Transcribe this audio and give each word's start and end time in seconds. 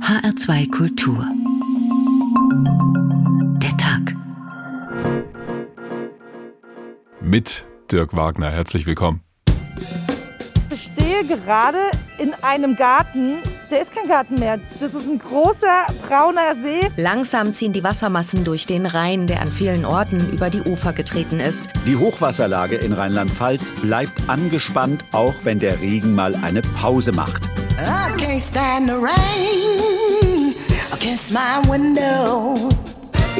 HR2 0.00 0.70
Kultur. 0.70 1.26
Der 3.60 3.76
Tag. 3.76 4.14
Mit 7.20 7.64
Dirk 7.90 8.16
Wagner. 8.16 8.50
Herzlich 8.50 8.86
willkommen. 8.86 9.22
Ich 10.72 10.90
stehe 10.92 11.24
gerade 11.24 11.78
in 12.18 12.34
einem 12.42 12.76
Garten. 12.76 13.38
Der 13.70 13.80
ist 13.82 13.94
kein 13.94 14.08
Garten 14.08 14.36
mehr. 14.36 14.60
Das 14.80 14.94
ist 14.94 15.08
ein 15.08 15.18
großer 15.18 15.86
brauner 16.06 16.54
See. 16.62 16.88
Langsam 16.96 17.52
ziehen 17.52 17.72
die 17.72 17.82
Wassermassen 17.82 18.44
durch 18.44 18.66
den 18.66 18.86
Rhein, 18.86 19.26
der 19.26 19.42
an 19.42 19.50
vielen 19.50 19.84
Orten 19.84 20.30
über 20.32 20.50
die 20.50 20.62
Ufer 20.62 20.92
getreten 20.92 21.40
ist. 21.40 21.68
Die 21.86 21.96
Hochwasserlage 21.96 22.76
in 22.76 22.92
Rheinland-Pfalz 22.92 23.72
bleibt 23.82 24.28
angespannt, 24.28 25.04
auch 25.12 25.34
wenn 25.42 25.58
der 25.58 25.80
Regen 25.80 26.14
mal 26.14 26.34
eine 26.36 26.62
Pause 26.62 27.12
macht. 27.12 27.42
I 27.78 28.10
can't 28.16 28.40
stand 28.40 28.88
the 28.88 28.94
rain 28.94 30.54
against 30.92 31.32
my 31.32 31.60
window. 31.68 32.70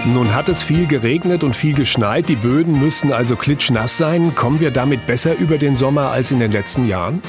Nun 0.04 0.34
hat 0.34 0.48
es 0.48 0.62
viel 0.62 0.86
geregnet 0.86 1.42
und 1.42 1.56
viel 1.56 1.74
geschneit. 1.74 2.28
Die 2.28 2.36
Böden 2.36 2.78
müssen 2.78 3.12
also 3.12 3.34
klitschnass 3.34 3.96
sein. 3.96 4.34
Kommen 4.34 4.60
wir 4.60 4.70
damit 4.70 5.06
besser 5.06 5.36
über 5.36 5.56
den 5.56 5.74
Sommer 5.74 6.10
als 6.10 6.30
in 6.30 6.38
den 6.38 6.52
letzten 6.52 6.86
Jahren? 6.86 7.22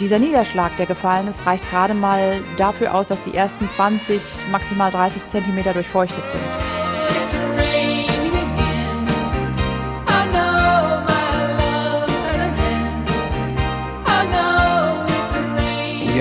Dieser 0.00 0.18
Niederschlag, 0.18 0.76
der 0.76 0.86
gefallen 0.86 1.28
ist, 1.28 1.46
reicht 1.46 1.68
gerade 1.70 1.94
mal 1.94 2.40
dafür 2.58 2.92
aus, 2.92 3.08
dass 3.08 3.22
die 3.24 3.34
ersten 3.34 3.68
20, 3.70 4.20
maximal 4.50 4.90
30 4.90 5.28
Zentimeter 5.30 5.72
durchfeuchtet 5.72 6.24
sind. 6.32 6.75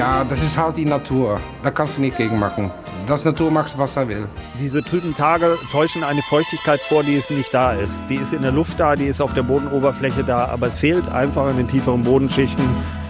Ja, 0.05 0.23
das 0.23 0.43
ist 0.43 0.55
halt 0.55 0.77
die 0.77 0.85
Natur. 0.85 1.39
Da 1.63 1.71
kannst 1.71 1.97
du 1.97 2.01
nicht 2.01 2.15
gegen 2.15 2.37
machen. 2.37 2.69
Das 3.07 3.25
Natur 3.25 3.49
macht, 3.49 3.75
was 3.75 3.97
er 3.97 4.07
will. 4.07 4.27
Diese 4.59 4.83
trüben 4.83 5.15
Tage 5.15 5.57
täuschen 5.71 6.03
eine 6.03 6.21
Feuchtigkeit 6.21 6.79
vor, 6.79 7.01
die 7.03 7.15
es 7.15 7.31
nicht 7.31 7.51
da 7.51 7.73
ist. 7.73 8.03
Die 8.07 8.17
ist 8.17 8.31
in 8.31 8.43
der 8.43 8.51
Luft 8.51 8.79
da, 8.79 8.95
die 8.95 9.05
ist 9.05 9.19
auf 9.19 9.33
der 9.33 9.41
Bodenoberfläche 9.41 10.23
da, 10.23 10.45
aber 10.45 10.67
es 10.67 10.75
fehlt 10.75 11.09
einfach 11.09 11.49
in 11.49 11.57
den 11.57 11.67
tieferen 11.67 12.03
Bodenschichten. 12.03 12.63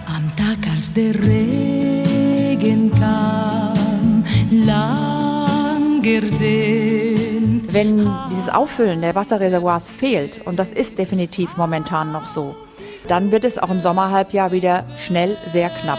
Am 0.06 0.34
Tag, 0.36 0.56
als 0.74 0.94
der 0.94 1.14
Regen 1.22 2.90
kam, 2.92 4.24
langer 4.50 6.30
Sinn. 6.30 7.68
Wenn 7.70 8.10
dieses 8.30 8.48
Auffüllen 8.48 9.02
der 9.02 9.14
Wasserreservoirs 9.14 9.90
fehlt, 9.90 10.40
und 10.46 10.58
das 10.58 10.70
ist 10.70 10.98
definitiv 10.98 11.58
momentan 11.58 12.10
noch 12.10 12.30
so, 12.30 12.56
dann 13.06 13.32
wird 13.32 13.44
es 13.44 13.58
auch 13.58 13.68
im 13.68 13.80
Sommerhalbjahr 13.80 14.50
wieder 14.50 14.84
schnell 14.96 15.36
sehr 15.52 15.68
knapp. 15.68 15.98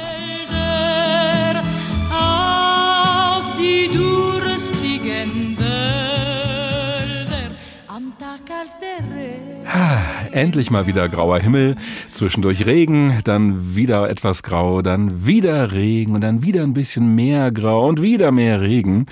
Die 3.58 3.90
durstigen 3.96 5.58
Wälder, 5.58 5.78
am 7.88 8.14
Tag, 8.20 8.42
als 8.62 8.80
der 8.80 9.00
Regen 9.16 9.48
Endlich 10.32 10.72
mal 10.72 10.88
wieder 10.88 11.10
grauer 11.10 11.40
Himmel, 11.40 11.76
zwischendurch 12.14 12.66
Regen, 12.66 13.20
dann 13.24 13.76
wieder 13.76 14.10
etwas 14.10 14.44
grau, 14.44 14.82
dann 14.82 15.26
wieder 15.26 15.72
Regen 15.74 16.14
und 16.16 16.22
dann 16.22 16.44
wieder 16.44 16.64
ein 16.64 16.74
bisschen 16.74 17.16
mehr 17.16 17.52
grau 17.52 17.88
und 17.88 18.02
wieder 18.02 18.32
mehr 18.32 18.62
Regen. 18.62 19.08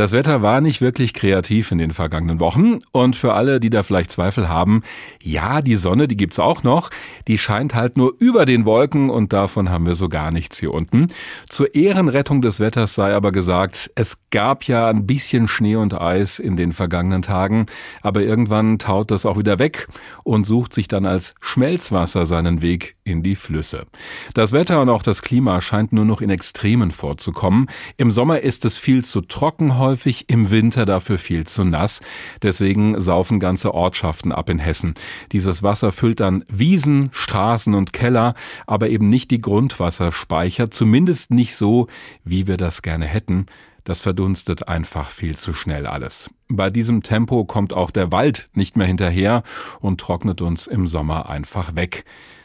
Das 0.00 0.12
Wetter 0.12 0.40
war 0.40 0.62
nicht 0.62 0.80
wirklich 0.80 1.12
kreativ 1.12 1.72
in 1.72 1.76
den 1.76 1.90
vergangenen 1.90 2.40
Wochen 2.40 2.78
und 2.90 3.16
für 3.16 3.34
alle, 3.34 3.60
die 3.60 3.68
da 3.68 3.82
vielleicht 3.82 4.10
Zweifel 4.10 4.48
haben, 4.48 4.80
ja, 5.22 5.60
die 5.60 5.76
Sonne, 5.76 6.08
die 6.08 6.16
gibt's 6.16 6.38
auch 6.38 6.62
noch, 6.62 6.88
die 7.28 7.36
scheint 7.36 7.74
halt 7.74 7.98
nur 7.98 8.14
über 8.18 8.46
den 8.46 8.64
Wolken 8.64 9.10
und 9.10 9.34
davon 9.34 9.68
haben 9.68 9.84
wir 9.84 9.94
so 9.94 10.08
gar 10.08 10.32
nichts 10.32 10.58
hier 10.58 10.72
unten. 10.72 11.08
Zur 11.50 11.74
Ehrenrettung 11.74 12.40
des 12.40 12.60
Wetters 12.60 12.94
sei 12.94 13.14
aber 13.14 13.30
gesagt, 13.30 13.90
es 13.94 14.16
gab 14.30 14.64
ja 14.64 14.88
ein 14.88 15.06
bisschen 15.06 15.48
Schnee 15.48 15.76
und 15.76 15.92
Eis 15.92 16.38
in 16.38 16.56
den 16.56 16.72
vergangenen 16.72 17.20
Tagen, 17.20 17.66
aber 18.00 18.22
irgendwann 18.22 18.78
taut 18.78 19.10
das 19.10 19.26
auch 19.26 19.36
wieder 19.36 19.58
weg 19.58 19.86
und 20.24 20.46
sucht 20.46 20.72
sich 20.72 20.88
dann 20.88 21.04
als 21.04 21.34
Schmelzwasser 21.42 22.24
seinen 22.24 22.62
Weg 22.62 22.94
in 23.04 23.22
die 23.22 23.36
Flüsse. 23.36 23.84
Das 24.32 24.52
Wetter 24.52 24.80
und 24.80 24.88
auch 24.88 25.02
das 25.02 25.20
Klima 25.20 25.60
scheint 25.60 25.92
nur 25.92 26.06
noch 26.06 26.22
in 26.22 26.30
Extremen 26.30 26.90
vorzukommen. 26.90 27.66
Im 27.98 28.10
Sommer 28.10 28.40
ist 28.40 28.64
es 28.64 28.78
viel 28.78 29.04
zu 29.04 29.20
trocken 29.20 29.76
häufig, 29.90 30.26
im 30.28 30.52
Winter 30.52 30.86
dafür 30.86 31.18
viel 31.18 31.48
zu 31.48 31.64
nass. 31.64 32.00
Deswegen 32.42 33.00
saufen 33.00 33.40
ganze 33.40 33.74
Ortschaften 33.74 34.30
ab 34.30 34.48
in 34.48 34.60
Hessen. 34.60 34.94
Dieses 35.32 35.64
Wasser 35.64 35.90
füllt 35.90 36.20
dann 36.20 36.44
Wiesen, 36.48 37.10
Straßen 37.12 37.74
und 37.74 37.92
Keller, 37.92 38.34
aber 38.68 38.88
eben 38.88 39.08
nicht 39.08 39.32
die 39.32 39.40
Grundwasserspeicher, 39.40 40.70
zumindest 40.70 41.32
nicht 41.32 41.56
so, 41.56 41.88
wie 42.22 42.46
wir 42.46 42.56
das 42.56 42.82
gerne 42.82 43.06
hätten. 43.06 43.46
Das 43.82 44.00
verdunstet 44.00 44.68
einfach 44.68 45.10
viel 45.10 45.36
zu 45.36 45.54
schnell 45.54 45.88
alles. 45.88 46.30
Bei 46.48 46.70
diesem 46.70 47.02
Tempo 47.02 47.44
kommt 47.44 47.74
auch 47.74 47.90
der 47.90 48.12
Wald 48.12 48.48
nicht 48.54 48.76
mehr 48.76 48.86
hinterher 48.86 49.42
und 49.80 50.00
trocknet 50.00 50.40
uns 50.40 50.68
im 50.68 50.86
Sommer 50.86 51.28
einfach 51.28 51.74
weg. 51.74 52.04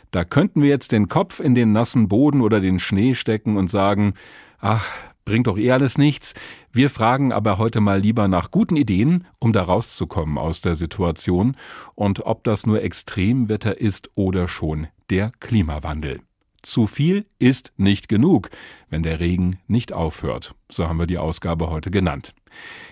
Da 0.10 0.24
könnten 0.24 0.64
wir 0.64 0.70
jetzt 0.70 0.92
den 0.92 1.10
Kopf 1.10 1.40
in 1.40 1.54
den 1.54 1.74
nassen 1.74 2.08
Boden 2.08 2.42
oder 2.42 2.60
den 2.60 2.80
Schnee 2.80 3.14
stecken 3.14 3.56
und 3.58 3.70
sagen, 3.70 4.16
ach, 4.60 4.90
bringt 5.26 5.48
doch 5.48 5.58
eh 5.58 5.72
alles 5.72 5.98
nichts. 5.98 6.34
Wir 6.72 6.90
fragen 6.90 7.34
aber 7.34 7.58
heute 7.58 7.82
mal 7.82 8.00
lieber 8.00 8.28
nach 8.28 8.52
guten 8.52 8.78
Ideen, 8.78 9.28
um 9.40 9.52
da 9.52 9.64
rauszukommen 9.64 10.38
aus 10.38 10.62
der 10.62 10.76
Situation 10.76 11.58
und 11.96 12.26
ob 12.26 12.44
das 12.44 12.66
nur 12.66 12.82
Extremwetter 12.82 13.80
ist 13.80 14.12
oder 14.16 14.48
schon 14.48 14.88
der 15.10 15.32
Klimawandel. 15.40 16.22
Zu 16.62 16.88
viel 16.88 17.26
ist 17.38 17.74
nicht 17.78 18.08
genug, 18.08 18.50
wenn 18.90 19.04
der 19.04 19.20
Regen 19.20 19.60
nicht 19.68 19.94
aufhört. 19.94 20.56
So 20.72 20.88
haben 20.88 20.98
wir 20.98 21.06
die 21.06 21.20
Ausgabe 21.20 21.70
heute 21.70 21.92
genannt. 21.92 22.34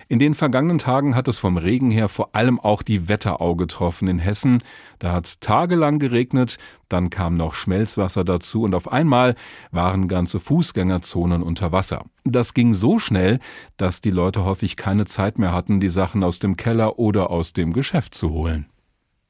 In 0.08 0.18
den 0.18 0.34
vergangenen 0.34 0.78
Tagen 0.78 1.14
hat 1.14 1.28
es 1.28 1.38
vom 1.38 1.56
Regen 1.56 1.90
her 1.90 2.08
vor 2.08 2.34
allem 2.34 2.60
auch 2.60 2.82
die 2.82 3.08
Wetterau 3.08 3.56
getroffen 3.56 4.08
in 4.08 4.18
Hessen. 4.18 4.62
Da 4.98 5.12
hat 5.12 5.26
es 5.26 5.40
tagelang 5.40 5.98
geregnet, 5.98 6.58
dann 6.88 7.10
kam 7.10 7.36
noch 7.36 7.54
Schmelzwasser 7.54 8.24
dazu 8.24 8.62
und 8.62 8.74
auf 8.74 8.92
einmal 8.92 9.34
waren 9.70 10.08
ganze 10.08 10.40
Fußgängerzonen 10.40 11.42
unter 11.42 11.72
Wasser. 11.72 12.04
Das 12.24 12.54
ging 12.54 12.74
so 12.74 12.98
schnell, 12.98 13.40
dass 13.76 14.00
die 14.00 14.10
Leute 14.10 14.44
häufig 14.44 14.76
keine 14.76 15.06
Zeit 15.06 15.38
mehr 15.38 15.52
hatten, 15.52 15.80
die 15.80 15.88
Sachen 15.88 16.22
aus 16.22 16.38
dem 16.38 16.56
Keller 16.56 16.98
oder 16.98 17.30
aus 17.30 17.52
dem 17.52 17.72
Geschäft 17.72 18.14
zu 18.14 18.30
holen. 18.30 18.66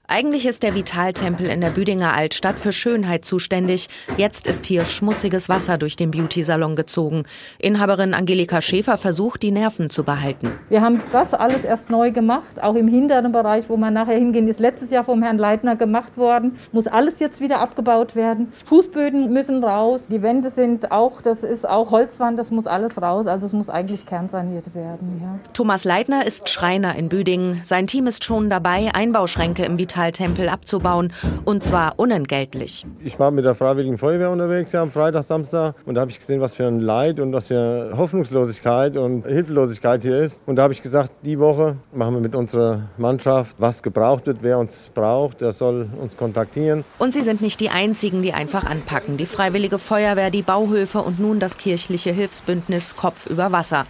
Eigentlich 0.07 0.45
ist 0.45 0.63
der 0.63 0.75
Vitaltempel 0.75 1.47
in 1.47 1.63
der 1.63 1.71
Büdinger 1.71 2.13
Altstadt 2.13 2.59
für 2.59 2.73
Schönheit 2.73 3.25
zuständig. 3.25 3.89
Jetzt 4.19 4.47
ist 4.47 4.67
hier 4.67 4.85
schmutziges 4.85 5.49
Wasser 5.49 5.79
durch 5.79 5.97
den 5.97 6.11
Beauty-Salon 6.11 6.77
gezogen. 6.77 7.23
Inhaberin 7.59 8.13
Angelika 8.13 8.61
Schäfer 8.61 8.99
versucht, 8.99 9.43
die 9.43 9.51
Nerven 9.51 9.89
zu 9.89 10.05
behalten. 10.05 10.53
Wir 10.69 10.83
haben 10.83 11.01
das 11.11 11.33
alles 11.33 11.65
erst 11.65 11.89
neu 11.89 12.11
gemacht, 12.11 12.63
auch 12.63 12.75
im 12.75 12.87
hinteren 12.87 13.33
Bereich, 13.33 13.71
wo 13.71 13.79
man 13.79 13.95
nachher 13.95 14.19
hingehen, 14.19 14.47
ist 14.47 14.61
letztes 14.61 14.91
Jahr 14.91 15.05
vom 15.05 15.23
Herrn 15.23 15.39
Leitner 15.39 15.75
gemacht 15.75 16.19
worden. 16.19 16.59
Muss 16.71 16.87
alles 16.87 17.19
jetzt 17.19 17.41
wieder 17.41 17.61
abgebaut 17.61 18.15
werden. 18.15 18.53
Fußböden 18.67 19.33
müssen 19.33 19.65
raus. 19.65 20.03
Die 20.11 20.21
Wände 20.21 20.51
sind 20.51 20.93
auch, 20.93 21.23
das 21.23 21.43
ist 21.43 21.67
auch 21.67 21.93
Holzwand, 21.93 22.39
das 22.39 22.51
muss 22.51 22.67
alles 22.67 23.01
raus. 23.01 23.27
Also 23.27 23.47
es 23.47 23.55
muss 23.55 23.71
eigentlich 23.71 24.05
kernsaniert 24.05 24.75
werden. 24.75 25.19
Ja. 25.23 25.39
Thomas 25.55 25.85
Leitner 25.85 26.27
ist 26.27 26.51
Schreiner 26.51 26.95
in 26.95 27.09
Büdingen. 27.09 27.63
Sein 27.65 27.87
Team 27.87 28.07
ist 28.07 28.23
schon 28.23 28.51
dabei, 28.51 28.91
Einbauschränke 28.95 29.65
im 29.65 29.79
Vitaltempel 29.79 29.94
abzubauen 29.97 31.13
und 31.45 31.63
zwar 31.63 31.95
unentgeltlich. 31.99 32.85
Ich 33.05 33.19
war 33.19 33.31
mit 33.31 33.45
der 33.45 33.55
Freiwilligen 33.55 33.99
Feuerwehr 33.99 34.31
unterwegs 34.31 34.73
ja, 34.73 34.83
am 34.83 34.91
Freitag, 34.91 35.25
Samstag 35.25 35.75
und 35.87 35.95
da 35.95 36.03
habe 36.03 36.11
ich 36.11 36.19
gesehen, 36.19 36.41
was 36.41 36.53
für 36.53 36.67
ein 36.67 36.81
Leid 36.81 37.21
und 37.21 37.33
was 37.33 37.47
für 37.47 37.93
Hoffnungslosigkeit 37.97 38.97
und 38.97 39.25
Hilflosigkeit 39.27 40.03
hier 40.03 40.23
ist. 40.23 40.43
Und 40.47 40.57
da 40.57 40.65
habe 40.65 40.73
ich 40.73 40.83
gesagt, 40.83 41.13
die 41.23 41.39
Woche 41.39 41.77
machen 41.93 42.15
wir 42.15 42.21
mit 42.21 42.35
unserer 42.35 42.89
Mannschaft, 42.99 43.57
was 43.59 43.83
gebraucht 43.83 44.27
wird, 44.27 44.39
wer 44.43 44.59
uns 44.59 44.91
braucht, 44.95 45.41
der 45.41 45.53
soll 45.53 45.89
uns 46.01 46.17
kontaktieren. 46.17 46.85
Und 46.99 47.15
sie 47.15 47.23
sind 47.23 47.41
nicht 47.41 47.61
die 47.61 47.71
einzigen, 47.71 48.23
die 48.23 48.33
einfach 48.33 48.65
anpacken. 48.65 49.17
Die 49.17 49.27
Freiwillige 49.27 49.79
Feuerwehr, 49.79 50.31
die 50.31 50.43
Bauhöfe 50.43 51.01
und 51.01 51.21
nun 51.21 51.41
das 51.41 51.57
kirchliche 51.57 52.11
Hilfsbündnis 52.11 52.97
Kopf 52.97 53.27
über 53.27 53.53
Wasser. 53.53 53.85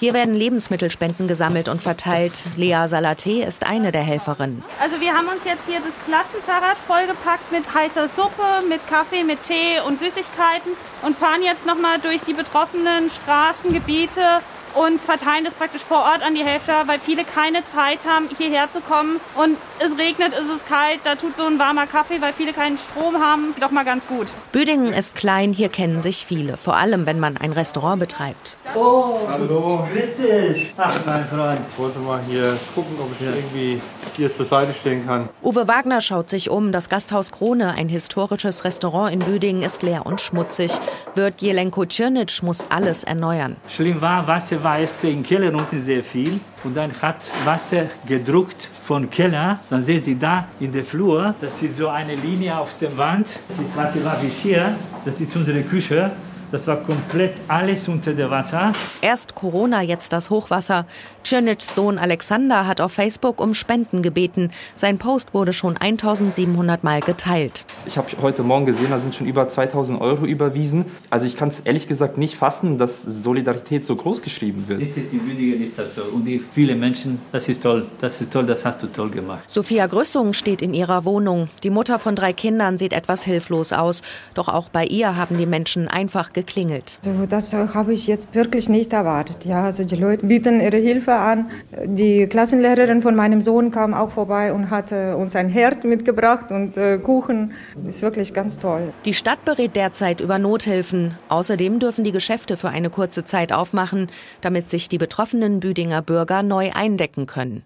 Hier 0.00 0.14
werden 0.14 0.32
Lebensmittelspenden 0.32 1.26
gesammelt 1.26 1.68
und 1.68 1.82
verteilt. 1.82 2.44
Lea 2.56 2.86
Salaté 2.86 3.44
ist 3.44 3.66
eine 3.66 3.90
der 3.90 4.02
Helferinnen. 4.02 4.62
Also 4.80 5.00
wir 5.00 5.12
haben 5.12 5.26
uns 5.26 5.44
jetzt 5.44 5.66
hier 5.66 5.80
das 5.80 6.06
Lastenfahrrad 6.06 6.76
vollgepackt 6.86 7.50
mit 7.50 7.64
heißer 7.74 8.08
Suppe, 8.14 8.62
mit 8.68 8.86
Kaffee, 8.86 9.24
mit 9.24 9.42
Tee 9.42 9.80
und 9.84 9.98
Süßigkeiten 9.98 10.70
und 11.02 11.16
fahren 11.16 11.42
jetzt 11.42 11.66
nochmal 11.66 11.98
durch 11.98 12.20
die 12.22 12.32
betroffenen 12.32 13.10
Straßengebiete 13.10 14.40
und 14.74 15.00
verteilen 15.00 15.44
das 15.44 15.54
praktisch 15.54 15.82
vor 15.82 15.98
Ort 15.98 16.22
an 16.22 16.34
die 16.34 16.44
Helfer, 16.44 16.84
weil 16.86 16.98
viele 16.98 17.24
keine 17.24 17.64
Zeit 17.64 18.06
haben, 18.06 18.28
hierher 18.36 18.70
zu 18.70 18.80
kommen. 18.80 19.20
Und 19.36 19.56
es 19.78 19.96
regnet, 19.98 20.32
es 20.32 20.48
ist 20.48 20.66
kalt, 20.68 21.00
da 21.04 21.14
tut 21.14 21.36
so 21.36 21.44
ein 21.44 21.58
warmer 21.58 21.86
Kaffee, 21.86 22.20
weil 22.20 22.32
viele 22.32 22.52
keinen 22.52 22.78
Strom 22.78 23.20
haben, 23.20 23.54
doch 23.60 23.70
mal 23.70 23.84
ganz 23.84 24.06
gut. 24.06 24.28
Büdingen 24.52 24.92
ist 24.92 25.14
klein, 25.14 25.52
hier 25.52 25.68
kennen 25.68 26.00
sich 26.00 26.24
viele, 26.26 26.56
vor 26.56 26.76
allem 26.76 27.06
wenn 27.06 27.20
man 27.20 27.36
ein 27.36 27.52
Restaurant 27.52 28.00
betreibt. 28.00 28.56
Oh, 28.74 29.18
hallo. 29.28 29.86
Grüß 29.92 30.16
dich. 30.16 30.74
Ach, 30.76 30.94
mein 31.06 31.26
Freund. 31.26 31.60
Ich 31.70 31.78
wollte 31.78 31.98
mal 32.00 32.20
hier 32.28 32.56
gucken, 32.74 32.96
ob 33.00 33.10
ich 33.18 33.26
irgendwie 33.26 33.80
hier 34.16 34.34
zur 34.34 34.46
Seite 34.46 34.72
stehen 34.72 35.06
kann. 35.06 35.28
Uwe 35.42 35.68
Wagner 35.68 36.00
schaut 36.00 36.28
sich 36.28 36.50
um. 36.50 36.70
Das 36.70 36.88
Gasthaus 36.88 37.32
Krone, 37.32 37.72
ein 37.72 37.88
historisches 37.88 38.64
Restaurant 38.64 39.12
in 39.12 39.20
Büdingen, 39.20 39.62
ist 39.62 39.82
leer 39.82 40.04
und 40.06 40.20
schmutzig. 40.20 40.72
Wirt 41.14 41.40
Jelenko 41.40 41.86
Czirnitsch 41.86 42.42
muss 42.42 42.66
alles 42.70 43.04
erneuern. 43.04 43.56
Schlimm 43.68 44.00
war, 44.02 44.26
Wasser 44.58 44.64
war 44.64 44.78
erst 44.78 45.04
im 45.04 45.22
Keller 45.22 45.54
unten 45.54 45.80
sehr 45.80 46.02
viel. 46.02 46.40
Und 46.64 46.76
dann 46.76 46.90
hat 47.00 47.16
Wasser 47.44 47.86
gedruckt 48.06 48.68
von 48.84 49.08
Keller. 49.10 49.60
Dann 49.70 49.82
sehen 49.82 50.00
Sie 50.00 50.18
da 50.18 50.48
in 50.60 50.72
der 50.72 50.84
Flur, 50.84 51.34
das 51.40 51.62
ist 51.62 51.76
so 51.76 51.88
eine 51.88 52.14
Linie 52.14 52.58
auf 52.58 52.74
der 52.80 52.96
Wand. 52.96 53.26
Das 53.48 53.76
Wasser 53.76 54.04
war 54.04 54.16
bis 54.16 54.40
hier. 54.40 54.76
Das 55.04 55.20
ist 55.20 55.34
unsere 55.36 55.62
Küche. 55.62 56.10
Das 56.50 56.66
war 56.66 56.76
komplett 56.76 57.34
alles 57.46 57.88
unter 57.88 58.14
dem 58.14 58.30
Wasser. 58.30 58.72
Erst 59.02 59.34
Corona, 59.34 59.82
jetzt 59.82 60.14
das 60.14 60.30
Hochwasser. 60.30 60.86
Czernitschs 61.22 61.74
Sohn 61.74 61.98
Alexander 61.98 62.66
hat 62.66 62.80
auf 62.80 62.92
Facebook 62.92 63.38
um 63.38 63.52
Spenden 63.52 64.02
gebeten. 64.02 64.50
Sein 64.74 64.96
Post 64.96 65.34
wurde 65.34 65.52
schon 65.52 65.76
1700 65.76 66.82
Mal 66.84 67.00
geteilt. 67.00 67.66
Ich 67.84 67.98
habe 67.98 68.08
heute 68.22 68.42
Morgen 68.42 68.64
gesehen, 68.64 68.86
da 68.88 68.98
sind 68.98 69.14
schon 69.14 69.26
über 69.26 69.46
2000 69.46 70.00
Euro 70.00 70.24
überwiesen. 70.24 70.86
Also 71.10 71.26
ich 71.26 71.36
kann 71.36 71.48
es 71.48 71.60
ehrlich 71.60 71.86
gesagt 71.86 72.16
nicht 72.16 72.36
fassen, 72.36 72.78
dass 72.78 73.02
Solidarität 73.02 73.84
so 73.84 73.94
groß 73.96 74.22
geschrieben 74.22 74.64
wird. 74.68 74.80
Ist 74.80 74.96
die 74.96 75.18
Bündingen, 75.18 75.60
ist 75.60 75.78
das 75.78 75.96
so. 75.96 76.02
Und 76.02 76.24
die 76.24 76.38
viele 76.38 76.74
Menschen, 76.74 77.20
das 77.30 77.46
ist 77.50 77.62
toll. 77.62 77.86
Das 78.00 78.22
ist 78.22 78.32
toll, 78.32 78.46
das 78.46 78.64
hast 78.64 78.82
du 78.82 78.86
toll 78.86 79.10
gemacht. 79.10 79.40
Sophia 79.48 79.86
Grüssung 79.86 80.32
steht 80.32 80.62
in 80.62 80.72
ihrer 80.72 81.04
Wohnung. 81.04 81.50
Die 81.62 81.70
Mutter 81.70 81.98
von 81.98 82.16
drei 82.16 82.32
Kindern 82.32 82.78
sieht 82.78 82.94
etwas 82.94 83.22
hilflos 83.22 83.74
aus. 83.74 84.00
Doch 84.32 84.48
auch 84.48 84.70
bei 84.70 84.86
ihr 84.86 85.16
haben 85.16 85.36
die 85.36 85.46
Menschen 85.46 85.88
einfach 85.88 86.32
geklingelt. 86.38 87.00
Also 87.04 87.26
das 87.26 87.52
habe 87.52 87.92
ich 87.92 88.06
jetzt 88.06 88.34
wirklich 88.34 88.68
nicht 88.68 88.92
erwartet. 88.92 89.44
Ja, 89.44 89.64
also 89.64 89.84
die 89.84 89.96
Leute 89.96 90.26
bieten 90.26 90.60
ihre 90.60 90.76
Hilfe 90.76 91.14
an. 91.14 91.50
Die 91.84 92.26
Klassenlehrerin 92.26 93.02
von 93.02 93.14
meinem 93.16 93.40
Sohn 93.42 93.70
kam 93.70 93.94
auch 93.94 94.10
vorbei 94.10 94.52
und 94.52 94.70
hatte 94.70 95.16
uns 95.16 95.34
ein 95.34 95.48
Herd 95.48 95.84
mitgebracht 95.84 96.50
und 96.50 96.76
äh, 96.76 96.98
Kuchen. 96.98 97.52
Ist 97.88 98.02
wirklich 98.02 98.32
ganz 98.34 98.58
toll. 98.58 98.92
Die 99.04 99.14
Stadt 99.14 99.44
berät 99.44 99.74
derzeit 99.74 100.20
über 100.20 100.38
Nothilfen. 100.38 101.14
Außerdem 101.28 101.78
dürfen 101.80 102.04
die 102.04 102.12
Geschäfte 102.12 102.56
für 102.56 102.68
eine 102.68 102.90
kurze 102.90 103.24
Zeit 103.24 103.52
aufmachen, 103.52 104.08
damit 104.40 104.68
sich 104.68 104.88
die 104.88 104.98
betroffenen 104.98 105.60
Büdinger 105.60 106.02
Bürger 106.02 106.42
neu 106.42 106.70
eindecken 106.72 107.26
können. 107.26 107.64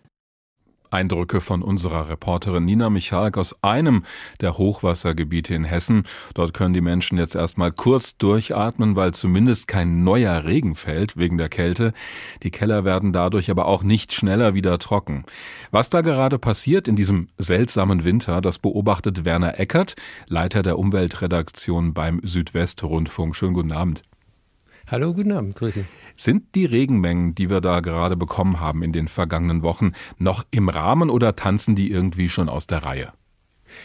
Eindrücke 0.93 1.41
von 1.41 1.63
unserer 1.63 2.09
Reporterin 2.09 2.65
Nina 2.65 2.91
Michalk 2.91 3.39
aus 3.39 3.57
einem 3.63 4.05
der 4.41 4.59
Hochwassergebiete 4.59 5.55
in 5.55 5.65
Hessen. 5.65 6.05
Dort 6.35 6.55
können 6.55 6.75
die 6.75 6.81
Menschen 6.81 7.19
jetzt 7.19 7.35
erstmal 7.35 7.73
kurz 7.73 8.17
durchatmen, 8.19 8.97
weil 8.97 9.15
zumindest 9.15 9.69
kein 9.69 10.05
neuer 10.05 10.45
Regen 10.45 10.75
fällt 10.75 11.17
wegen 11.17 11.39
der 11.39 11.49
Kälte. 11.49 11.93
Die 12.43 12.51
Keller 12.51 12.85
werden 12.85 13.13
dadurch 13.13 13.51
aber 13.51 13.67
auch 13.67 13.83
nicht 13.83 14.13
schneller 14.13 14.55
wieder 14.55 14.79
trocken. 14.79 15.25
Was 15.71 15.91
da 15.91 16.01
gerade 16.03 16.39
passiert 16.39 16.89
in 16.89 16.97
diesem 16.97 17.29
seltsamen 17.39 18.05
Winter, 18.05 18.41
das 18.41 18.59
beobachtet 18.59 19.25
Werner 19.25 19.59
Eckert, 19.59 19.95
Leiter 20.29 20.63
der 20.63 20.79
Umweltredaktion 20.79 21.95
beim 21.95 22.21
Südwestrundfunk. 22.23 23.35
Schönen 23.37 23.55
guten 23.55 23.73
Abend. 23.73 24.03
Hallo, 24.93 25.15
guten 25.15 25.33
Abend, 25.33 25.57
grüße. 25.57 25.87
Sind 26.17 26.55
die 26.55 26.67
Regenmengen, 26.67 27.35
die 27.35 27.49
wir 27.49 27.63
da 27.63 27.81
gerade 27.81 28.15
bekommen 28.15 28.61
haben 28.61 28.83
in 28.83 28.93
den 28.93 29.09
vergangenen 29.09 29.63
Wochen, 29.63 29.93
noch 30.19 30.45
im 30.51 30.69
Rahmen 30.69 31.09
oder 31.09 31.35
tanzen 31.35 31.75
die 31.75 31.91
irgendwie 31.91 32.29
schon 32.29 32.51
aus 32.51 32.67
der 32.67 32.85
Reihe? 32.85 33.15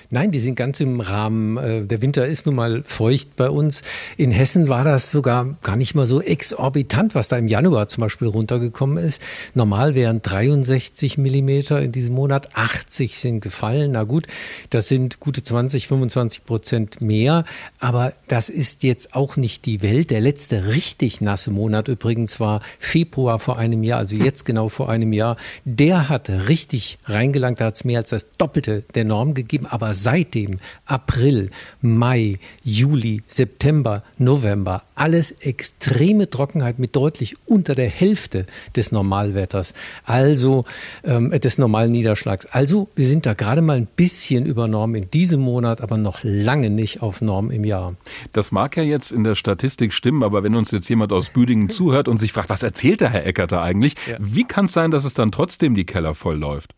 Nein, 0.10 0.32
die 0.32 0.40
sind 0.40 0.56
ganz 0.56 0.80
im 0.80 1.02
Rahmen. 1.02 1.58
Äh, 1.58 1.86
der 1.86 2.02
Winter 2.02 2.26
ist 2.26 2.46
nun 2.46 2.56
mal 2.56 2.84
feucht 2.84 3.36
bei 3.36 3.50
uns. 3.50 3.82
In 4.16 4.32
Hessen 4.32 4.68
war 4.68 4.84
das 4.84 5.12
sogar 5.12 5.58
gar 5.62 5.76
nicht 5.76 5.96
mal 5.96 6.06
so 6.06 6.22
exorbitant, 6.22 7.14
was 7.14 7.28
da 7.28 7.38
im 7.38 7.48
Januar 7.48 7.88
zum 7.88 8.02
Beispiel 8.02 8.28
runtergekommen 8.28 8.98
ist. 9.04 9.22
Normal 9.54 9.96
wären 9.96 10.22
63 10.22 11.18
Millimeter 11.18 11.82
in 11.82 11.92
diesem 11.92 12.16
Monat, 12.16 12.56
80 12.56 13.20
sind 13.20 13.42
gefallen. 13.42 13.92
Na 13.92 14.04
gut, 14.04 14.28
das 14.70 14.88
sind 14.88 15.20
gute 15.20 15.44
20, 15.44 15.88
25 15.88 16.46
Prozent 16.46 17.02
mehr. 17.02 17.44
Aber 17.80 18.14
das 18.28 18.50
ist 18.50 18.84
jetzt 18.84 19.14
auch 19.14 19.38
nicht 19.38 19.66
die 19.66 19.82
Welt. 19.82 20.10
Der 20.10 20.22
letzte 20.22 20.68
richtig 20.68 21.22
nasse 21.22 21.52
Monat 21.52 21.88
übrigens 21.88 22.40
war 22.40 22.62
Februar 22.80 23.40
vor 23.40 23.58
einem 23.58 23.84
Jahr, 23.84 24.00
also 24.00 24.16
jetzt 24.16 24.46
genau 24.46 24.70
vor 24.70 24.90
einem 24.90 25.14
Jahr. 25.14 25.38
Der 25.66 26.10
hat 26.10 26.30
richtig 26.30 26.98
reingelangt. 27.06 27.60
Da 27.60 27.66
hat 27.66 27.76
es 27.76 27.84
mehr 27.84 28.00
als 28.00 28.10
das 28.10 28.26
Doppelte 28.38 28.84
der 28.96 29.04
Norm 29.06 29.34
gegeben 29.34 29.68
aber 29.70 29.87
seitdem 29.94 30.60
April, 30.86 31.50
Mai, 31.82 32.40
Juli, 32.64 33.24
September, 33.28 34.04
November, 34.18 34.84
alles 34.96 35.32
extreme 35.32 36.30
Trockenheit 36.30 36.80
mit 36.80 36.96
deutlich 36.96 37.36
unter 37.46 37.76
der 37.76 37.90
Hälfte 37.90 38.46
des 38.76 38.92
Normalwetters, 38.92 39.74
also 40.06 40.66
ähm, 41.04 41.30
des 41.32 41.58
normalen 41.58 41.92
Niederschlags. 41.92 42.46
Also 42.48 42.90
wir 42.96 43.08
sind 43.08 43.26
da 43.26 43.34
gerade 43.34 43.62
mal 43.62 43.78
ein 43.78 43.88
bisschen 43.96 44.46
über 44.46 44.68
Norm 44.68 44.96
in 44.96 45.10
diesem 45.12 45.42
Monat, 45.42 45.82
aber 45.82 45.98
noch 45.98 46.20
lange 46.24 46.70
nicht 46.70 47.02
auf 47.02 47.22
Norm 47.22 47.52
im 47.52 47.64
Jahr. 47.64 47.96
Das 48.32 48.52
mag 48.52 48.78
ja 48.78 48.84
jetzt 48.84 49.12
in 49.12 49.24
der 49.24 49.36
Statistik 49.36 49.94
stimmen, 49.94 50.24
aber 50.24 50.44
wenn 50.44 50.56
uns 50.56 50.72
jetzt 50.72 50.90
jemand 50.90 51.14
aus 51.14 51.30
Büdingen 51.30 51.70
zuhört 51.78 52.08
und 52.08 52.18
sich 52.18 52.34
fragt, 52.34 52.50
was 52.50 52.64
erzählt 52.64 53.02
der 53.02 53.10
Herr 53.10 53.26
Eckert 53.26 53.52
da 53.52 53.62
eigentlich, 53.62 53.96
ja. 54.10 54.18
wie 54.20 54.44
kann 54.44 54.66
es 54.66 54.74
sein, 54.74 54.92
dass 54.92 55.06
es 55.06 55.14
dann 55.14 55.32
trotzdem 55.32 55.76
die 55.76 55.86
Keller 55.86 56.16
voll 56.16 56.38
läuft? 56.38 56.77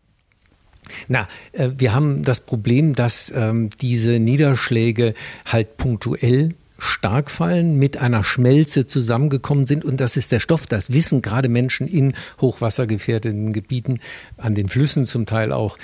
Na, 1.08 1.28
äh, 1.52 1.70
wir 1.76 1.94
haben 1.94 2.22
das 2.22 2.40
Problem, 2.40 2.94
dass 2.94 3.32
ähm, 3.34 3.70
diese 3.80 4.18
Niederschläge 4.18 5.14
halt 5.46 5.76
punktuell 5.76 6.54
stark 6.80 7.30
fallen, 7.30 7.76
mit 7.76 7.98
einer 7.98 8.24
Schmelze 8.24 8.86
zusammengekommen 8.86 9.66
sind. 9.66 9.84
Und 9.84 10.00
das 10.00 10.16
ist 10.16 10.32
der 10.32 10.40
Stoff, 10.40 10.66
das 10.66 10.92
wissen 10.92 11.22
gerade 11.22 11.48
Menschen 11.48 11.86
in 11.86 12.14
hochwassergefährdeten 12.40 13.52
Gebieten, 13.52 14.00
an 14.36 14.54
den 14.54 14.68
Flüssen 14.68 15.06
zum 15.06 15.26
Teil 15.26 15.52
auch. 15.52 15.78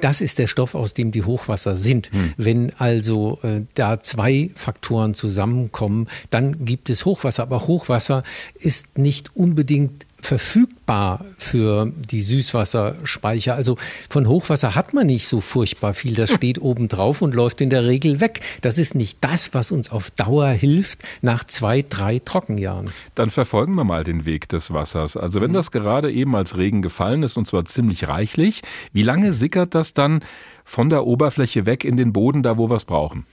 Das 0.00 0.20
ist 0.20 0.38
der 0.38 0.46
Stoff, 0.46 0.74
aus 0.74 0.94
dem 0.94 1.12
die 1.12 1.24
Hochwasser 1.24 1.76
sind. 1.76 2.10
Hm. 2.12 2.32
Wenn 2.36 2.72
also 2.78 3.38
äh, 3.42 3.62
da 3.74 4.00
zwei 4.00 4.50
Faktoren 4.54 5.14
zusammenkommen, 5.14 6.08
dann 6.30 6.64
gibt 6.64 6.88
es 6.90 7.04
Hochwasser. 7.04 7.42
Aber 7.42 7.66
Hochwasser 7.66 8.22
ist 8.58 8.98
nicht 8.98 9.34
unbedingt 9.36 10.06
verfügbar 10.20 11.24
für 11.36 11.92
die 12.10 12.20
Süßwasserspeicher. 12.20 13.54
Also 13.54 13.76
von 14.10 14.28
Hochwasser 14.28 14.74
hat 14.74 14.94
man 14.94 15.06
nicht 15.06 15.28
so 15.28 15.40
furchtbar 15.40 15.94
viel. 15.94 16.14
Das 16.14 16.30
steht 16.30 16.58
oben 16.60 16.88
drauf 16.88 17.22
und 17.22 17.34
läuft 17.34 17.60
in 17.60 17.70
der 17.70 17.86
Regel 17.86 18.20
weg. 18.20 18.40
Das 18.60 18.78
ist 18.78 18.94
nicht 18.94 19.18
das, 19.20 19.54
was 19.54 19.72
uns 19.72 19.90
auf 19.90 20.10
Dauer 20.10 20.48
hilft 20.48 21.02
nach 21.22 21.44
zwei, 21.44 21.84
drei 21.88 22.18
Trockenjahren. 22.18 22.90
Dann 23.14 23.30
verfolgen 23.30 23.74
wir 23.74 23.84
mal 23.84 24.04
den 24.04 24.26
Weg 24.26 24.48
des 24.48 24.72
Wassers. 24.72 25.16
Also 25.16 25.40
wenn 25.40 25.50
mhm. 25.50 25.54
das 25.54 25.70
gerade 25.70 26.12
eben 26.12 26.34
als 26.34 26.56
Regen 26.56 26.82
gefallen 26.82 27.22
ist 27.22 27.36
und 27.36 27.46
zwar 27.46 27.64
ziemlich 27.64 28.08
reichlich, 28.08 28.62
wie 28.92 29.02
lange 29.02 29.32
sickert 29.32 29.74
das 29.74 29.94
dann 29.94 30.20
von 30.64 30.88
der 30.88 31.06
Oberfläche 31.06 31.64
weg 31.64 31.84
in 31.84 31.96
den 31.96 32.12
Boden, 32.12 32.42
da 32.42 32.58
wo 32.58 32.68
wir 32.68 32.76
es 32.76 32.84
brauchen? 32.84 33.24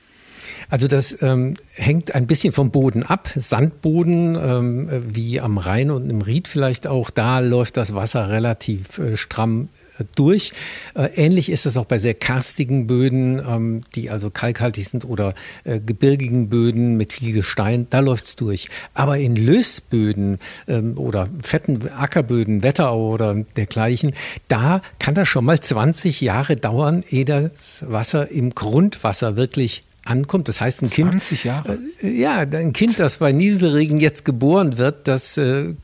Also 0.69 0.87
das 0.87 1.21
ähm, 1.21 1.55
hängt 1.73 2.15
ein 2.15 2.27
bisschen 2.27 2.53
vom 2.53 2.71
Boden 2.71 3.03
ab. 3.03 3.29
Sandboden, 3.35 4.35
ähm, 4.35 4.89
wie 5.13 5.39
am 5.39 5.57
Rhein 5.57 5.91
und 5.91 6.11
im 6.11 6.21
Ried 6.21 6.47
vielleicht 6.47 6.87
auch, 6.87 7.09
da 7.09 7.39
läuft 7.39 7.77
das 7.77 7.93
Wasser 7.93 8.29
relativ 8.29 8.97
äh, 8.97 9.17
stramm 9.17 9.69
äh, 9.99 10.03
durch. 10.15 10.53
Äh, 10.95 11.09
ähnlich 11.15 11.49
ist 11.49 11.65
es 11.65 11.77
auch 11.77 11.85
bei 11.85 11.99
sehr 11.99 12.13
karstigen 12.13 12.87
Böden, 12.87 13.39
ähm, 13.39 13.81
die 13.95 14.09
also 14.09 14.29
kalkhaltig 14.29 14.87
sind 14.87 15.05
oder 15.05 15.33
äh, 15.63 15.79
gebirgigen 15.79 16.49
Böden 16.49 16.97
mit 16.97 17.13
viel 17.13 17.33
Gestein, 17.33 17.87
da 17.89 17.99
läuft's 17.99 18.35
durch. 18.35 18.69
Aber 18.93 19.17
in 19.17 19.35
Lössböden 19.35 20.39
ähm, 20.67 20.97
oder 20.97 21.27
fetten 21.41 21.89
Ackerböden, 21.89 22.63
Wetterau 22.63 23.13
oder 23.13 23.35
dergleichen, 23.55 24.13
da 24.47 24.81
kann 24.99 25.15
das 25.15 25.27
schon 25.27 25.45
mal 25.45 25.59
20 25.59 26.21
Jahre 26.21 26.55
dauern, 26.55 27.03
ehe 27.09 27.25
das 27.25 27.83
Wasser 27.87 28.31
im 28.31 28.55
Grundwasser 28.55 29.35
wirklich 29.35 29.83
ankommt. 30.05 30.47
Das 30.47 30.61
heißt, 30.61 30.83
ein 30.83 30.87
20 30.87 31.43
Jahre? 31.43 31.77
Äh, 32.01 32.09
ja, 32.09 32.37
ein 32.37 32.73
Kind, 32.73 32.99
das 32.99 33.17
bei 33.17 33.31
Nieselregen 33.31 33.99
jetzt 33.99 34.25
geboren 34.25 34.77
wird, 34.77 35.07
das 35.07 35.37
äh, 35.37 35.75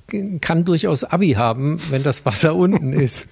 kann 0.42 0.66
durchaus 0.66 1.04
Abi 1.04 1.34
haben, 1.34 1.80
wenn 1.90 2.04
das 2.04 2.26
Wasser 2.26 2.56
unten 2.56 2.94
ist. 3.00 3.28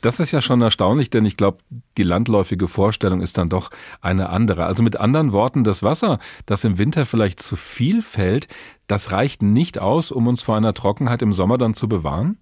Das 0.00 0.20
ist 0.20 0.30
ja 0.30 0.40
schon 0.40 0.60
erstaunlich, 0.62 1.10
denn 1.10 1.24
ich 1.24 1.36
glaube, 1.36 1.58
die 1.96 2.02
landläufige 2.02 2.68
Vorstellung 2.68 3.20
ist 3.22 3.38
dann 3.38 3.48
doch 3.48 3.70
eine 4.00 4.28
andere. 4.28 4.66
Also 4.66 4.82
mit 4.82 4.98
anderen 4.98 5.32
Worten, 5.32 5.64
das 5.64 5.82
Wasser, 5.82 6.18
das 6.44 6.64
im 6.64 6.78
Winter 6.78 7.06
vielleicht 7.06 7.40
zu 7.40 7.56
viel 7.56 8.02
fällt, 8.02 8.46
das 8.86 9.10
reicht 9.10 9.42
nicht 9.42 9.80
aus, 9.80 10.12
um 10.12 10.28
uns 10.28 10.42
vor 10.42 10.56
einer 10.56 10.74
Trockenheit 10.74 11.22
im 11.22 11.32
Sommer 11.32 11.58
dann 11.58 11.74
zu 11.74 11.88
bewahren? 11.88 12.38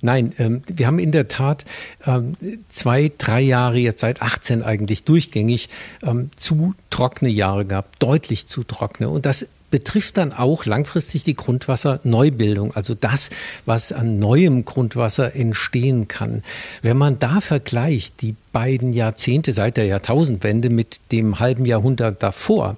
Nein, 0.00 0.32
ähm, 0.38 0.62
wir 0.66 0.86
haben 0.86 0.98
in 0.98 1.12
der 1.12 1.28
Tat 1.28 1.64
ähm, 2.06 2.36
zwei, 2.68 3.10
drei 3.16 3.40
Jahre, 3.40 3.78
jetzt 3.78 4.00
seit 4.00 4.22
18 4.22 4.62
eigentlich 4.62 5.04
durchgängig, 5.04 5.68
ähm, 6.02 6.30
zu 6.36 6.74
trockene 6.90 7.30
Jahre 7.30 7.64
gehabt, 7.64 8.02
deutlich 8.02 8.46
zu 8.46 8.62
trockene. 8.62 9.08
Und 9.08 9.26
das 9.26 9.46
betrifft 9.70 10.16
dann 10.16 10.32
auch 10.32 10.66
langfristig 10.66 11.24
die 11.24 11.34
Grundwasserneubildung, 11.34 12.74
also 12.74 12.94
das, 12.94 13.30
was 13.66 13.92
an 13.92 14.18
neuem 14.18 14.64
Grundwasser 14.64 15.34
entstehen 15.34 16.08
kann. 16.08 16.42
Wenn 16.82 16.96
man 16.96 17.18
da 17.18 17.40
vergleicht, 17.40 18.20
die 18.20 18.34
beiden 18.52 18.92
Jahrzehnte 18.92 19.52
seit 19.52 19.76
der 19.76 19.86
Jahrtausendwende 19.86 20.70
mit 20.70 21.00
dem 21.12 21.38
halben 21.38 21.64
Jahrhundert 21.66 22.22
davor, 22.22 22.76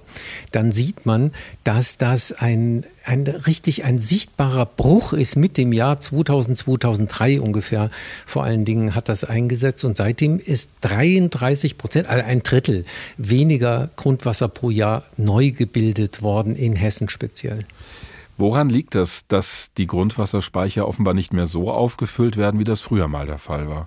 dann 0.51 0.71
sieht 0.71 1.05
man, 1.05 1.31
dass 1.63 1.97
das 1.97 2.31
ein, 2.31 2.85
ein 3.05 3.23
richtig 3.23 3.83
ein 3.83 3.99
sichtbarer 3.99 4.65
Bruch 4.65 5.13
ist 5.13 5.35
mit 5.35 5.57
dem 5.57 5.73
Jahr 5.73 5.99
2000, 5.99 6.57
2003 6.57 7.41
ungefähr. 7.41 7.89
Vor 8.25 8.43
allen 8.43 8.65
Dingen 8.65 8.95
hat 8.95 9.09
das 9.09 9.23
eingesetzt 9.23 9.83
und 9.83 9.97
seitdem 9.97 10.39
ist 10.39 10.69
33 10.81 11.77
Prozent, 11.77 12.07
also 12.07 12.25
ein 12.25 12.43
Drittel 12.43 12.85
weniger 13.17 13.89
Grundwasser 13.95 14.47
pro 14.47 14.69
Jahr 14.69 15.03
neu 15.17 15.51
gebildet 15.51 16.21
worden 16.21 16.55
in 16.55 16.75
Hessen 16.75 17.09
speziell. 17.09 17.65
Woran 18.37 18.69
liegt 18.69 18.95
das, 18.95 19.27
dass 19.27 19.69
die 19.77 19.85
Grundwasserspeicher 19.85 20.87
offenbar 20.87 21.13
nicht 21.13 21.33
mehr 21.33 21.45
so 21.45 21.71
aufgefüllt 21.71 22.35
werden, 22.35 22.59
wie 22.59 22.63
das 22.63 22.81
früher 22.81 23.07
mal 23.07 23.27
der 23.27 23.37
Fall 23.37 23.69
war? 23.69 23.85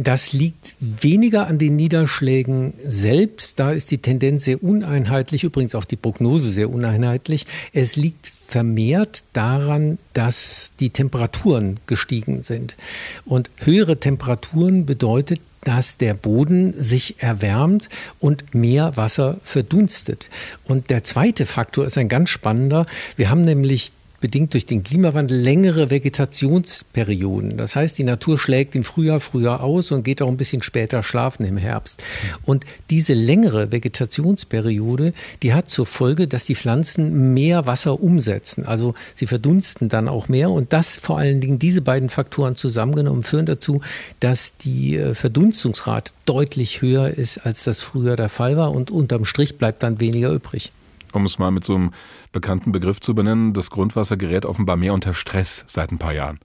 Das 0.00 0.32
liegt 0.32 0.76
weniger 0.78 1.48
an 1.48 1.58
den 1.58 1.74
Niederschlägen 1.74 2.72
selbst. 2.86 3.58
Da 3.58 3.72
ist 3.72 3.90
die 3.90 3.98
Tendenz 3.98 4.44
sehr 4.44 4.62
uneinheitlich, 4.62 5.42
übrigens 5.42 5.74
auch 5.74 5.84
die 5.84 5.96
Prognose 5.96 6.52
sehr 6.52 6.70
uneinheitlich. 6.70 7.46
Es 7.72 7.96
liegt 7.96 8.30
vermehrt 8.46 9.24
daran, 9.32 9.98
dass 10.14 10.70
die 10.78 10.90
Temperaturen 10.90 11.80
gestiegen 11.88 12.44
sind. 12.44 12.76
Und 13.24 13.50
höhere 13.56 13.98
Temperaturen 13.98 14.86
bedeutet, 14.86 15.40
dass 15.62 15.96
der 15.96 16.14
Boden 16.14 16.74
sich 16.80 17.16
erwärmt 17.18 17.88
und 18.20 18.54
mehr 18.54 18.96
Wasser 18.96 19.40
verdunstet. 19.42 20.28
Und 20.64 20.90
der 20.90 21.02
zweite 21.02 21.44
Faktor 21.44 21.84
ist 21.84 21.98
ein 21.98 22.08
ganz 22.08 22.30
spannender. 22.30 22.86
Wir 23.16 23.30
haben 23.30 23.44
nämlich 23.44 23.90
bedingt 24.20 24.52
durch 24.54 24.66
den 24.66 24.82
Klimawandel 24.82 25.38
längere 25.38 25.90
Vegetationsperioden. 25.90 27.56
Das 27.56 27.76
heißt, 27.76 27.98
die 27.98 28.04
Natur 28.04 28.38
schlägt 28.38 28.74
im 28.74 28.84
Frühjahr 28.84 29.20
früher 29.20 29.62
aus 29.62 29.92
und 29.92 30.02
geht 30.02 30.22
auch 30.22 30.28
ein 30.28 30.36
bisschen 30.36 30.62
später 30.62 31.02
schlafen 31.02 31.44
im 31.44 31.56
Herbst. 31.56 32.02
Und 32.44 32.64
diese 32.90 33.14
längere 33.14 33.70
Vegetationsperiode, 33.70 35.12
die 35.42 35.54
hat 35.54 35.68
zur 35.68 35.86
Folge, 35.86 36.26
dass 36.26 36.44
die 36.44 36.56
Pflanzen 36.56 37.34
mehr 37.34 37.66
Wasser 37.66 38.00
umsetzen. 38.00 38.66
Also 38.66 38.94
sie 39.14 39.26
verdunsten 39.26 39.88
dann 39.88 40.08
auch 40.08 40.28
mehr 40.28 40.50
und 40.50 40.72
das 40.72 40.96
vor 40.96 41.18
allen 41.18 41.40
Dingen 41.40 41.58
diese 41.58 41.82
beiden 41.82 42.08
Faktoren 42.08 42.56
zusammengenommen 42.56 43.22
führen 43.22 43.46
dazu, 43.46 43.80
dass 44.20 44.56
die 44.56 44.96
äh, 44.96 45.14
Verdunstungsrate 45.14 46.12
deutlich 46.24 46.82
höher 46.82 47.10
ist, 47.10 47.38
als 47.38 47.64
das 47.64 47.82
früher 47.82 48.16
der 48.16 48.28
Fall 48.28 48.56
war 48.56 48.72
und 48.72 48.90
unterm 48.90 49.24
Strich 49.24 49.58
bleibt 49.58 49.82
dann 49.82 50.00
weniger 50.00 50.30
übrig 50.30 50.72
um 51.18 51.26
es 51.26 51.38
mal 51.38 51.50
mit 51.50 51.64
so 51.64 51.74
einem 51.74 51.92
bekannten 52.32 52.72
Begriff 52.72 53.00
zu 53.00 53.14
benennen, 53.14 53.52
das 53.52 53.70
Grundwasser 53.70 54.16
gerät 54.16 54.46
offenbar 54.46 54.76
mehr 54.76 54.94
unter 54.94 55.12
Stress 55.12 55.64
seit 55.68 55.92
ein 55.92 55.98
paar 55.98 56.14
Jahren. 56.14 56.38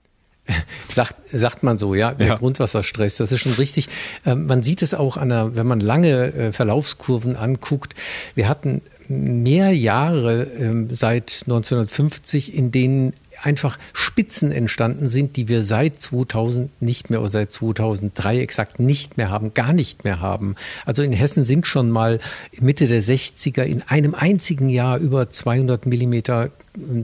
Sagt, 0.90 1.16
sagt 1.32 1.62
man 1.62 1.78
so, 1.78 1.94
ja, 1.94 2.14
ja. 2.18 2.34
Grundwasserstress, 2.34 3.16
das 3.16 3.32
ist 3.32 3.40
schon 3.40 3.52
richtig. 3.52 3.88
Ähm, 4.26 4.46
man 4.46 4.62
sieht 4.62 4.82
es 4.82 4.92
auch 4.92 5.16
an 5.16 5.30
der, 5.30 5.56
wenn 5.56 5.66
man 5.66 5.80
lange 5.80 6.34
äh, 6.34 6.52
Verlaufskurven 6.52 7.34
anguckt. 7.34 7.94
Wir 8.34 8.46
hatten 8.48 8.82
mehr 9.08 9.72
Jahre 9.72 10.44
ähm, 10.58 10.88
seit 10.90 11.42
1950, 11.46 12.54
in 12.54 12.72
denen 12.72 13.14
einfach 13.44 13.78
Spitzen 13.92 14.52
entstanden 14.52 15.08
sind, 15.08 15.36
die 15.36 15.48
wir 15.48 15.62
seit 15.62 16.00
2000 16.00 16.82
nicht 16.82 17.10
mehr 17.10 17.20
oder 17.20 17.30
seit 17.30 17.52
2003 17.52 18.40
exakt 18.40 18.80
nicht 18.80 19.16
mehr 19.16 19.30
haben, 19.30 19.54
gar 19.54 19.72
nicht 19.72 20.04
mehr 20.04 20.20
haben. 20.20 20.56
Also 20.84 21.02
in 21.02 21.12
Hessen 21.12 21.44
sind 21.44 21.66
schon 21.66 21.90
mal 21.90 22.20
Mitte 22.60 22.86
der 22.86 23.02
60er 23.02 23.62
in 23.62 23.82
einem 23.82 24.14
einzigen 24.14 24.68
Jahr 24.68 24.98
über 24.98 25.30
200 25.30 25.86
Millimeter 25.86 26.50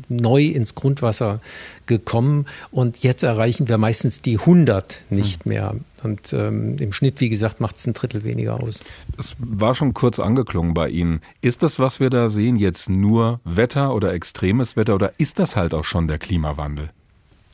neu 0.09 0.47
ins 0.47 0.75
Grundwasser 0.75 1.41
gekommen 1.87 2.47
und 2.71 3.03
jetzt 3.03 3.23
erreichen 3.23 3.69
wir 3.69 3.79
meistens 3.79 4.21
die 4.21 4.39
100 4.39 5.03
nicht 5.11 5.45
hm. 5.45 5.49
mehr. 5.49 5.75
Und 6.03 6.33
ähm, 6.33 6.77
im 6.79 6.93
Schnitt, 6.93 7.21
wie 7.21 7.29
gesagt, 7.29 7.61
macht 7.61 7.77
es 7.77 7.87
ein 7.87 7.95
Drittel 7.95 8.25
weniger 8.25 8.61
aus. 8.61 8.83
Es 9.19 9.37
war 9.39 9.75
schon 9.75 9.95
kurz 9.95 10.19
angeklungen 10.19 10.75
bei 10.75 10.89
Ihnen. 10.89 11.21
Ist 11.41 11.63
das, 11.63 11.79
was 11.79 12.01
wir 12.01 12.11
da 12.11 12.29
sehen, 12.29 12.57
jetzt 12.57 12.89
nur 12.89 13.41
Wetter 13.45 13.95
oder 13.95 14.13
extremes 14.13 14.77
Wetter 14.77 14.95
oder 14.95 15.13
ist 15.19 15.39
das 15.39 15.57
halt 15.57 15.75
auch 15.75 15.85
schon 15.85 16.09
der 16.09 16.19
Klimawandel? 16.19 16.91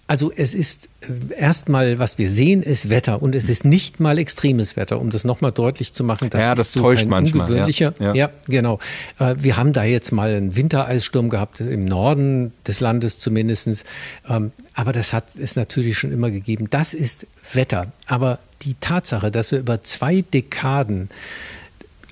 Also 0.08 0.32
es 0.34 0.54
ist 0.54 0.88
äh, 1.00 1.34
erstmal, 1.36 1.98
was 1.98 2.16
wir 2.16 2.30
sehen, 2.30 2.62
ist 2.62 2.90
Wetter 2.90 3.22
und 3.22 3.34
es 3.34 3.48
ist 3.48 3.64
nicht 3.64 3.98
mal 3.98 4.18
extremes 4.18 4.76
Wetter, 4.76 5.00
um 5.00 5.10
das 5.10 5.24
nochmal 5.24 5.50
deutlich 5.50 5.94
zu 5.94 6.04
machen. 6.04 6.30
Das 6.30 6.40
ja, 6.40 6.54
das 6.54 6.72
so 6.72 6.80
täuscht 6.80 7.06
manchmal. 7.06 7.46
Ungewöhnlicher, 7.46 7.94
ja, 7.98 8.06
ja. 8.06 8.14
ja, 8.14 8.30
genau. 8.46 8.78
Äh, 9.18 9.34
wir 9.38 9.56
haben 9.56 9.72
da 9.72 9.82
jetzt 9.82 10.12
mal 10.12 10.32
einen 10.34 10.54
Wintereissturm 10.54 11.28
gehabt, 11.28 11.60
im 11.60 11.84
Norden 11.84 12.52
des 12.66 12.80
Landes 12.80 13.18
zumindestens. 13.18 13.82
Ähm, 14.28 14.52
aber 14.74 14.92
das 14.92 15.12
hat 15.12 15.36
es 15.36 15.56
natürlich 15.56 15.98
schon 15.98 16.12
immer 16.12 16.30
gegeben. 16.30 16.68
Das 16.70 16.94
ist 16.94 17.26
Wetter. 17.52 17.92
Aber 18.06 18.38
die 18.62 18.74
Tatsache, 18.80 19.30
dass 19.32 19.50
wir 19.50 19.58
über 19.58 19.82
zwei 19.82 20.22
Dekaden 20.22 21.10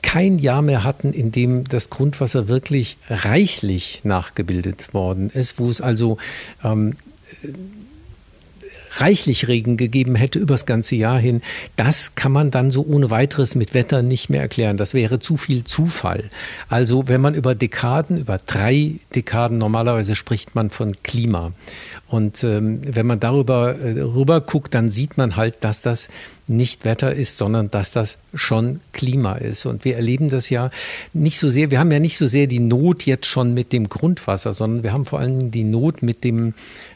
kein 0.02 0.38
Jahr 0.38 0.62
mehr 0.62 0.84
hatten, 0.84 1.12
in 1.12 1.32
dem 1.32 1.64
das 1.64 1.90
Grundwasser 1.90 2.48
wirklich 2.48 2.98
reichlich 3.08 4.00
nachgebildet 4.04 4.92
worden 4.92 5.30
ist, 5.30 5.58
wo 5.58 5.70
es 5.70 5.80
also 5.80 6.18
ähm, 6.62 6.96
reichlich 9.00 9.48
Regen 9.48 9.76
gegeben 9.76 10.14
hätte 10.14 10.38
übers 10.38 10.66
ganze 10.66 10.94
Jahr 10.94 11.18
hin, 11.18 11.42
das 11.76 12.14
kann 12.14 12.32
man 12.32 12.50
dann 12.50 12.70
so 12.70 12.84
ohne 12.86 13.10
weiteres 13.10 13.54
mit 13.54 13.74
Wetter 13.74 14.02
nicht 14.02 14.30
mehr 14.30 14.40
erklären. 14.40 14.76
Das 14.76 14.94
wäre 14.94 15.18
zu 15.18 15.36
viel 15.36 15.64
Zufall. 15.64 16.30
Also 16.68 17.08
wenn 17.08 17.20
man 17.20 17.34
über 17.34 17.54
Dekaden, 17.54 18.18
über 18.18 18.38
drei 18.38 18.94
Dekaden 19.14 19.58
normalerweise 19.58 20.14
spricht 20.14 20.54
man 20.54 20.70
von 20.70 20.96
Klima. 21.02 21.52
Und 22.06 22.44
ähm, 22.44 22.80
wenn 22.84 23.06
man 23.06 23.18
darüber 23.18 23.76
äh, 23.76 24.00
rüber 24.00 24.40
guckt, 24.40 24.74
dann 24.74 24.90
sieht 24.90 25.16
man 25.16 25.36
halt, 25.36 25.56
dass 25.62 25.82
das 25.82 26.08
nicht 26.46 26.84
Wetter 26.84 27.14
ist, 27.14 27.38
sondern 27.38 27.70
dass 27.70 27.90
das 27.90 28.18
schon 28.34 28.80
Klima 28.92 29.36
ist. 29.36 29.64
Und 29.64 29.84
wir 29.84 29.96
erleben 29.96 30.28
das 30.28 30.50
ja 30.50 30.70
nicht 31.14 31.38
so 31.38 31.48
sehr, 31.48 31.70
wir 31.70 31.78
haben 31.78 31.90
ja 31.90 32.00
nicht 32.00 32.18
so 32.18 32.26
sehr 32.26 32.46
die 32.46 32.60
Not 32.60 33.06
jetzt 33.06 33.26
schon 33.26 33.54
mit 33.54 33.72
dem 33.72 33.88
Grundwasser, 33.88 34.52
sondern 34.52 34.82
wir 34.82 34.92
haben 34.92 35.06
vor 35.06 35.20
allem 35.20 35.50
die 35.50 35.64
Not 35.64 36.02
mit 36.02 36.22
dem 36.22 36.52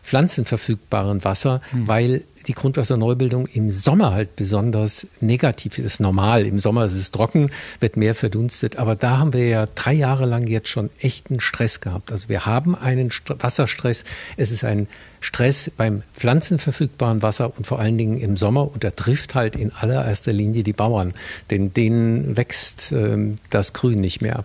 pflanzenverfügbaren 0.08 1.22
Wasser, 1.22 1.60
hm. 1.70 1.86
weil 1.86 2.22
die 2.46 2.54
Grundwasserneubildung 2.54 3.46
im 3.46 3.70
Sommer 3.70 4.12
halt 4.12 4.34
besonders 4.36 5.06
negativ 5.20 5.78
ist. 5.78 6.00
Normal, 6.00 6.46
im 6.46 6.58
Sommer 6.58 6.86
ist 6.86 6.94
es 6.94 7.10
trocken, 7.10 7.50
wird 7.80 7.98
mehr 7.98 8.14
verdunstet, 8.14 8.76
aber 8.76 8.96
da 8.96 9.18
haben 9.18 9.34
wir 9.34 9.46
ja 9.46 9.68
drei 9.74 9.92
Jahre 9.92 10.24
lang 10.24 10.46
jetzt 10.46 10.68
schon 10.68 10.88
echten 11.00 11.40
Stress 11.40 11.80
gehabt. 11.80 12.10
Also 12.10 12.30
wir 12.30 12.46
haben 12.46 12.74
einen 12.74 13.10
St 13.10 13.34
Wasserstress. 13.38 14.04
Es 14.38 14.50
ist 14.50 14.64
ein 14.64 14.88
Stress 15.20 15.70
beim 15.76 16.02
pflanzenverfügbaren 16.16 17.22
Wasser 17.22 17.52
und 17.56 17.66
vor 17.66 17.80
allen 17.80 17.98
Dingen 17.98 18.18
im 18.18 18.36
Sommer 18.36 18.72
und 18.72 18.82
er 18.84 18.96
trifft 18.96 19.34
halt 19.34 19.54
in 19.54 19.70
allererster 19.72 20.32
Linie 20.32 20.62
die 20.62 20.72
Bauern, 20.72 21.12
denn 21.50 21.74
denen 21.74 22.36
wächst 22.36 22.92
äh, 22.92 23.18
das 23.50 23.74
Grün 23.74 24.00
nicht 24.00 24.22
mehr. 24.22 24.44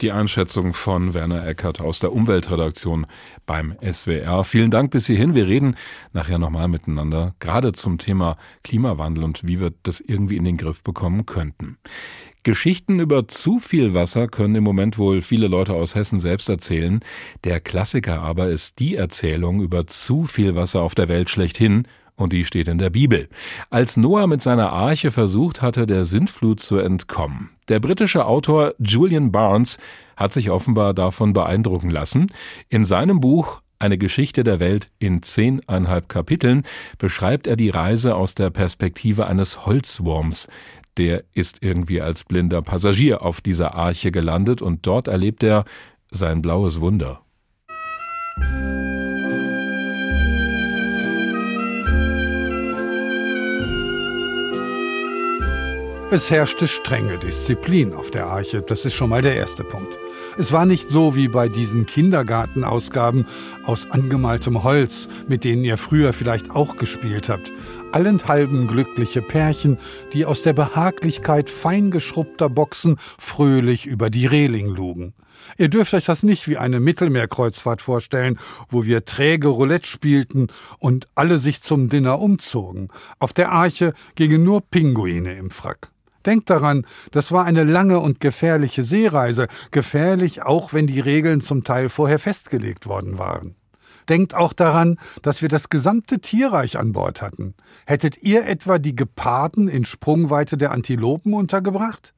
Die 0.00 0.12
Einschätzung 0.12 0.74
von 0.74 1.12
Werner 1.12 1.44
Eckert 1.44 1.80
aus 1.80 1.98
der 1.98 2.12
Umweltredaktion 2.12 3.06
beim 3.46 3.74
SWR. 3.82 4.44
Vielen 4.44 4.70
Dank 4.70 4.92
bis 4.92 5.08
hierhin. 5.08 5.34
Wir 5.34 5.48
reden 5.48 5.74
nachher 6.12 6.38
nochmal 6.38 6.68
miteinander, 6.68 7.34
gerade 7.40 7.72
zum 7.72 7.98
Thema 7.98 8.36
Klimawandel 8.62 9.24
und 9.24 9.48
wie 9.48 9.58
wir 9.58 9.72
das 9.82 10.00
irgendwie 10.00 10.36
in 10.36 10.44
den 10.44 10.56
Griff 10.56 10.84
bekommen 10.84 11.26
könnten. 11.26 11.78
Geschichten 12.44 13.00
über 13.00 13.26
zu 13.26 13.58
viel 13.58 13.92
Wasser 13.92 14.28
können 14.28 14.54
im 14.54 14.64
Moment 14.64 14.98
wohl 14.98 15.20
viele 15.20 15.48
Leute 15.48 15.74
aus 15.74 15.96
Hessen 15.96 16.20
selbst 16.20 16.48
erzählen. 16.48 17.00
Der 17.42 17.58
Klassiker 17.58 18.22
aber 18.22 18.50
ist 18.50 18.78
die 18.78 18.94
Erzählung 18.94 19.60
über 19.60 19.88
zu 19.88 20.26
viel 20.26 20.54
Wasser 20.54 20.80
auf 20.80 20.94
der 20.94 21.08
Welt 21.08 21.28
schlechthin 21.28 21.88
und 22.18 22.32
die 22.32 22.44
steht 22.44 22.68
in 22.68 22.78
der 22.78 22.90
Bibel. 22.90 23.28
Als 23.70 23.96
Noah 23.96 24.26
mit 24.26 24.42
seiner 24.42 24.72
Arche 24.72 25.10
versucht 25.10 25.62
hatte, 25.62 25.86
der 25.86 26.04
Sintflut 26.04 26.60
zu 26.60 26.76
entkommen. 26.76 27.50
Der 27.68 27.80
britische 27.80 28.26
Autor 28.26 28.74
Julian 28.78 29.32
Barnes 29.32 29.78
hat 30.16 30.32
sich 30.32 30.50
offenbar 30.50 30.94
davon 30.94 31.32
beeindrucken 31.32 31.90
lassen. 31.90 32.26
In 32.68 32.84
seinem 32.84 33.20
Buch 33.20 33.62
eine 33.78 33.96
Geschichte 33.96 34.42
der 34.42 34.58
Welt 34.58 34.90
in 34.98 35.22
zehneinhalb 35.22 36.08
Kapiteln 36.08 36.64
beschreibt 36.98 37.46
er 37.46 37.54
die 37.54 37.70
Reise 37.70 38.16
aus 38.16 38.34
der 38.34 38.50
Perspektive 38.50 39.26
eines 39.26 39.66
Holzwurms. 39.66 40.48
Der 40.96 41.22
ist 41.32 41.58
irgendwie 41.60 42.00
als 42.00 42.24
blinder 42.24 42.60
Passagier 42.60 43.22
auf 43.22 43.40
dieser 43.40 43.76
Arche 43.76 44.10
gelandet 44.10 44.60
und 44.60 44.84
dort 44.84 45.06
erlebt 45.06 45.44
er 45.44 45.64
sein 46.10 46.42
blaues 46.42 46.80
Wunder. 46.80 47.20
Es 56.10 56.30
herrschte 56.30 56.68
strenge 56.68 57.18
Disziplin 57.18 57.92
auf 57.92 58.10
der 58.10 58.28
Arche, 58.28 58.62
das 58.62 58.86
ist 58.86 58.94
schon 58.94 59.10
mal 59.10 59.20
der 59.20 59.36
erste 59.36 59.62
Punkt. 59.62 59.94
Es 60.38 60.52
war 60.52 60.64
nicht 60.64 60.88
so 60.88 61.14
wie 61.14 61.28
bei 61.28 61.50
diesen 61.50 61.84
Kindergartenausgaben 61.84 63.26
aus 63.64 63.90
angemaltem 63.90 64.62
Holz, 64.62 65.06
mit 65.28 65.44
denen 65.44 65.64
ihr 65.64 65.76
früher 65.76 66.14
vielleicht 66.14 66.50
auch 66.50 66.76
gespielt 66.76 67.28
habt. 67.28 67.52
Allenthalben 67.92 68.66
glückliche 68.66 69.20
Pärchen, 69.20 69.76
die 70.14 70.24
aus 70.24 70.40
der 70.40 70.54
Behaglichkeit 70.54 71.50
feingeschrubbter 71.50 72.48
Boxen 72.48 72.96
fröhlich 73.18 73.84
über 73.84 74.08
die 74.08 74.24
Reling 74.24 74.68
lugen. 74.68 75.12
Ihr 75.58 75.68
dürft 75.68 75.92
euch 75.92 76.06
das 76.06 76.22
nicht 76.22 76.48
wie 76.48 76.56
eine 76.56 76.80
Mittelmeerkreuzfahrt 76.80 77.82
vorstellen, 77.82 78.38
wo 78.70 78.86
wir 78.86 79.04
träge 79.04 79.48
Roulette 79.48 79.86
spielten 79.86 80.46
und 80.78 81.06
alle 81.14 81.38
sich 81.38 81.60
zum 81.60 81.90
Dinner 81.90 82.18
umzogen. 82.18 82.88
Auf 83.18 83.34
der 83.34 83.52
Arche 83.52 83.92
gingen 84.14 84.42
nur 84.42 84.62
Pinguine 84.62 85.36
im 85.36 85.50
Frack. 85.50 85.90
Denkt 86.26 86.50
daran, 86.50 86.84
das 87.12 87.32
war 87.32 87.44
eine 87.44 87.64
lange 87.64 88.00
und 88.00 88.20
gefährliche 88.20 88.84
Seereise, 88.84 89.48
gefährlich 89.70 90.42
auch 90.42 90.72
wenn 90.72 90.86
die 90.86 91.00
Regeln 91.00 91.40
zum 91.40 91.64
Teil 91.64 91.88
vorher 91.88 92.18
festgelegt 92.18 92.86
worden 92.86 93.18
waren. 93.18 93.54
Denkt 94.08 94.34
auch 94.34 94.52
daran, 94.52 94.98
dass 95.22 95.42
wir 95.42 95.48
das 95.48 95.68
gesamte 95.68 96.18
Tierreich 96.18 96.78
an 96.78 96.92
Bord 96.92 97.20
hatten. 97.20 97.54
Hättet 97.86 98.22
ihr 98.22 98.46
etwa 98.46 98.78
die 98.78 98.96
Geparden 98.96 99.68
in 99.68 99.84
Sprungweite 99.84 100.56
der 100.56 100.72
Antilopen 100.72 101.34
untergebracht? 101.34 102.14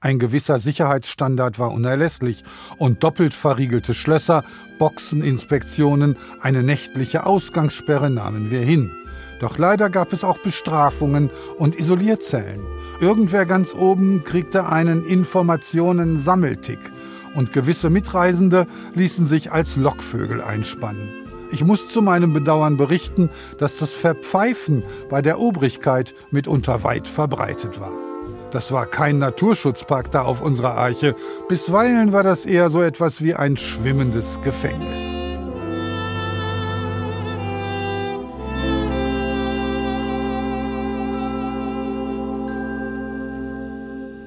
Ein 0.00 0.18
gewisser 0.18 0.60
Sicherheitsstandard 0.60 1.58
war 1.58 1.72
unerlässlich 1.72 2.44
und 2.78 3.02
doppelt 3.02 3.34
verriegelte 3.34 3.94
Schlösser, 3.94 4.44
Boxeninspektionen, 4.78 6.16
eine 6.40 6.62
nächtliche 6.62 7.26
Ausgangssperre 7.26 8.08
nahmen 8.08 8.50
wir 8.50 8.60
hin. 8.60 8.92
Doch 9.40 9.58
leider 9.58 9.90
gab 9.90 10.12
es 10.12 10.24
auch 10.24 10.38
Bestrafungen 10.38 11.30
und 11.56 11.78
Isolierzellen. 11.78 12.64
Irgendwer 13.00 13.46
ganz 13.46 13.74
oben 13.74 14.24
kriegte 14.24 14.66
einen 14.66 15.04
Informationen-Sammeltick 15.04 16.80
und 17.34 17.52
gewisse 17.52 17.90
Mitreisende 17.90 18.66
ließen 18.94 19.26
sich 19.26 19.52
als 19.52 19.76
Lockvögel 19.76 20.40
einspannen. 20.40 21.08
Ich 21.50 21.64
muss 21.64 21.88
zu 21.88 22.02
meinem 22.02 22.32
Bedauern 22.32 22.76
berichten, 22.76 23.30
dass 23.58 23.78
das 23.78 23.94
Verpfeifen 23.94 24.84
bei 25.08 25.22
der 25.22 25.38
Obrigkeit 25.38 26.14
mitunter 26.30 26.84
weit 26.84 27.08
verbreitet 27.08 27.80
war. 27.80 27.92
Das 28.50 28.72
war 28.72 28.86
kein 28.86 29.18
Naturschutzpark 29.18 30.10
da 30.10 30.22
auf 30.22 30.42
unserer 30.42 30.76
Arche. 30.76 31.14
Bisweilen 31.48 32.12
war 32.12 32.22
das 32.22 32.44
eher 32.44 32.70
so 32.70 32.82
etwas 32.82 33.22
wie 33.22 33.34
ein 33.34 33.56
schwimmendes 33.56 34.40
Gefängnis. 34.42 35.27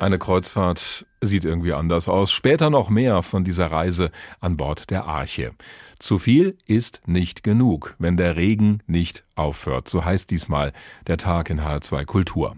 Eine 0.01 0.17
Kreuzfahrt 0.17 1.05
sieht 1.21 1.45
irgendwie 1.45 1.73
anders 1.73 2.09
aus. 2.09 2.31
Später 2.31 2.71
noch 2.71 2.89
mehr 2.89 3.21
von 3.21 3.43
dieser 3.43 3.67
Reise 3.67 4.09
an 4.39 4.57
Bord 4.57 4.89
der 4.89 5.05
Arche. 5.05 5.51
Zu 5.99 6.17
viel 6.17 6.57
ist 6.65 7.03
nicht 7.05 7.43
genug, 7.43 7.95
wenn 7.99 8.17
der 8.17 8.35
Regen 8.35 8.81
nicht 8.87 9.23
aufhört. 9.35 9.87
So 9.87 10.03
heißt 10.03 10.31
diesmal 10.31 10.73
der 11.05 11.17
Tag 11.17 11.51
in 11.51 11.61
HR2 11.61 12.05
Kultur. 12.05 12.57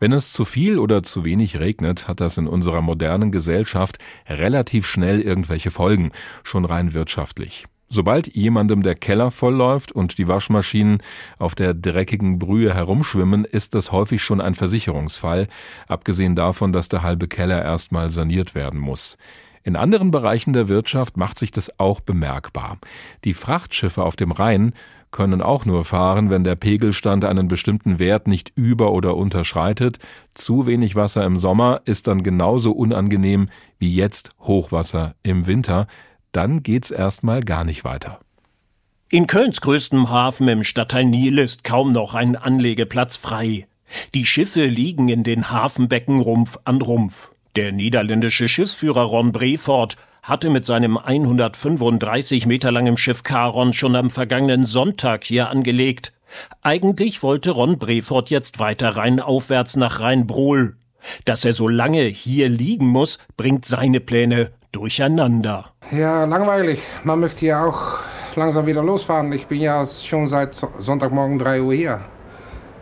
Wenn 0.00 0.10
es 0.10 0.32
zu 0.32 0.44
viel 0.44 0.80
oder 0.80 1.04
zu 1.04 1.24
wenig 1.24 1.60
regnet, 1.60 2.08
hat 2.08 2.20
das 2.20 2.38
in 2.38 2.48
unserer 2.48 2.82
modernen 2.82 3.30
Gesellschaft 3.30 3.98
relativ 4.28 4.84
schnell 4.84 5.20
irgendwelche 5.20 5.70
Folgen, 5.70 6.10
schon 6.42 6.64
rein 6.64 6.92
wirtschaftlich. 6.92 7.66
Sobald 7.92 8.32
jemandem 8.36 8.84
der 8.84 8.94
Keller 8.94 9.32
vollläuft 9.32 9.90
und 9.90 10.16
die 10.18 10.28
Waschmaschinen 10.28 10.98
auf 11.38 11.56
der 11.56 11.74
dreckigen 11.74 12.38
Brühe 12.38 12.72
herumschwimmen, 12.72 13.44
ist 13.44 13.74
das 13.74 13.90
häufig 13.90 14.22
schon 14.22 14.40
ein 14.40 14.54
Versicherungsfall, 14.54 15.48
abgesehen 15.88 16.36
davon, 16.36 16.72
dass 16.72 16.88
der 16.88 17.02
halbe 17.02 17.26
Keller 17.26 17.60
erstmal 17.64 18.10
saniert 18.10 18.54
werden 18.54 18.78
muss. 18.78 19.18
In 19.64 19.74
anderen 19.74 20.12
Bereichen 20.12 20.52
der 20.52 20.68
Wirtschaft 20.68 21.16
macht 21.16 21.36
sich 21.36 21.50
das 21.50 21.80
auch 21.80 21.98
bemerkbar. 21.98 22.78
Die 23.24 23.34
Frachtschiffe 23.34 24.04
auf 24.04 24.14
dem 24.14 24.30
Rhein 24.30 24.72
können 25.10 25.42
auch 25.42 25.66
nur 25.66 25.84
fahren, 25.84 26.30
wenn 26.30 26.44
der 26.44 26.54
Pegelstand 26.54 27.24
einen 27.24 27.48
bestimmten 27.48 27.98
Wert 27.98 28.28
nicht 28.28 28.52
über- 28.54 28.92
oder 28.92 29.16
unterschreitet. 29.16 29.98
Zu 30.32 30.66
wenig 30.66 30.94
Wasser 30.94 31.24
im 31.24 31.36
Sommer 31.36 31.80
ist 31.84 32.06
dann 32.06 32.22
genauso 32.22 32.70
unangenehm 32.70 33.48
wie 33.80 33.92
jetzt 33.92 34.30
Hochwasser 34.38 35.16
im 35.24 35.48
Winter 35.48 35.88
dann 36.32 36.62
geht's 36.62 36.90
erstmal 36.90 37.40
gar 37.40 37.64
nicht 37.64 37.84
weiter. 37.84 38.20
In 39.08 39.26
Kölns 39.26 39.60
größtem 39.60 40.08
Hafen 40.08 40.46
im 40.48 40.62
Stadtteil 40.62 41.04
Nil 41.04 41.38
ist 41.38 41.64
kaum 41.64 41.92
noch 41.92 42.14
ein 42.14 42.36
Anlegeplatz 42.36 43.16
frei. 43.16 43.66
Die 44.14 44.24
Schiffe 44.24 44.66
liegen 44.66 45.08
in 45.08 45.24
den 45.24 45.50
Hafenbecken 45.50 46.20
Rumpf 46.20 46.58
an 46.64 46.80
Rumpf. 46.80 47.28
Der 47.56 47.72
niederländische 47.72 48.48
Schiffsführer 48.48 49.02
Ron 49.02 49.32
Brefort 49.32 49.96
hatte 50.22 50.50
mit 50.50 50.64
seinem 50.64 50.96
135 50.96 52.46
Meter 52.46 52.70
langen 52.70 52.96
Schiff 52.96 53.24
Caron 53.24 53.72
schon 53.72 53.96
am 53.96 54.10
vergangenen 54.10 54.66
Sonntag 54.66 55.24
hier 55.24 55.48
angelegt. 55.48 56.12
Eigentlich 56.62 57.24
wollte 57.24 57.50
Ron 57.50 57.78
Brefort 57.78 58.30
jetzt 58.30 58.60
weiter 58.60 58.96
rheinaufwärts 58.96 59.76
nach 59.76 59.98
Rheinbrohl. 59.98 60.76
Dass 61.24 61.44
er 61.44 61.54
so 61.54 61.66
lange 61.66 62.02
hier 62.02 62.48
liegen 62.48 62.86
muss, 62.86 63.18
bringt 63.36 63.64
seine 63.64 64.00
Pläne 64.00 64.52
durcheinander. 64.72 65.72
Ja, 65.90 66.24
langweilig. 66.24 66.80
Man 67.04 67.20
möchte 67.20 67.46
ja 67.46 67.64
auch 67.64 68.00
langsam 68.36 68.66
wieder 68.66 68.82
losfahren. 68.82 69.32
Ich 69.32 69.46
bin 69.46 69.60
ja 69.60 69.84
schon 69.84 70.28
seit 70.28 70.54
Sonntagmorgen 70.54 71.38
3 71.38 71.62
Uhr 71.62 71.74
hier. 71.74 72.00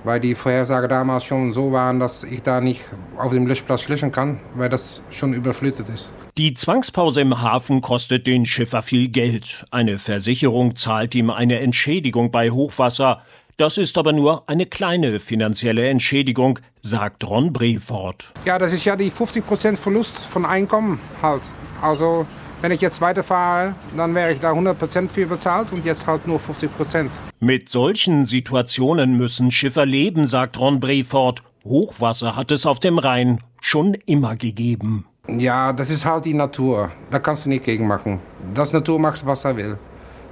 Weil 0.04 0.20
die 0.20 0.34
Vorhersage 0.34 0.86
damals 0.86 1.24
schon 1.24 1.52
so 1.52 1.72
waren, 1.72 1.98
dass 1.98 2.22
ich 2.22 2.42
da 2.42 2.60
nicht 2.60 2.84
auf 3.16 3.32
dem 3.32 3.46
Löschplatz 3.46 3.88
löschen 3.88 4.12
kann, 4.12 4.38
weil 4.54 4.68
das 4.68 5.02
schon 5.10 5.32
überflutet 5.34 5.88
ist. 5.88 6.12
Die 6.38 6.54
Zwangspause 6.54 7.20
im 7.20 7.42
Hafen 7.42 7.80
kostet 7.80 8.28
den 8.28 8.46
Schiffer 8.46 8.82
viel 8.82 9.08
Geld. 9.08 9.66
Eine 9.72 9.98
Versicherung 9.98 10.76
zahlt 10.76 11.16
ihm 11.16 11.30
eine 11.30 11.58
Entschädigung 11.58 12.30
bei 12.30 12.50
Hochwasser. 12.52 13.22
Das 13.56 13.76
ist 13.76 13.98
aber 13.98 14.12
nur 14.12 14.48
eine 14.48 14.66
kleine 14.66 15.18
finanzielle 15.18 15.88
Entschädigung, 15.88 16.60
sagt 16.80 17.28
Ron 17.28 17.52
Brefort. 17.52 18.32
Ja, 18.44 18.56
das 18.56 18.72
ist 18.72 18.84
ja 18.84 18.94
die 18.94 19.10
50% 19.10 19.74
Verlust 19.74 20.24
von 20.24 20.46
Einkommen 20.46 21.00
halt. 21.20 21.42
Also 21.82 22.26
wenn 22.60 22.72
ich 22.72 22.80
jetzt 22.80 23.00
weiterfahre, 23.00 23.74
dann 23.96 24.14
wäre 24.14 24.32
ich 24.32 24.40
da 24.40 24.52
100% 24.52 25.08
für 25.08 25.26
bezahlt 25.26 25.72
und 25.72 25.84
jetzt 25.84 26.06
halt 26.06 26.26
nur 26.26 26.40
50%. 26.40 27.08
Mit 27.40 27.68
solchen 27.68 28.26
Situationen 28.26 29.16
müssen 29.16 29.50
Schiffer 29.50 29.86
leben, 29.86 30.26
sagt 30.26 30.58
Ron 30.58 30.80
Brefort. 30.80 31.42
Hochwasser 31.64 32.34
hat 32.34 32.50
es 32.50 32.66
auf 32.66 32.80
dem 32.80 32.98
Rhein 32.98 33.40
schon 33.60 33.94
immer 34.06 34.36
gegeben. 34.36 35.06
Ja, 35.28 35.72
das 35.72 35.90
ist 35.90 36.04
halt 36.04 36.24
die 36.24 36.34
Natur. 36.34 36.90
Da 37.10 37.18
kannst 37.18 37.44
du 37.44 37.50
nicht 37.50 37.64
gegen 37.64 37.86
machen. 37.86 38.18
Das 38.54 38.72
Natur 38.72 38.98
macht, 38.98 39.24
was 39.26 39.44
er 39.44 39.56
will. 39.56 39.78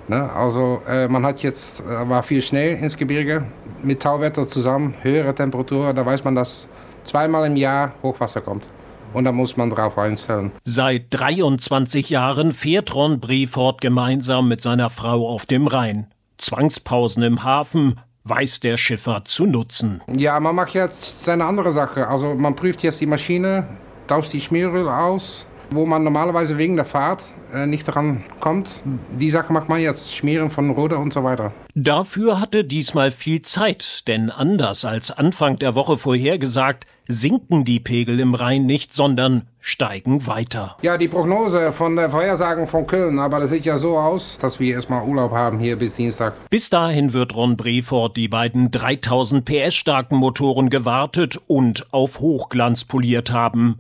Ne? 0.09 0.33
Also 0.33 0.81
äh, 0.89 1.07
man 1.07 1.25
hat 1.25 1.43
jetzt, 1.43 1.83
äh, 1.83 2.09
war 2.09 2.23
viel 2.23 2.41
Schnee 2.41 2.73
ins 2.73 2.97
Gebirge 2.97 3.45
mit 3.83 4.03
Tauwetter 4.03 4.49
zusammen, 4.49 4.95
höhere 5.03 5.35
Temperatur. 5.35 5.93
Da 5.93 6.07
weiß 6.07 6.25
man, 6.25 6.35
dass 6.35 6.69
zweimal 7.05 7.47
im 7.47 7.57
Jahr 7.57 7.93
Hochwasser 8.03 8.41
kommt 8.41 8.65
und 9.13 9.25
da 9.25 9.33
muss 9.33 9.57
man 9.57 9.71
drauf 9.71 9.99
einstellen. 9.99 10.53
Seit 10.65 11.07
23 11.11 12.11
Jahren 12.11 12.53
fährt 12.53 12.95
Ron 12.95 13.21
Brefort 13.21 13.81
gemeinsam 13.81 14.49
mit 14.49 14.61
seiner 14.61 14.91
Frau 14.91 15.29
auf 15.29 15.47
dem 15.47 15.67
Rhein. 15.67 16.09
Zwangspausen 16.39 17.23
im 17.23 17.45
Hafen 17.45 18.01
weiß 18.25 18.61
der 18.61 18.77
Schiffer 18.77 19.25
zu 19.25 19.47
nutzen. 19.47 20.03
Ja, 20.15 20.39
man 20.41 20.55
macht 20.55 20.75
jetzt 20.75 21.25
seine 21.25 21.45
andere 21.45 21.73
Sache. 21.73 22.09
Also 22.09 22.35
man 22.35 22.55
prüft 22.57 22.83
jetzt 22.83 23.01
die 23.01 23.07
Maschine, 23.07 23.67
tauscht 24.09 24.33
die 24.33 24.41
Schmieröl 24.41 24.89
aus, 24.89 25.47
wo 25.71 25.87
man 25.87 26.05
normalerweise 26.05 26.59
wegen 26.59 26.77
der 26.77 26.85
Fahrt 26.85 27.23
äh, 27.55 27.67
nicht 27.67 27.85
dran 27.85 28.25
kommt. 28.41 28.83
Die 29.19 29.31
Sache 29.31 29.53
macht 29.53 29.69
man 29.69 29.81
jetzt, 29.81 30.15
Schmieren 30.15 30.51
von 30.51 30.71
Ruder 30.71 30.99
und 30.99 31.13
so 31.13 31.25
weiter. 31.25 31.53
Dafür 31.75 32.41
hatte 32.41 32.65
diesmal 32.65 33.11
viel 33.11 33.43
Zeit, 33.43 34.07
denn 34.09 34.31
anders 34.31 34.85
als 34.85 35.11
Anfang 35.11 35.59
der 35.59 35.75
Woche 35.75 35.97
vorhergesagt, 35.97 36.87
sinken 37.09 37.65
die 37.65 37.81
Pegel 37.81 38.21
im 38.21 38.35
Rhein 38.35 38.67
nicht, 38.67 38.93
sondern 38.95 39.49
steigen 39.61 40.27
weiter. 40.27 40.77
Ja, 40.83 40.97
die 40.99 41.09
Prognose 41.09 41.73
von 41.73 41.97
der 41.97 42.11
Vorhersagen 42.11 42.67
von 42.67 42.87
Köln, 42.87 43.19
aber 43.19 43.41
das 43.41 43.51
sieht 43.51 43.65
ja 43.65 43.77
so 43.77 43.99
aus, 43.99 44.39
dass 44.39 44.61
wir 44.61 44.75
erstmal 44.75 45.07
Urlaub 45.07 45.33
haben 45.33 45.59
hier 45.59 45.77
bis 45.77 45.95
Dienstag. 45.95 46.35
Bis 46.51 46.71
dahin 46.71 47.13
wird 47.13 47.35
Ron 47.35 47.57
Brefort 47.57 48.17
die 48.17 48.29
beiden 48.29 48.71
3000 48.71 49.45
PS 49.45 49.75
starken 49.75 50.17
Motoren 50.17 50.71
gewartet 50.71 51.39
und 51.47 51.93
auf 51.93 52.21
Hochglanz 52.21 52.85
poliert 52.85 53.33
haben. 53.33 53.79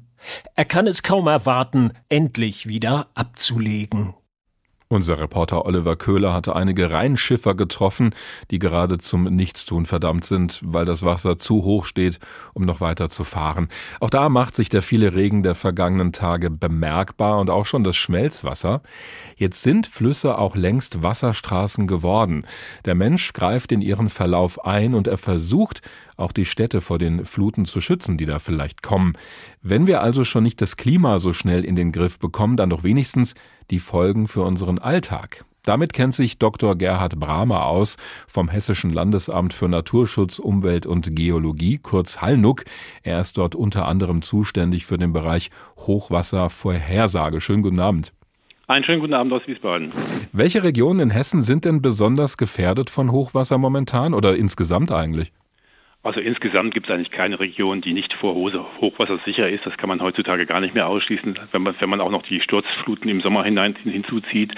Er 0.54 0.64
kann 0.64 0.86
es 0.86 1.02
kaum 1.02 1.26
erwarten, 1.26 1.92
endlich 2.08 2.66
wieder 2.66 3.06
abzulegen. 3.14 4.14
Unser 4.88 5.18
Reporter 5.18 5.66
Oliver 5.66 5.96
Köhler 5.96 6.33
hatte 6.33 6.55
einige 6.55 6.92
Rheinschiffer 6.92 7.57
getroffen, 7.57 8.14
die 8.53 8.61
gerade 8.61 8.99
zum 8.99 9.25
Nichtstun 9.25 9.85
verdammt 9.85 10.25
sind, 10.25 10.61
weil 10.64 10.85
das 10.85 11.03
Wasser 11.03 11.38
zu 11.38 11.64
hoch 11.64 11.85
steht, 11.85 12.20
um 12.55 12.62
noch 12.62 12.81
weiter 12.81 13.09
zu 13.09 13.25
fahren. 13.25 13.66
Auch 13.99 14.11
da 14.11 14.29
macht 14.29 14.55
sich 14.55 14.68
der 14.68 14.83
viele 14.83 15.16
Regen 15.16 15.42
der 15.42 15.57
vergangenen 15.57 16.12
Tage 16.12 16.51
bemerkbar 16.51 17.40
und 17.40 17.51
auch 17.51 17.66
schon 17.66 17.83
das 17.83 17.96
Schmelzwasser. 17.96 18.81
Jetzt 19.35 19.64
sind 19.64 19.88
Flüsse 19.88 20.38
auch 20.38 20.55
längst 20.55 21.03
Wasserstraßen 21.03 21.88
geworden. 21.88 22.46
Der 22.85 22.94
Mensch 22.94 23.33
greift 23.33 23.72
in 23.72 23.83
ihren 23.83 24.09
Verlauf 24.09 24.64
ein 24.64 24.94
und 24.94 25.09
er 25.09 25.18
versucht, 25.18 25.83
auch 26.16 26.33
die 26.33 26.44
Städte 26.44 26.81
vor 26.81 26.98
den 26.98 27.24
Fluten 27.24 27.64
zu 27.64 27.81
schützen, 27.81 28.16
die 28.16 28.26
da 28.26 28.38
vielleicht 28.38 28.83
kommen. 28.83 29.14
Wenn 29.62 29.87
wir 29.87 30.02
also 30.02 30.24
schon 30.24 30.44
nicht 30.44 30.61
das 30.61 30.76
Klima 30.76 31.18
so 31.18 31.33
schnell 31.33 31.64
in 31.64 31.76
den 31.76 31.92
Griff 31.92 32.18
bekommen, 32.18 32.57
dann 32.57 32.70
doch 32.70 32.85
wenigstens 32.85 33.35
die 33.70 33.79
Folgen 33.79 34.29
für 34.29 34.42
unseren 34.42 34.79
Alltag. 34.79 35.44
Damit 35.66 35.92
kennt 35.92 36.14
sich 36.14 36.38
Dr. 36.38 36.76
Gerhard 36.76 37.18
Brahmer 37.18 37.66
aus 37.66 37.96
vom 38.29 38.48
Hessischen 38.48 38.92
Landesamt 38.92 39.52
für 39.52 39.68
Naturschutz, 39.68 40.38
Umwelt 40.38 40.87
und 40.87 41.16
Geologie, 41.16 41.79
kurz 41.83 42.20
Hallnuck. 42.20 42.64
Er 43.02 43.20
ist 43.20 43.37
dort 43.37 43.57
unter 43.57 43.88
anderem 43.88 44.22
zuständig 44.22 44.87
für 44.87 44.96
den 44.96 45.12
Bereich 45.12 45.50
Hochwasservorhersage. 45.76 47.40
Schönen 47.40 47.64
guten 47.64 47.81
Abend. 47.81 48.12
Einen 48.68 48.85
schönen 48.85 49.00
guten 49.00 49.14
Abend 49.14 49.33
aus 49.33 49.42
Wiesbaden. 49.46 49.90
Welche 50.33 50.62
Regionen 50.62 51.00
in 51.00 51.11
Hessen 51.11 51.42
sind 51.42 51.64
denn 51.64 51.83
besonders 51.83 52.37
gefährdet 52.37 52.88
von 52.88 53.11
Hochwasser 53.11 53.59
momentan 53.59 54.14
oder 54.14 54.37
insgesamt 54.37 54.92
eigentlich? 54.92 55.33
Also 56.06 56.20
insgesamt 56.20 56.72
gibt 56.72 56.86
es 56.88 56.94
eigentlich 56.94 57.10
keine 57.10 57.40
Region, 57.40 57.80
die 57.80 57.92
nicht 57.92 58.12
vor 58.14 58.36
Hochwasser 58.36 59.18
sicher 59.24 59.48
ist. 59.48 59.66
Das 59.66 59.76
kann 59.76 59.88
man 59.88 60.00
heutzutage 60.00 60.46
gar 60.46 60.60
nicht 60.60 60.72
mehr 60.72 60.86
ausschließen, 60.86 61.36
wenn 61.50 61.62
man, 61.62 61.74
wenn 61.80 61.90
man 61.90 62.00
auch 62.00 62.12
noch 62.12 62.22
die 62.22 62.40
Sturzfluten 62.40 63.10
im 63.10 63.20
Sommer 63.22 63.42
hinein 63.42 63.74
hinzuzieht. 63.82 64.52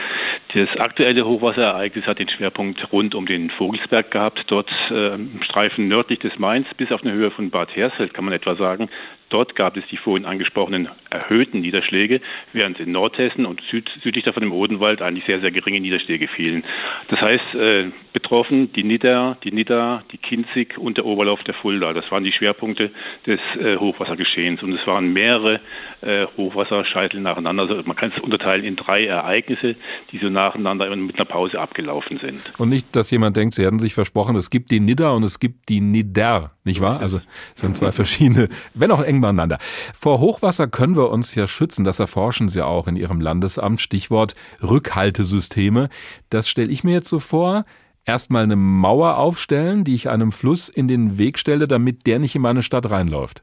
Das 0.52 0.68
aktuelle 0.78 1.24
Hochwasserereignis 1.24 2.04
hat 2.04 2.18
den 2.18 2.28
Schwerpunkt 2.28 2.92
rund 2.92 3.14
um 3.14 3.24
den 3.24 3.48
Vogelsberg 3.48 4.10
gehabt. 4.10 4.44
Dort 4.48 4.70
äh, 4.90 5.14
im 5.14 5.40
Streifen 5.42 5.88
nördlich 5.88 6.18
des 6.18 6.38
Mains 6.38 6.66
bis 6.76 6.92
auf 6.92 7.02
eine 7.02 7.14
Höhe 7.14 7.30
von 7.30 7.48
Bad 7.48 7.74
Hersfeld, 7.74 8.12
kann 8.12 8.26
man 8.26 8.34
etwa 8.34 8.54
sagen, 8.54 8.90
Dort 9.30 9.54
gab 9.54 9.76
es 9.76 9.84
die 9.90 9.96
vorhin 9.98 10.24
angesprochenen 10.24 10.88
erhöhten 11.10 11.60
Niederschläge, 11.60 12.20
während 12.52 12.80
in 12.80 12.92
Nordhessen 12.92 13.44
und 13.44 13.60
süd, 13.70 13.88
südlich 14.02 14.24
davon 14.24 14.42
im 14.42 14.52
Odenwald 14.52 15.02
eigentlich 15.02 15.24
sehr, 15.26 15.40
sehr 15.40 15.50
geringe 15.50 15.80
Niederschläge 15.80 16.28
fielen. 16.28 16.64
Das 17.08 17.20
heißt, 17.20 17.54
äh, 17.54 17.90
betroffen 18.12 18.72
die 18.72 18.84
Nidda, 18.84 19.36
die 19.44 19.52
Nidda, 19.52 20.02
die 20.12 20.18
Kinzig 20.18 20.78
und 20.78 20.96
der 20.96 21.04
Oberlauf 21.04 21.37
der 21.46 21.54
Fulda. 21.54 21.92
Das 21.92 22.10
waren 22.10 22.24
die 22.24 22.32
Schwerpunkte 22.32 22.90
des 23.26 23.40
äh, 23.60 23.76
Hochwassergeschehens. 23.76 24.62
Und 24.62 24.72
es 24.72 24.86
waren 24.86 25.12
mehrere 25.12 25.60
äh, 26.00 26.26
Hochwasserscheitel 26.36 27.20
nacheinander. 27.20 27.62
Also 27.64 27.82
man 27.84 27.96
kann 27.96 28.12
es 28.14 28.22
unterteilen 28.22 28.64
in 28.64 28.76
drei 28.76 29.06
Ereignisse, 29.06 29.76
die 30.12 30.18
so 30.18 30.28
nacheinander 30.28 30.94
mit 30.96 31.16
einer 31.16 31.24
Pause 31.24 31.60
abgelaufen 31.60 32.18
sind. 32.18 32.40
Und 32.58 32.68
nicht, 32.68 32.94
dass 32.94 33.10
jemand 33.10 33.36
denkt, 33.36 33.54
Sie 33.54 33.64
hätten 33.64 33.78
sich 33.78 33.94
versprochen, 33.94 34.36
es 34.36 34.50
gibt 34.50 34.70
die 34.70 34.80
Nidda 34.80 35.10
und 35.12 35.22
es 35.22 35.38
gibt 35.38 35.68
die 35.68 35.80
Nidder, 35.80 36.52
nicht 36.64 36.80
wahr? 36.80 37.00
Also 37.00 37.18
es 37.54 37.60
sind 37.60 37.76
zwei 37.76 37.92
verschiedene, 37.92 38.48
wenn 38.74 38.90
auch 38.90 39.02
eng 39.02 39.20
beieinander. 39.20 39.58
Vor 39.94 40.20
Hochwasser 40.20 40.68
können 40.68 40.96
wir 40.96 41.10
uns 41.10 41.34
ja 41.34 41.46
schützen. 41.46 41.84
Das 41.84 41.98
erforschen 41.98 42.48
Sie 42.48 42.62
auch 42.62 42.86
in 42.88 42.96
Ihrem 42.96 43.20
Landesamt. 43.20 43.80
Stichwort 43.80 44.34
Rückhaltesysteme. 44.62 45.88
Das 46.30 46.48
stelle 46.48 46.70
ich 46.70 46.84
mir 46.84 46.92
jetzt 46.92 47.08
so 47.08 47.18
vor. 47.18 47.64
Erstmal 48.08 48.44
eine 48.44 48.56
Mauer 48.56 49.18
aufstellen, 49.18 49.84
die 49.84 49.94
ich 49.94 50.08
einem 50.08 50.32
Fluss 50.32 50.70
in 50.70 50.88
den 50.88 51.18
Weg 51.18 51.38
stelle, 51.38 51.68
damit 51.68 52.06
der 52.06 52.18
nicht 52.18 52.34
in 52.34 52.40
meine 52.40 52.62
Stadt 52.62 52.90
reinläuft. 52.90 53.42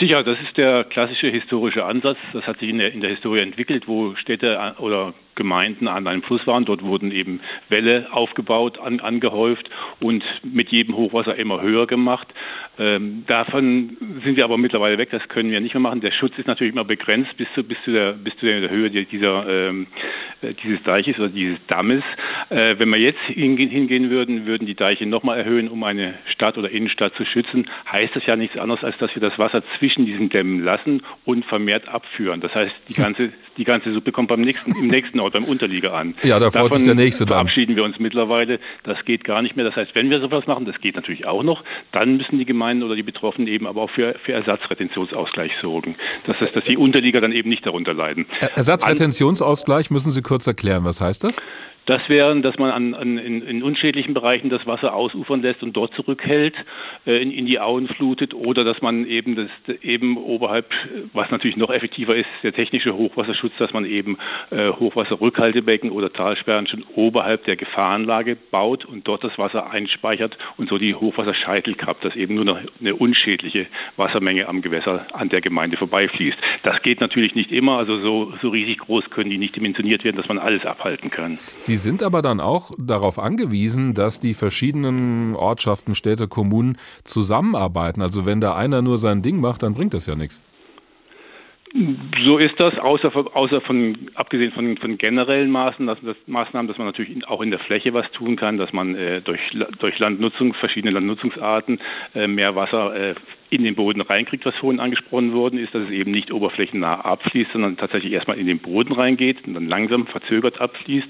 Sicher, 0.00 0.24
das 0.24 0.38
ist 0.40 0.56
der 0.56 0.84
klassische 0.84 1.26
historische 1.26 1.84
Ansatz. 1.84 2.16
Das 2.32 2.46
hat 2.46 2.58
sich 2.60 2.70
in 2.70 2.78
der, 2.78 2.94
in 2.94 3.02
der 3.02 3.10
Historie 3.10 3.40
entwickelt, 3.40 3.86
wo 3.86 4.14
Städte 4.16 4.74
oder 4.78 5.12
Gemeinden 5.34 5.88
an 5.88 6.06
einem 6.06 6.22
Fluss 6.22 6.46
waren. 6.46 6.64
Dort 6.64 6.82
wurden 6.82 7.10
eben 7.10 7.40
Wälle 7.68 8.08
aufgebaut, 8.12 8.78
an, 8.78 9.00
angehäuft 9.00 9.68
und 10.00 10.24
mit 10.42 10.70
jedem 10.70 10.96
Hochwasser 10.96 11.36
immer 11.36 11.60
höher 11.62 11.86
gemacht. 11.86 12.28
Ähm, 12.78 13.24
davon 13.26 13.96
sind 14.24 14.36
wir 14.36 14.44
aber 14.44 14.56
mittlerweile 14.56 14.96
weg. 14.96 15.10
Das 15.10 15.26
können 15.28 15.50
wir 15.50 15.60
nicht 15.60 15.74
mehr 15.74 15.80
machen. 15.80 16.00
Der 16.00 16.10
Schutz 16.10 16.32
ist 16.38 16.46
natürlich 16.46 16.72
immer 16.72 16.84
begrenzt 16.84 17.36
bis 17.36 17.46
zu, 17.54 17.62
bis 17.62 17.76
zu, 17.84 17.92
der, 17.92 18.12
bis 18.12 18.34
zu 18.38 18.46
der 18.46 18.70
Höhe 18.70 18.90
dieser, 18.90 19.46
ähm, 19.46 19.86
äh, 20.40 20.54
dieses 20.54 20.82
Deiches 20.82 21.18
oder 21.18 21.28
dieses 21.28 21.58
Dammes. 21.66 22.02
Äh, 22.48 22.78
wenn 22.78 22.88
wir 22.88 22.98
jetzt 22.98 23.20
hingehen, 23.26 23.68
hingehen 23.68 24.10
würden, 24.10 24.46
würden 24.46 24.66
die 24.66 24.74
Deiche 24.74 25.06
nochmal 25.06 25.38
erhöhen, 25.38 25.68
um 25.68 25.84
eine 25.84 26.14
Stadt 26.32 26.56
oder 26.56 26.70
Innenstadt 26.70 27.14
zu 27.14 27.24
schützen. 27.26 27.68
Heißt 27.90 28.16
das 28.16 28.24
ja 28.26 28.36
nichts 28.36 28.56
anderes, 28.56 28.82
als 28.82 28.96
dass 28.98 29.14
wir 29.14 29.20
das 29.20 29.38
Wasser 29.38 29.62
zwischen 29.78 30.06
diesen 30.06 30.30
Dämmen 30.30 30.64
lassen 30.64 31.02
und 31.24 31.44
vermehrt 31.44 31.88
abführen. 31.88 32.40
Das 32.40 32.54
heißt, 32.54 32.74
die 32.88 32.94
ganze, 33.00 33.32
die 33.58 33.64
ganze 33.64 33.92
Suppe 33.92 34.12
kommt 34.12 34.28
beim 34.28 34.40
nächsten, 34.40 34.72
im 34.72 34.88
nächsten 34.88 35.20
Ort 35.22 35.32
beim 35.34 35.44
Unterlieger 35.44 35.94
an. 35.94 36.14
Ja, 36.22 36.38
da 36.38 36.50
freut 36.50 36.74
sich 36.74 36.84
der 36.84 36.94
nächste 36.94 37.24
dann. 37.24 37.38
verabschieden 37.38 37.76
wir 37.76 37.84
uns 37.84 37.98
mittlerweile. 37.98 38.58
Das 38.84 38.98
geht 39.04 39.24
gar 39.24 39.42
nicht 39.42 39.56
mehr. 39.56 39.64
Das 39.64 39.76
heißt, 39.76 39.94
wenn 39.94 40.10
wir 40.10 40.20
sowas 40.20 40.46
machen, 40.46 40.64
das 40.64 40.80
geht 40.80 40.96
natürlich 40.96 41.26
auch 41.26 41.42
noch, 41.42 41.64
dann 41.92 42.16
müssen 42.16 42.38
die 42.38 42.44
Gemeinden 42.44 42.82
oder 42.82 42.96
die 42.96 43.02
Betroffenen 43.02 43.48
eben 43.48 43.66
aber 43.66 43.82
auch 43.82 43.90
für, 43.90 44.14
für 44.24 44.32
Ersatzretentionsausgleich 44.32 45.52
sorgen. 45.60 45.96
Das 46.26 46.38
heißt, 46.40 46.54
dass 46.54 46.64
die 46.64 46.76
Unterlieger 46.76 47.20
dann 47.20 47.32
eben 47.32 47.48
nicht 47.48 47.66
darunter 47.66 47.94
leiden. 47.94 48.26
Ersatzretentionsausgleich 48.56 49.90
müssen 49.90 50.12
Sie 50.12 50.22
kurz 50.22 50.46
erklären. 50.46 50.84
Was 50.84 51.00
heißt 51.00 51.24
das? 51.24 51.36
Das 51.86 52.08
wären, 52.08 52.42
dass 52.42 52.58
man 52.58 52.70
an, 52.70 52.94
an, 52.94 53.18
in, 53.18 53.42
in, 53.42 53.62
unschädlichen 53.62 54.14
Bereichen 54.14 54.50
das 54.50 54.66
Wasser 54.66 54.94
ausufern 54.94 55.42
lässt 55.42 55.62
und 55.62 55.76
dort 55.76 55.92
zurückhält, 55.94 56.54
äh, 57.06 57.20
in, 57.20 57.32
in, 57.32 57.46
die 57.46 57.58
Auen 57.58 57.88
flutet, 57.88 58.34
oder 58.34 58.62
dass 58.62 58.80
man 58.82 59.06
eben 59.06 59.34
das 59.34 59.76
eben 59.82 60.16
oberhalb, 60.16 60.66
was 61.12 61.30
natürlich 61.30 61.56
noch 61.56 61.70
effektiver 61.70 62.14
ist, 62.14 62.28
der 62.44 62.52
technische 62.52 62.96
Hochwasserschutz, 62.96 63.52
dass 63.58 63.72
man 63.72 63.84
eben 63.84 64.18
äh, 64.50 64.68
Hochwasserrückhaltebecken 64.68 65.90
oder 65.90 66.12
Talsperren 66.12 66.68
schon 66.68 66.84
oberhalb 66.94 67.44
der 67.44 67.56
Gefahrenlage 67.56 68.36
baut 68.36 68.84
und 68.84 69.08
dort 69.08 69.24
das 69.24 69.36
Wasser 69.38 69.70
einspeichert 69.70 70.38
und 70.56 70.68
so 70.68 70.78
die 70.78 70.94
Hochwasserscheitel 70.94 71.74
kappt, 71.74 72.04
dass 72.04 72.14
eben 72.14 72.36
nur 72.36 72.44
noch 72.44 72.60
eine 72.80 72.94
unschädliche 72.94 73.66
Wassermenge 73.96 74.48
am 74.48 74.62
Gewässer 74.62 75.06
an 75.12 75.30
der 75.30 75.40
Gemeinde 75.40 75.76
vorbeifließt. 75.76 76.38
Das 76.62 76.80
geht 76.82 77.00
natürlich 77.00 77.34
nicht 77.34 77.50
immer, 77.50 77.78
also 77.78 77.98
so, 77.98 78.32
so 78.40 78.50
riesig 78.50 78.78
groß 78.78 79.10
können 79.10 79.30
die 79.30 79.38
nicht 79.38 79.56
dimensioniert 79.56 80.04
werden, 80.04 80.16
dass 80.16 80.28
man 80.28 80.38
alles 80.38 80.64
abhalten 80.64 81.10
kann. 81.10 81.36
Sie 81.36 81.71
Sie 81.72 81.78
sind 81.78 82.02
aber 82.02 82.20
dann 82.20 82.38
auch 82.38 82.72
darauf 82.76 83.18
angewiesen, 83.18 83.94
dass 83.94 84.20
die 84.20 84.34
verschiedenen 84.34 85.34
Ortschaften, 85.34 85.94
Städte, 85.94 86.28
Kommunen 86.28 86.76
zusammenarbeiten. 87.02 88.02
Also 88.02 88.26
wenn 88.26 88.42
da 88.42 88.54
einer 88.54 88.82
nur 88.82 88.98
sein 88.98 89.22
Ding 89.22 89.40
macht, 89.40 89.62
dann 89.62 89.72
bringt 89.72 89.94
das 89.94 90.04
ja 90.04 90.14
nichts. 90.14 90.42
So 92.24 92.36
ist 92.36 92.52
das, 92.58 92.78
außer, 92.78 93.10
außer 93.34 93.62
von, 93.62 93.96
abgesehen 94.14 94.52
von, 94.52 94.76
von 94.76 94.98
generellen 94.98 95.50
Maßnahmen, 95.50 95.86
dass, 95.86 96.04
dass, 96.04 96.16
Maßnahmen, 96.26 96.68
dass 96.68 96.76
man 96.76 96.86
natürlich 96.86 97.26
auch 97.26 97.40
in 97.40 97.50
der 97.50 97.60
Fläche 97.60 97.94
was 97.94 98.10
tun 98.12 98.36
kann, 98.36 98.58
dass 98.58 98.74
man 98.74 98.94
äh, 98.94 99.22
durch, 99.22 99.40
durch 99.78 99.98
Landnutzung, 99.98 100.52
verschiedene 100.52 100.92
Landnutzungsarten 100.92 101.80
äh, 102.14 102.26
mehr 102.26 102.54
Wasser 102.56 102.94
äh, 102.94 103.14
in 103.48 103.64
den 103.64 103.74
Boden 103.74 104.02
reinkriegt, 104.02 104.44
was 104.44 104.54
vorhin 104.56 104.80
angesprochen 104.80 105.32
worden 105.32 105.58
ist, 105.58 105.74
dass 105.74 105.84
es 105.84 105.90
eben 105.90 106.10
nicht 106.10 106.30
oberflächennah 106.30 107.00
abfließt, 107.00 107.52
sondern 107.52 107.78
tatsächlich 107.78 108.12
erstmal 108.12 108.38
in 108.38 108.46
den 108.46 108.58
Boden 108.58 108.92
reingeht 108.92 109.38
und 109.46 109.54
dann 109.54 109.66
langsam 109.66 110.06
verzögert 110.06 110.60
abfließt. 110.60 111.08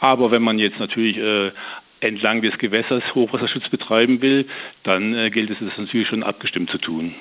Aber 0.00 0.32
wenn 0.32 0.42
man 0.42 0.58
jetzt 0.58 0.80
natürlich 0.80 1.16
äh, 1.16 1.52
entlang 2.00 2.42
des 2.42 2.58
Gewässers 2.58 3.04
Hochwasserschutz 3.14 3.68
betreiben 3.68 4.20
will, 4.20 4.46
dann 4.82 5.14
äh, 5.14 5.30
gilt 5.30 5.50
es, 5.50 5.58
das 5.60 5.78
natürlich 5.78 6.08
schon 6.08 6.24
abgestimmt 6.24 6.70
zu 6.70 6.78
tun. 6.78 7.14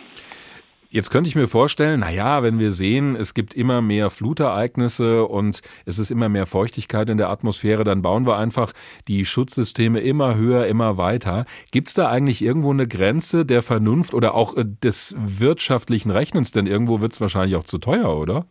Jetzt 0.94 1.10
könnte 1.10 1.30
ich 1.30 1.38
mir 1.38 1.48
vorstellen, 1.48 2.02
na 2.02 2.12
ja, 2.12 2.44
wenn 2.44 2.60
wir 2.60 2.72
sehen, 2.72 3.16
es 3.16 3.34
gibt 3.34 3.54
immer 3.54 3.82
mehr 3.82 4.10
Flutereignisse 4.10 5.24
und 5.24 5.62
es 5.86 6.00
ist 6.00 6.12
immer 6.12 6.28
mehr 6.28 6.46
Feuchtigkeit 6.46 7.08
in 7.08 7.18
der 7.18 7.30
Atmosphäre, 7.30 7.86
dann 7.86 8.02
bauen 8.02 8.28
wir 8.28 8.38
einfach 8.38 8.74
die 9.08 9.24
Schutzsysteme 9.24 10.02
immer 10.02 10.36
höher, 10.36 10.68
immer 10.68 10.98
weiter. 10.98 11.46
Gibt 11.72 11.88
es 11.88 11.94
da 11.94 12.10
eigentlich 12.10 12.42
irgendwo 12.42 12.74
eine 12.74 12.90
Grenze 12.90 13.46
der 13.46 13.62
Vernunft 13.62 14.14
oder 14.14 14.36
auch 14.36 14.58
äh, 14.58 14.66
des 14.66 15.16
wirtschaftlichen 15.18 16.12
Rechnens? 16.12 16.52
Denn 16.52 16.68
irgendwo 16.68 17.00
wird 17.00 17.14
es 17.14 17.22
wahrscheinlich 17.22 17.56
auch 17.56 17.64
zu 17.64 17.78
teuer, 17.78 18.20
oder? 18.20 18.44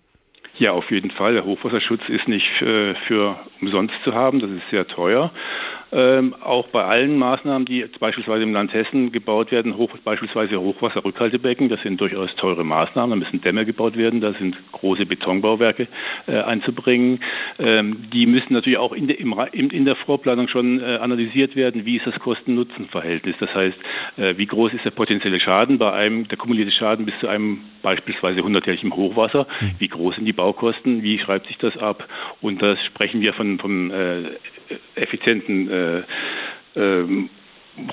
Ja, 0.56 0.72
auf 0.72 0.90
jeden 0.90 1.10
Fall. 1.10 1.34
Der 1.34 1.44
Hochwasserschutz 1.44 2.02
ist 2.08 2.26
nicht 2.26 2.46
äh, 2.62 2.94
für 3.06 3.38
umsonst 3.60 3.94
zu 4.02 4.14
haben. 4.14 4.40
Das 4.40 4.50
ist 4.50 4.62
sehr 4.70 4.86
teuer. 4.86 5.30
Ähm, 5.92 6.34
auch 6.40 6.68
bei 6.68 6.84
allen 6.84 7.18
Maßnahmen, 7.18 7.66
die 7.66 7.84
beispielsweise 7.98 8.44
im 8.44 8.52
Land 8.52 8.72
Hessen 8.72 9.10
gebaut 9.10 9.50
werden, 9.50 9.76
hoch, 9.76 9.90
beispielsweise 10.04 10.60
Hochwasserrückhaltebecken, 10.60 11.68
das 11.68 11.82
sind 11.82 12.00
durchaus 12.00 12.34
teure 12.36 12.64
Maßnahmen. 12.64 13.10
Da 13.10 13.16
müssen 13.24 13.40
Dämme 13.40 13.66
gebaut 13.66 13.96
werden, 13.96 14.20
da 14.20 14.32
sind 14.34 14.56
große 14.72 15.06
Betonbauwerke 15.06 15.88
äh, 16.26 16.36
einzubringen. 16.42 17.20
Ähm, 17.58 18.08
die 18.12 18.26
müssen 18.26 18.52
natürlich 18.52 18.78
auch 18.78 18.92
in 18.92 19.08
der, 19.08 19.18
im, 19.18 19.34
in 19.70 19.84
der 19.84 19.96
Vorplanung 19.96 20.48
schon 20.48 20.80
äh, 20.80 20.96
analysiert 20.96 21.56
werden, 21.56 21.84
wie 21.84 21.96
ist 21.96 22.06
das 22.06 22.18
Kosten-Nutzen-Verhältnis. 22.20 23.34
Das 23.40 23.52
heißt, 23.52 23.76
äh, 24.16 24.36
wie 24.36 24.46
groß 24.46 24.72
ist 24.74 24.84
der 24.84 24.90
potenzielle 24.90 25.40
Schaden 25.40 25.78
bei 25.78 25.92
einem, 25.92 26.28
der 26.28 26.38
kumulierte 26.38 26.72
Schaden 26.72 27.04
bis 27.04 27.18
zu 27.18 27.26
einem 27.26 27.58
beispielsweise 27.82 28.40
100-jährigen 28.40 28.94
Hochwasser, 28.94 29.46
hm. 29.58 29.72
wie 29.78 29.88
groß 29.88 30.16
sind 30.16 30.24
die 30.24 30.32
Baukosten, 30.32 31.02
wie 31.02 31.18
schreibt 31.18 31.46
sich 31.48 31.58
das 31.58 31.76
ab? 31.76 32.06
Und 32.40 32.62
das 32.62 32.78
sprechen 32.84 33.20
wir 33.20 33.32
von, 33.32 33.58
von 33.58 33.90
äh, 33.90 34.22
effizienten 34.94 35.68
äh, 35.80 36.80
ähm, 36.80 37.30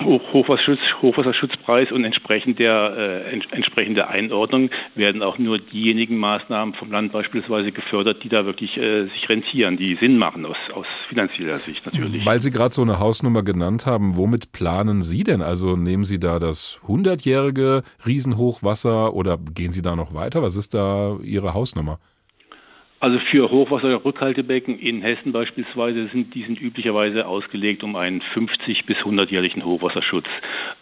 Hoch, 0.04 0.20
Hochwasserschutz, 0.32 0.80
Hochwasserschutzpreis 1.00 1.92
und 1.92 2.04
entsprechend 2.04 2.58
der 2.58 2.94
äh, 2.96 3.32
ents 3.32 3.46
entsprechende 3.52 4.08
Einordnung 4.08 4.70
werden 4.94 5.22
auch 5.22 5.38
nur 5.38 5.58
diejenigen 5.58 6.18
Maßnahmen 6.18 6.74
vom 6.74 6.90
Land 6.90 7.12
beispielsweise 7.12 7.72
gefördert, 7.72 8.22
die 8.22 8.28
da 8.28 8.44
wirklich 8.44 8.76
äh, 8.76 9.04
sich 9.04 9.28
rentieren, 9.28 9.76
die 9.76 9.96
Sinn 9.96 10.18
machen 10.18 10.44
aus, 10.44 10.56
aus 10.74 10.86
finanzieller 11.08 11.56
Sicht 11.56 11.84
natürlich. 11.86 12.26
Weil 12.26 12.40
Sie 12.40 12.50
gerade 12.50 12.74
so 12.74 12.82
eine 12.82 12.98
Hausnummer 12.98 13.42
genannt 13.42 13.86
haben, 13.86 14.16
womit 14.16 14.52
planen 14.52 15.02
Sie 15.02 15.22
denn? 15.22 15.42
Also 15.42 15.76
nehmen 15.76 16.04
Sie 16.04 16.18
da 16.18 16.38
das 16.38 16.80
100-jährige 16.86 17.82
Riesenhochwasser 18.06 19.14
oder 19.14 19.38
gehen 19.54 19.72
Sie 19.72 19.82
da 19.82 19.96
noch 19.96 20.12
weiter? 20.12 20.42
Was 20.42 20.56
ist 20.56 20.74
da 20.74 21.18
Ihre 21.22 21.54
Hausnummer? 21.54 21.98
Also 23.00 23.20
für 23.30 23.48
Hochwasserrückhaltebecken 23.48 24.76
in 24.76 25.02
Hessen 25.02 25.30
beispielsweise 25.30 26.08
sind 26.08 26.34
die 26.34 26.42
sind 26.42 26.60
üblicherweise 26.60 27.26
ausgelegt, 27.26 27.84
um 27.84 27.94
einen 27.94 28.22
50 28.34 28.86
bis 28.86 28.96
100-jährigen 28.98 29.64
Hochwasserschutz 29.64 30.26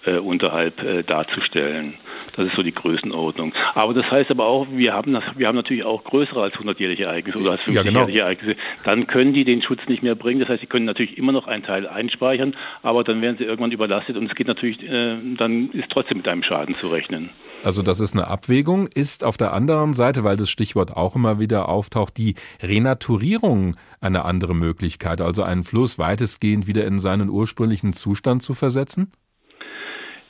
äh, 0.07 0.17
unterhalb 0.17 0.83
äh, 0.83 1.03
darzustellen. 1.03 1.95
Das 2.35 2.47
ist 2.47 2.57
so 2.57 2.63
die 2.63 2.73
Größenordnung. 2.73 3.53
Aber 3.75 3.93
das 3.93 4.11
heißt 4.11 4.31
aber 4.31 4.47
auch, 4.47 4.67
wir 4.71 4.95
haben 4.95 5.13
das, 5.13 5.25
wir 5.37 5.47
haben 5.47 5.57
natürlich 5.57 5.85
auch 5.85 6.05
größere 6.05 6.43
als 6.43 6.55
100-jährige 6.55 7.05
Ereignisse 7.05 7.39
oder 7.39 7.53
als 7.53 7.61
50-jährige 7.61 7.99
ja, 7.99 8.07
genau. 8.07 8.19
Ereignisse. 8.19 8.57
Dann 8.85 9.07
können 9.07 9.35
die 9.35 9.45
den 9.45 9.61
Schutz 9.61 9.81
nicht 9.87 10.03
mehr 10.03 10.15
bringen. 10.15 10.41
Das 10.41 10.49
heißt, 10.49 10.63
sie 10.63 10.67
können 10.67 10.87
natürlich 10.87 11.19
immer 11.19 11.33
noch 11.33 11.47
einen 11.47 11.65
Teil 11.65 11.87
einspeichern, 11.87 12.57
aber 12.83 13.05
dann 13.05 13.21
werden 13.21 13.37
sie 13.37 13.45
irgendwann 13.45 13.73
überlastet 13.73 14.17
und 14.17 14.31
es 14.31 14.35
geht 14.35 14.47
natürlich, 14.47 14.83
äh, 14.83 15.19
dann 15.37 15.71
ist 15.73 15.91
trotzdem 15.91 16.17
mit 16.17 16.29
einem 16.29 16.43
Schaden 16.43 16.75
zu 16.77 16.89
rechnen. 16.89 17.29
Also 17.67 17.83
das 17.83 17.99
ist 17.99 18.15
eine 18.15 18.29
Abwägung, 18.29 18.87
ist 18.87 19.25
auf 19.25 19.37
der 19.37 19.53
anderen 19.53 19.93
Seite, 19.93 20.23
weil 20.23 20.37
das 20.37 20.51
Stichwort 20.51 20.97
auch 20.97 21.17
immer 21.17 21.41
wieder 21.41 21.69
auftaucht, 21.69 22.06
auch 22.07 22.11
die 22.11 22.35
Renaturierung 22.63 23.77
eine 24.01 24.25
andere 24.25 24.55
Möglichkeit, 24.55 25.21
also 25.21 25.43
einen 25.43 25.65
Fluss 25.65 25.99
weitestgehend 25.99 26.67
wieder 26.67 26.87
in 26.87 26.99
seinen 26.99 27.29
ursprünglichen 27.29 27.93
Zustand 27.93 28.43
zu 28.43 28.55
versetzen? 28.55 29.13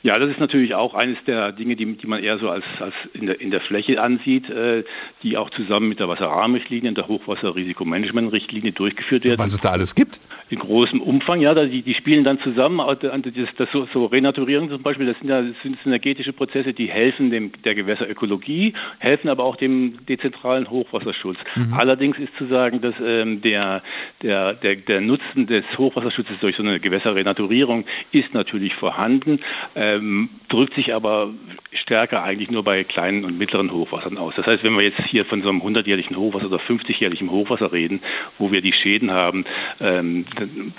Ja, 0.07 0.13
das 0.17 0.29
ist 0.29 0.39
natürlich 0.39 0.73
auch 0.73 0.93
eines 0.93 1.17
der 1.27 1.51
Dinge, 1.51 1.75
die, 1.75 1.97
die 1.97 2.07
man 2.07 2.23
eher 2.23 2.39
so 2.39 2.49
als, 2.49 2.63
als 2.79 2.93
in, 3.11 3.25
der, 3.25 3.41
in 3.41 3.51
der 3.51 3.59
Fläche 3.59 4.01
ansieht, 4.01 4.49
äh, 4.49 4.85
die 5.21 5.35
auch 5.35 5.49
zusammen 5.49 5.89
mit 5.89 5.99
der 5.99 6.07
Wasserrahmenrichtlinie 6.07 6.87
und 6.87 6.97
der 6.97 7.09
Hochwasserrisikomanagementrichtlinie 7.09 8.71
durchgeführt 8.71 9.25
werden. 9.25 9.37
Was 9.37 9.53
es 9.53 9.59
da 9.59 9.71
alles 9.71 9.95
gibt? 9.95 10.21
In 10.49 10.59
großem 10.59 11.01
Umfang, 11.01 11.41
ja, 11.41 11.53
die, 11.53 11.81
die 11.81 11.93
spielen 11.93 12.23
dann 12.23 12.39
zusammen. 12.39 12.79
Das, 13.01 13.49
das 13.57 13.69
so, 13.73 13.85
so 13.91 14.05
Renaturierung 14.05 14.69
zum 14.69 14.81
Beispiel, 14.81 15.07
das 15.07 15.19
sind 15.19 15.27
ja 15.27 15.41
das 15.41 15.61
sind 15.61 15.77
synergetische 15.83 16.31
Prozesse, 16.31 16.71
die 16.71 16.87
helfen 16.87 17.29
dem, 17.29 17.51
der 17.65 17.75
Gewässerökologie, 17.75 18.75
helfen 18.99 19.27
aber 19.27 19.43
auch 19.43 19.57
dem 19.57 20.05
dezentralen 20.05 20.69
Hochwasserschutz. 20.69 21.37
Mhm. 21.57 21.73
Allerdings 21.73 22.17
ist 22.17 22.33
zu 22.37 22.45
sagen, 22.45 22.79
dass 22.79 22.95
ähm, 23.03 23.41
der, 23.41 23.83
der, 24.21 24.53
der, 24.53 24.77
der 24.77 25.01
Nutzen 25.01 25.47
des 25.47 25.65
Hochwasserschutzes 25.77 26.39
durch 26.39 26.55
so 26.55 26.63
eine 26.63 26.79
Gewässerrenaturierung 26.79 27.83
ist 28.13 28.33
natürlich 28.33 28.73
vorhanden. 28.75 29.41
Äh, 29.75 29.96
ähm, 29.97 30.29
drückt 30.49 30.73
sich 30.75 30.93
aber 30.93 31.29
stärker 31.73 32.23
eigentlich 32.23 32.49
nur 32.49 32.63
bei 32.63 32.83
kleinen 32.83 33.25
und 33.25 33.37
mittleren 33.37 33.71
Hochwassern 33.71 34.17
aus. 34.17 34.33
Das 34.35 34.45
heißt, 34.45 34.63
wenn 34.63 34.75
wir 34.75 34.83
jetzt 34.83 34.99
hier 35.09 35.25
von 35.25 35.41
so 35.41 35.49
einem 35.49 35.61
100-jährigen 35.61 36.15
Hochwasser 36.17 36.47
oder 36.47 36.59
50-jährigen 36.59 37.31
Hochwasser 37.31 37.71
reden, 37.71 38.01
wo 38.37 38.51
wir 38.51 38.61
die 38.61 38.73
Schäden 38.73 39.11
haben, 39.11 39.45
ähm, 39.79 40.25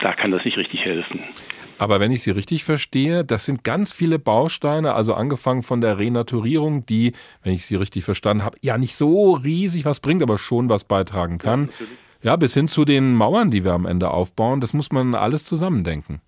da 0.00 0.12
kann 0.12 0.30
das 0.30 0.44
nicht 0.44 0.56
richtig 0.56 0.80
helfen. 0.84 1.20
Aber 1.78 2.00
wenn 2.00 2.10
ich 2.10 2.22
Sie 2.22 2.32
richtig 2.32 2.64
verstehe, 2.64 3.22
das 3.24 3.46
sind 3.46 3.62
ganz 3.64 3.92
viele 3.92 4.18
Bausteine, 4.18 4.94
also 4.94 5.14
angefangen 5.14 5.62
von 5.62 5.80
der 5.80 5.98
Renaturierung, 5.98 6.84
die, 6.84 7.12
wenn 7.42 7.54
ich 7.54 7.64
Sie 7.64 7.76
richtig 7.76 8.04
verstanden 8.04 8.44
habe, 8.44 8.58
ja 8.60 8.76
nicht 8.76 8.96
so 8.96 9.34
riesig 9.34 9.84
was 9.84 10.00
bringt, 10.00 10.22
aber 10.22 10.38
schon 10.38 10.68
was 10.68 10.84
beitragen 10.84 11.38
kann. 11.38 11.70
Ja, 12.22 12.32
ja 12.32 12.36
bis 12.36 12.54
hin 12.54 12.66
zu 12.66 12.84
den 12.84 13.14
Mauern, 13.14 13.50
die 13.50 13.64
wir 13.64 13.72
am 13.72 13.86
Ende 13.86 14.10
aufbauen, 14.10 14.60
das 14.60 14.74
muss 14.74 14.90
man 14.90 15.14
alles 15.14 15.44
zusammendenken. 15.44 16.20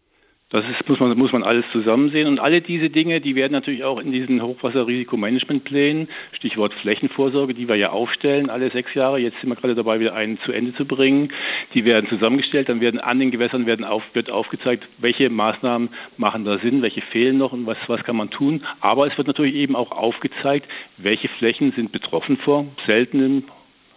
Das 0.52 0.64
ist, 0.68 0.88
muss 0.88 0.98
man, 0.98 1.16
muss 1.16 1.30
man 1.30 1.44
alles 1.44 1.64
zusammen 1.70 2.10
sehen. 2.10 2.26
Und 2.26 2.40
alle 2.40 2.60
diese 2.60 2.90
Dinge, 2.90 3.20
die 3.20 3.36
werden 3.36 3.52
natürlich 3.52 3.84
auch 3.84 4.00
in 4.00 4.10
diesen 4.10 4.42
Hochwasserrisikomanagementplänen, 4.42 6.08
Stichwort 6.32 6.74
Flächenvorsorge, 6.74 7.54
die 7.54 7.68
wir 7.68 7.76
ja 7.76 7.90
aufstellen 7.90 8.50
alle 8.50 8.68
sechs 8.72 8.92
Jahre. 8.94 9.18
Jetzt 9.20 9.40
sind 9.40 9.48
wir 9.48 9.54
gerade 9.54 9.76
dabei, 9.76 10.00
wieder 10.00 10.14
einen 10.14 10.40
zu 10.40 10.50
Ende 10.50 10.74
zu 10.74 10.86
bringen. 10.86 11.32
Die 11.74 11.84
werden 11.84 12.08
zusammengestellt. 12.08 12.68
Dann 12.68 12.80
werden 12.80 12.98
an 12.98 13.20
den 13.20 13.30
Gewässern 13.30 13.66
werden 13.66 13.84
auf, 13.84 14.02
wird 14.12 14.28
aufgezeigt, 14.28 14.88
welche 14.98 15.30
Maßnahmen 15.30 15.90
machen 16.16 16.44
da 16.44 16.58
Sinn, 16.58 16.82
welche 16.82 17.00
fehlen 17.00 17.38
noch 17.38 17.52
und 17.52 17.66
was, 17.66 17.78
was 17.86 18.02
kann 18.02 18.16
man 18.16 18.30
tun. 18.30 18.64
Aber 18.80 19.06
es 19.06 19.16
wird 19.16 19.28
natürlich 19.28 19.54
eben 19.54 19.76
auch 19.76 19.92
aufgezeigt, 19.92 20.68
welche 20.96 21.28
Flächen 21.28 21.70
sind 21.76 21.92
betroffen 21.92 22.38
vor 22.38 22.66
seltenen 22.86 23.44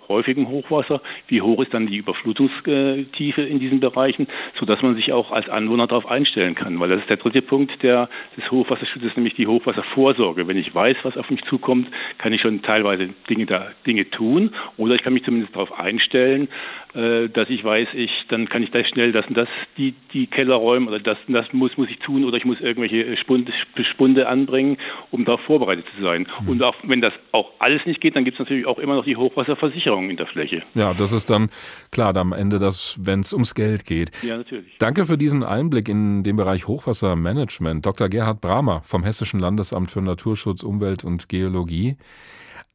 häufigem 0.09 0.47
Hochwasser, 0.47 1.01
wie 1.27 1.41
hoch 1.41 1.61
ist 1.61 1.73
dann 1.73 1.87
die 1.87 1.97
Überflutungstiefe 1.97 3.41
in 3.41 3.59
diesen 3.59 3.79
Bereichen, 3.79 4.27
sodass 4.59 4.81
man 4.81 4.95
sich 4.95 5.13
auch 5.13 5.31
als 5.31 5.49
Anwohner 5.49 5.87
darauf 5.87 6.05
einstellen 6.05 6.55
kann. 6.55 6.79
Weil 6.79 6.89
das 6.89 7.01
ist 7.01 7.09
der 7.09 7.17
dritte 7.17 7.41
Punkt 7.41 7.81
der, 7.83 8.09
des 8.37 8.49
Hochwasserschutzes, 8.51 9.15
nämlich 9.15 9.35
die 9.35 9.47
Hochwasservorsorge. 9.47 10.47
Wenn 10.47 10.57
ich 10.57 10.73
weiß, 10.73 10.97
was 11.03 11.17
auf 11.17 11.29
mich 11.29 11.43
zukommt, 11.45 11.87
kann 12.17 12.33
ich 12.33 12.41
schon 12.41 12.61
teilweise 12.61 13.09
Dinge, 13.29 13.45
da, 13.45 13.71
Dinge 13.85 14.09
tun 14.09 14.51
oder 14.77 14.95
ich 14.95 15.03
kann 15.03 15.13
mich 15.13 15.23
zumindest 15.23 15.55
darauf 15.55 15.77
einstellen, 15.77 16.47
äh, 16.93 17.29
dass 17.29 17.49
ich 17.49 17.63
weiß, 17.63 17.89
ich, 17.93 18.11
dann 18.29 18.49
kann 18.49 18.61
ich 18.61 18.71
da 18.71 18.83
schnell 18.83 19.11
das 19.11 19.25
und 19.27 19.35
das, 19.35 19.49
die, 19.77 19.93
die 20.13 20.27
Keller 20.27 20.55
räumen 20.55 20.87
oder 20.87 20.99
das 20.99 21.17
und 21.27 21.33
das 21.33 21.51
muss, 21.51 21.75
muss 21.77 21.89
ich 21.89 21.99
tun 21.99 22.23
oder 22.23 22.37
ich 22.37 22.45
muss 22.45 22.61
irgendwelche 22.61 23.17
Spunde, 23.17 23.51
Spunde 23.91 24.27
anbringen, 24.27 24.77
um 25.11 25.25
darauf 25.25 25.41
vorbereitet 25.41 25.85
zu 25.95 26.03
sein. 26.03 26.27
Mhm. 26.41 26.49
Und 26.49 26.63
auch 26.63 26.75
wenn 26.83 27.01
das 27.01 27.13
auch 27.31 27.51
alles 27.59 27.85
nicht 27.85 28.01
geht, 28.01 28.15
dann 28.15 28.25
gibt 28.25 28.35
es 28.35 28.39
natürlich 28.39 28.65
auch 28.65 28.77
immer 28.77 28.95
noch 28.95 29.05
die 29.05 29.17
Hochwasserversicherung 29.17 30.02
in 30.09 30.17
der 30.17 30.27
Fläche. 30.27 30.63
Ja, 30.73 30.93
das 30.93 31.11
ist 31.11 31.29
dann 31.29 31.49
klar 31.91 32.15
am 32.15 32.33
Ende, 32.33 32.59
wenn 32.59 33.19
es 33.19 33.33
ums 33.33 33.55
Geld 33.55 33.85
geht. 33.85 34.11
Ja, 34.23 34.37
natürlich. 34.37 34.77
Danke 34.79 35.05
für 35.05 35.17
diesen 35.17 35.43
Einblick 35.43 35.89
in 35.89 36.23
den 36.23 36.35
Bereich 36.35 36.67
Hochwassermanagement. 36.67 37.85
Dr. 37.85 38.09
Gerhard 38.09 38.41
Bramer 38.41 38.81
vom 38.83 39.03
Hessischen 39.03 39.39
Landesamt 39.39 39.91
für 39.91 40.01
Naturschutz, 40.01 40.63
Umwelt 40.63 41.03
und 41.03 41.29
Geologie. 41.29 41.97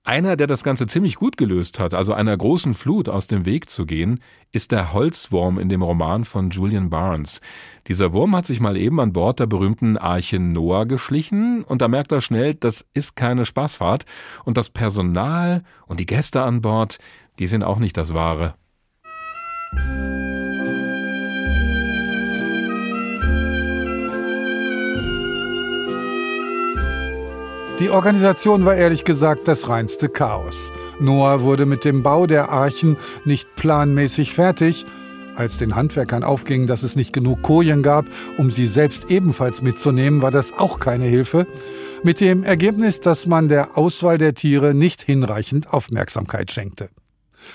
Einer, 0.09 0.37
der 0.37 0.47
das 0.47 0.65
Ganze 0.65 0.87
ziemlich 0.87 1.17
gut 1.17 1.37
gelöst 1.37 1.79
hat, 1.79 1.93
also 1.93 2.15
einer 2.15 2.35
großen 2.35 2.73
Flut 2.73 3.11
aus 3.11 3.27
dem 3.27 3.45
Weg 3.45 3.69
zu 3.69 3.85
gehen, 3.85 4.21
ist 4.53 4.73
der 4.73 4.95
Holzwurm 4.95 5.59
in 5.59 5.69
dem 5.69 5.83
Roman 5.83 6.25
von 6.25 6.49
Julian 6.49 6.89
Barnes. 6.89 7.43
Dieser 7.89 8.15
Wurm 8.15 8.35
hat 8.35 8.47
sich 8.47 8.59
mal 8.59 8.79
eben 8.79 9.01
an 9.01 9.13
Bord 9.13 9.39
der 9.39 9.45
berühmten 9.45 9.99
Arche 9.99 10.39
Noah 10.39 10.87
geschlichen 10.87 11.63
und 11.63 11.83
da 11.83 11.89
merkt 11.89 12.11
er 12.11 12.23
schnell, 12.23 12.55
das 12.55 12.87
ist 12.95 13.17
keine 13.17 13.45
Spaßfahrt 13.45 14.07
und 14.47 14.57
das 14.57 14.71
Personal 14.71 15.63
und 15.87 16.01
die 16.01 16.07
Gäste 16.07 16.41
an 16.41 16.63
Bord, 16.63 16.97
die 17.39 17.47
sind 17.47 17.63
auch 17.63 17.79
nicht 17.79 17.99
das 17.99 18.15
Wahre. 18.15 18.55
Die 27.81 27.91
Organisation 27.91 28.65
war 28.65 28.75
ehrlich 28.75 29.05
gesagt 29.05 29.47
das 29.47 29.69
reinste 29.69 30.09
Chaos. 30.09 30.57
Noah 30.99 31.43
wurde 31.43 31.65
mit 31.65 31.85
dem 31.85 32.03
Bau 32.03 32.27
der 32.27 32.51
Archen 32.51 32.97
nicht 33.25 33.55
planmäßig 33.55 34.35
fertig. 34.35 34.85
Als 35.37 35.59
den 35.59 35.77
Handwerkern 35.77 36.25
aufging, 36.25 36.67
dass 36.67 36.83
es 36.83 36.97
nicht 36.97 37.13
genug 37.13 37.43
Kojen 37.43 37.85
gab, 37.85 38.07
um 38.37 38.51
sie 38.51 38.67
selbst 38.67 39.09
ebenfalls 39.11 39.63
mitzunehmen, 39.63 40.23
war 40.23 40.33
das 40.33 40.53
auch 40.59 40.81
keine 40.81 41.05
Hilfe. 41.05 41.47
Mit 42.03 42.21
dem 42.21 42.43
Ergebnis, 42.43 43.01
dass 43.01 43.27
man 43.27 43.49
der 43.49 43.79
Auswahl 43.79 44.19
der 44.19 44.35
Tiere 44.35 44.75
nicht 44.75 45.03
hinreichend 45.03 45.73
Aufmerksamkeit 45.73 46.51
schenkte. 46.51 46.89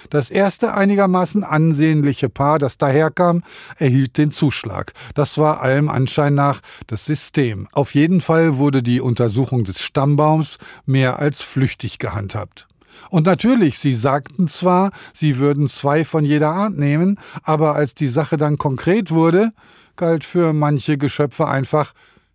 Das 0.10 0.30
erste 0.30 0.74
einigermaßen 0.74 1.44
ansehnliche 1.44 2.30
Paar, 2.30 2.60
das 2.60 2.78
daherkam, 2.78 3.44
erhielt 3.78 4.18
den 4.18 4.32
Zuschlag. 4.32 4.94
Das 5.16 5.38
war 5.38 5.62
allem 5.62 5.90
Anschein 5.90 6.36
nach 6.36 6.62
das 6.88 7.06
System. 7.06 7.68
Auf 7.72 7.94
jeden 7.94 8.22
Fall 8.22 8.58
wurde 8.58 8.84
die 8.84 9.02
Untersuchung 9.02 9.64
des 9.64 9.82
Stammbaums 9.82 10.58
mehr 10.86 11.20
als 11.20 11.42
flüchtig 11.42 12.00
gehandhabt. 12.00 12.68
Und 13.10 13.26
natürlich, 13.26 13.80
sie 13.80 13.96
sagten 13.96 14.48
zwar, 14.48 14.92
sie 15.14 15.38
würden 15.38 15.68
zwei 15.68 16.06
von 16.06 16.26
jeder 16.26 16.50
Art 16.50 16.78
nehmen, 16.78 17.20
aber 17.44 17.76
als 17.76 17.96
die 17.96 18.08
Sache 18.08 18.38
dann 18.38 18.58
konkret 18.58 19.12
wurde, 19.12 19.52
galt 19.96 20.24
für 20.24 20.54
manche 20.54 20.98
Geschöpfe 20.98 21.48
einfach 21.48 21.94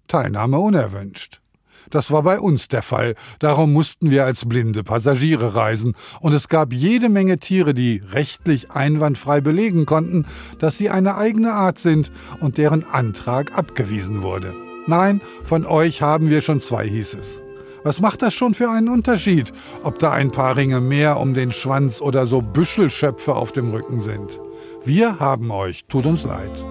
Teilnahme 0.09 0.59
unerwünscht. 0.59 1.40
Das 1.90 2.11
war 2.11 2.22
bei 2.22 2.40
uns 2.40 2.68
der 2.68 2.83
Fall. 2.83 3.14
Darum 3.38 3.72
mussten 3.72 4.11
wir 4.11 4.24
als 4.24 4.46
blinde 4.46 4.85
Passagiere 4.85 5.55
reisen. 5.55 5.94
Und 6.20 6.33
es 6.33 6.48
gab 6.48 6.72
jede 6.72 7.09
Menge 7.09 7.38
Tiere, 7.38 7.74
die 7.74 8.03
rechtlich 8.12 8.70
einwandfrei 8.70 9.40
belegen 9.40 9.87
konnten, 9.87 10.27
dass 10.59 10.79
sie 10.79 10.90
eine 10.90 11.16
eigene 11.16 11.53
Art 11.53 11.79
sind 11.79 12.11
und 12.40 12.59
deren 12.59 12.85
Antrag 12.85 13.57
abgewiesen 13.57 14.22
wurde. 14.22 14.55
Nein, 14.87 15.20
von 15.44 15.66
euch 15.66 16.03
haben 16.03 16.31
wir 16.31 16.42
schon 16.42 16.61
zwei, 16.61 16.88
hieß 16.88 17.14
es. 17.14 17.42
Was 17.85 18.01
macht 18.01 18.22
das 18.22 18.35
schon 18.35 18.55
für 18.55 18.70
einen 18.70 18.88
Unterschied, 18.88 19.53
ob 19.83 19.98
da 19.98 20.12
ein 20.12 20.31
paar 20.31 20.57
Ringe 20.57 20.81
mehr 20.81 21.18
um 21.18 21.35
den 21.35 21.53
Schwanz 21.53 22.01
oder 22.01 22.27
so 22.27 22.42
Büschelschöpfe 22.42 23.35
auf 23.35 23.53
dem 23.53 23.70
Rücken 23.70 24.01
sind? 24.01 24.40
Wir 24.85 25.20
haben 25.20 25.51
euch, 25.51 25.85
tut 25.87 26.07
uns 26.07 26.24
leid. 26.24 26.64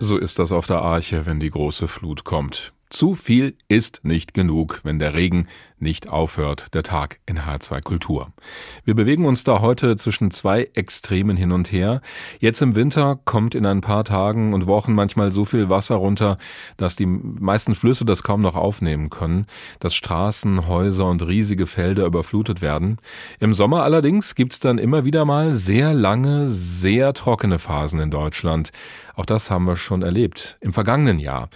So 0.00 0.16
ist 0.16 0.38
das 0.38 0.52
auf 0.52 0.66
der 0.66 0.82
Arche, 0.82 1.26
wenn 1.26 1.40
die 1.40 1.50
große 1.50 1.88
Flut 1.88 2.24
kommt. 2.24 2.72
Zu 2.90 3.14
viel 3.14 3.54
ist 3.68 4.00
nicht 4.02 4.32
genug, 4.32 4.80
wenn 4.82 4.98
der 4.98 5.12
Regen 5.12 5.46
nicht 5.78 6.08
aufhört, 6.08 6.74
der 6.74 6.82
Tag 6.82 7.20
in 7.26 7.40
H2 7.40 7.82
Kultur. 7.82 8.32
Wir 8.84 8.94
bewegen 8.94 9.26
uns 9.26 9.44
da 9.44 9.60
heute 9.60 9.96
zwischen 9.96 10.30
zwei 10.30 10.70
Extremen 10.72 11.36
hin 11.36 11.52
und 11.52 11.70
her. 11.70 12.00
Jetzt 12.40 12.62
im 12.62 12.74
Winter 12.74 13.20
kommt 13.24 13.54
in 13.54 13.66
ein 13.66 13.82
paar 13.82 14.04
Tagen 14.04 14.54
und 14.54 14.66
Wochen 14.66 14.94
manchmal 14.94 15.32
so 15.32 15.44
viel 15.44 15.68
Wasser 15.68 15.96
runter, 15.96 16.38
dass 16.78 16.96
die 16.96 17.06
meisten 17.06 17.74
Flüsse 17.74 18.06
das 18.06 18.22
kaum 18.22 18.40
noch 18.40 18.56
aufnehmen 18.56 19.10
können, 19.10 19.46
dass 19.80 19.94
Straßen, 19.94 20.66
Häuser 20.66 21.06
und 21.06 21.26
riesige 21.26 21.66
Felder 21.66 22.06
überflutet 22.06 22.62
werden. 22.62 22.96
Im 23.38 23.52
Sommer 23.52 23.82
allerdings 23.82 24.34
gibt's 24.34 24.60
dann 24.60 24.78
immer 24.78 25.04
wieder 25.04 25.26
mal 25.26 25.54
sehr 25.54 25.92
lange, 25.92 26.48
sehr 26.50 27.12
trockene 27.12 27.58
Phasen 27.58 28.00
in 28.00 28.10
Deutschland. 28.10 28.72
Auch 29.14 29.26
das 29.26 29.50
haben 29.50 29.66
wir 29.66 29.76
schon 29.76 30.02
erlebt 30.02 30.56
im 30.60 30.72
vergangenen 30.72 31.18
Jahr. 31.18 31.50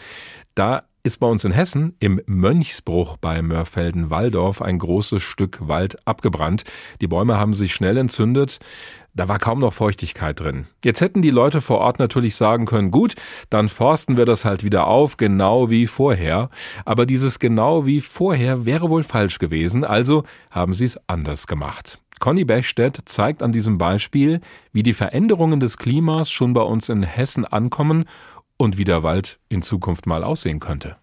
Da 0.55 0.85
ist 1.05 1.19
bei 1.19 1.27
uns 1.27 1.45
in 1.45 1.51
Hessen 1.51 1.97
im 1.99 2.21
Mönchsbruch 2.27 3.17
bei 3.17 3.43
Mörfelden-Walldorf 3.43 4.63
ein 4.63 4.79
großes 4.79 5.21
Stück 5.21 5.67
Wald 5.67 5.97
abgebrannt. 6.07 6.63
Die 7.01 7.09
Bäume 7.09 7.37
haben 7.37 7.55
sich 7.55 7.75
schnell 7.75 7.97
entzündet. 7.97 8.61
Da 9.13 9.29
war 9.29 9.41
kaum 9.41 9.59
noch 9.59 9.75
Feuchtigkeit 9.75 10.39
drin. 10.39 10.67
Jetzt 10.85 11.01
hätten 11.01 11.21
die 11.21 11.31
Leute 11.31 11.61
vor 11.61 11.79
Ort 11.79 11.99
natürlich 11.99 12.37
sagen 12.37 12.67
können, 12.67 12.93
gut, 12.93 13.15
dann 13.51 13.69
forsten 13.69 14.17
wir 14.17 14.27
das 14.27 14.45
halt 14.45 14.63
wieder 14.63 14.87
auf, 14.87 15.17
genau 15.17 15.71
wie 15.71 15.89
vorher. 15.89 16.51
Aber 16.85 17.05
dieses 17.05 17.41
genau 17.41 17.85
wie 17.85 18.01
vorher 18.01 18.65
wäre 18.65 18.89
wohl 18.89 19.03
falsch 19.03 19.41
gewesen, 19.41 19.85
also 19.85 20.23
haben 20.51 20.73
sie 20.73 20.85
es 20.85 21.01
anders 21.09 21.49
gemacht. 21.49 21.99
Conny 22.23 22.45
Bechstedt 22.45 23.01
zeigt 23.07 23.43
an 23.43 23.51
diesem 23.51 23.79
Beispiel, 23.79 24.41
wie 24.73 24.85
die 24.85 24.93
Veränderungen 24.93 25.59
des 25.59 25.77
Klimas 25.77 26.31
schon 26.31 26.53
bei 26.53 26.63
uns 26.63 26.89
in 26.89 27.03
Hessen 27.03 27.45
ankommen 27.45 28.05
und 28.63 28.79
wie 28.79 28.85
der 28.85 29.03
Wald 29.03 29.41
in 29.49 29.61
Zukunft 29.61 30.07
mal 30.07 30.23
aussehen 30.23 30.61
könnte. 30.61 30.97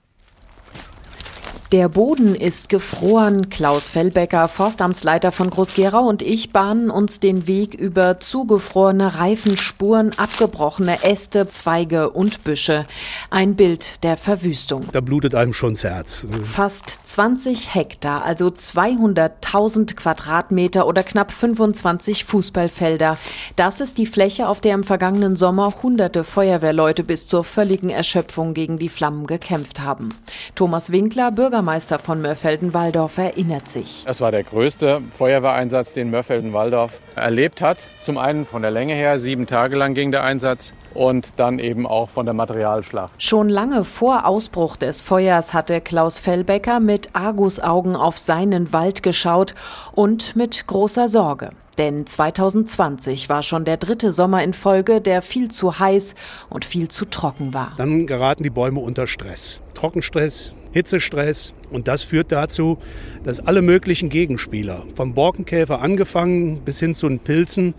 Der 1.71 1.87
Boden 1.87 2.33
ist 2.33 2.67
gefroren. 2.69 3.51
Klaus 3.51 3.89
Fellbecker, 3.89 4.47
Forstamtsleiter 4.47 5.31
von 5.31 5.51
Groß-Gerau 5.51 6.01
und 6.01 6.23
ich 6.23 6.51
bahnen 6.51 6.89
uns 6.89 7.19
den 7.19 7.45
Weg 7.45 7.75
über 7.75 8.19
zugefrorene 8.19 9.19
Reifenspuren, 9.19 10.09
abgebrochene 10.17 11.03
Äste, 11.03 11.47
Zweige 11.47 12.09
und 12.09 12.43
Büsche. 12.43 12.87
Ein 13.29 13.55
Bild 13.55 14.03
der 14.03 14.17
Verwüstung. 14.17 14.87
Da 14.93 14.99
blutet 14.99 15.35
einem 15.35 15.53
schon 15.53 15.73
das 15.73 15.83
Herz. 15.83 16.27
Fast 16.41 17.01
20 17.03 17.75
Hektar, 17.75 18.25
also 18.25 18.47
200.000 18.47 19.93
Quadratmeter 19.93 20.87
oder 20.87 21.03
knapp 21.03 21.31
25 21.31 22.25
Fußballfelder. 22.25 23.19
Das 23.57 23.79
ist 23.79 23.99
die 23.99 24.07
Fläche, 24.07 24.47
auf 24.47 24.59
der 24.59 24.73
im 24.73 24.83
vergangenen 24.83 25.35
Sommer 25.35 25.71
hunderte 25.83 26.23
Feuerwehrleute 26.23 27.03
bis 27.03 27.27
zur 27.27 27.43
völligen 27.43 27.91
Erschöpfung 27.91 28.55
gegen 28.55 28.79
die 28.79 28.89
Flammen 28.89 29.27
gekämpft 29.27 29.81
haben. 29.81 30.09
Thomas 30.55 30.91
Winkler, 30.91 31.31
Bürger 31.31 31.58
Bürgermeister 31.59 31.99
von 31.99 32.21
Mörfelden-Walldorf 32.21 33.17
erinnert 33.17 33.67
sich. 33.67 34.05
Es 34.07 34.21
war 34.21 34.31
der 34.31 34.43
größte 34.43 35.01
Feuerwehreinsatz, 35.17 35.91
den 35.91 36.09
Mörfelden-Walldorf 36.09 37.01
erlebt 37.17 37.61
hat. 37.61 37.79
Zum 38.01 38.17
einen 38.17 38.45
von 38.45 38.61
der 38.61 38.71
Länge 38.71 38.93
her, 38.93 39.19
sieben 39.19 39.45
Tage 39.45 39.75
lang 39.75 39.93
ging 39.93 40.11
der 40.11 40.23
Einsatz 40.23 40.73
und 40.93 41.27
dann 41.35 41.59
eben 41.59 41.85
auch 41.85 42.07
von 42.09 42.25
der 42.25 42.33
Materialschlacht. 42.33 43.11
Schon 43.21 43.49
lange 43.49 43.83
vor 43.83 44.25
Ausbruch 44.25 44.77
des 44.77 45.01
Feuers 45.01 45.53
hatte 45.53 45.81
Klaus 45.81 46.19
Fellbecker 46.19 46.79
mit 46.79 47.13
Argusaugen 47.13 47.97
auf 47.97 48.17
seinen 48.17 48.71
Wald 48.71 49.03
geschaut 49.03 49.53
und 49.91 50.37
mit 50.37 50.65
großer 50.65 51.09
Sorge. 51.09 51.49
Denn 51.77 52.07
2020 52.07 53.27
war 53.27 53.43
schon 53.43 53.65
der 53.65 53.75
dritte 53.75 54.13
Sommer 54.13 54.43
in 54.43 54.53
Folge, 54.53 55.01
der 55.01 55.21
viel 55.21 55.51
zu 55.51 55.77
heiß 55.79 56.15
und 56.49 56.63
viel 56.63 56.87
zu 56.87 57.03
trocken 57.03 57.53
war. 57.53 57.73
Dann 57.77 58.07
geraten 58.07 58.43
die 58.43 58.49
Bäume 58.49 58.79
unter 58.79 59.07
Stress. 59.07 59.61
Trockenstress, 59.75 60.53
Hitzestress. 60.71 61.53
Und 61.69 61.87
das 61.87 62.03
führt 62.03 62.31
dazu, 62.31 62.77
dass 63.23 63.39
alle 63.39 63.61
möglichen 63.61 64.09
Gegenspieler, 64.09 64.83
vom 64.95 65.13
Borkenkäfer 65.13 65.81
angefangen 65.81 66.61
bis 66.61 66.79
hin 66.79 66.95
zu 66.95 67.07
den 67.07 67.19
Pilzen, 67.19 67.73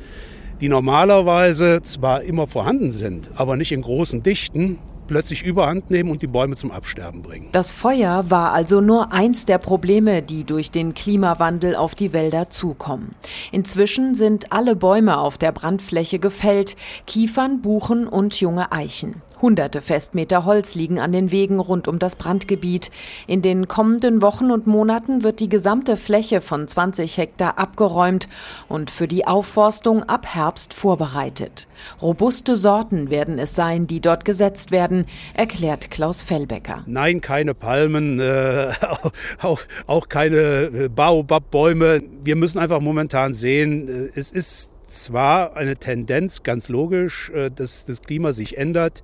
die 0.61 0.69
normalerweise 0.69 1.81
zwar 1.83 2.23
immer 2.23 2.47
vorhanden 2.47 2.93
sind, 2.93 3.31
aber 3.35 3.57
nicht 3.57 3.73
in 3.73 3.83
großen 3.83 4.23
Dichten, 4.23 4.79
plötzlich 5.11 5.43
überhand 5.43 5.91
nehmen 5.91 6.09
und 6.09 6.23
die 6.23 6.29
Bäume 6.29 6.55
zum 6.55 6.71
Absterben 6.71 7.23
bringen. 7.23 7.49
Das 7.51 7.73
Feuer 7.73 8.27
war 8.29 8.53
also 8.53 8.81
nur 8.81 9.11
eins 9.11 9.45
der 9.45 9.59
Probleme, 9.59 10.23
die 10.23 10.45
durch 10.45 10.71
den 10.71 10.95
Klimawandel 10.95 11.75
auf 11.75 11.97
die 11.97 12.13
Wälder 12.13 12.49
zukommen. 12.49 13.17
Inzwischen 13.51 14.15
sind 14.15 14.53
alle 14.53 14.77
Bäume 14.77 15.19
auf 15.19 15.37
der 15.37 15.51
Brandfläche 15.51 16.21
gefällt, 16.21 16.77
Kiefern, 17.09 17.61
Buchen 17.61 18.07
und 18.07 18.41
junge 18.41 18.71
Eichen. 18.71 19.21
Hunderte 19.43 19.81
Festmeter 19.81 20.45
Holz 20.45 20.75
liegen 20.75 20.99
an 20.99 21.13
den 21.13 21.31
Wegen 21.31 21.59
rund 21.59 21.89
um 21.89 21.99
das 21.99 22.17
Brandgebiet. 22.17 22.91
In 23.27 23.43
den 23.43 23.69
kommenden 23.69 24.23
Wochen 24.23 24.51
und 24.51 24.67
Monaten 24.67 25.23
wird 25.23 25.41
die 25.41 25.49
gesamte 25.49 25.97
Fläche 25.97 26.41
von 26.41 26.69
20 26.69 27.17
Hektar 27.17 27.59
abgeräumt 27.59 28.29
und 28.69 28.91
für 28.91 29.09
die 29.09 29.27
Aufforstung 29.27 30.03
ab 30.03 30.27
Herbst 30.27 30.75
vorbereitet. 30.75 31.69
Robuste 32.03 32.57
Sorten 32.57 33.11
werden 33.11 33.39
es 33.39 33.55
sein, 33.55 33.87
die 33.87 34.01
dort 34.01 34.25
gesetzt 34.25 34.71
werden, 34.71 35.07
erklärt 35.35 35.91
Klaus 35.91 36.23
Fellbecker. 36.23 36.83
Nein, 36.87 37.21
keine 37.21 37.55
Palmen, 37.55 38.21
äh, 38.21 38.73
auch, 39.43 39.61
auch 39.87 40.09
keine 40.09 40.37
äh, 40.37 40.89
Baobab-Bäume. 40.89 42.03
Wir 42.23 42.37
müssen 42.37 42.59
einfach 42.59 42.81
momentan 42.81 43.35
sehen, 43.35 43.89
äh, 43.89 44.19
es 44.19 44.31
ist 44.31 44.71
zwar 44.91 45.57
eine 45.57 45.77
Tendenz, 45.77 46.43
ganz 46.43 46.69
logisch, 46.69 47.31
äh, 47.31 47.51
dass 47.51 47.85
das 47.85 48.03
Klima 48.03 48.33
sich 48.33 48.59
ändert, 48.59 49.03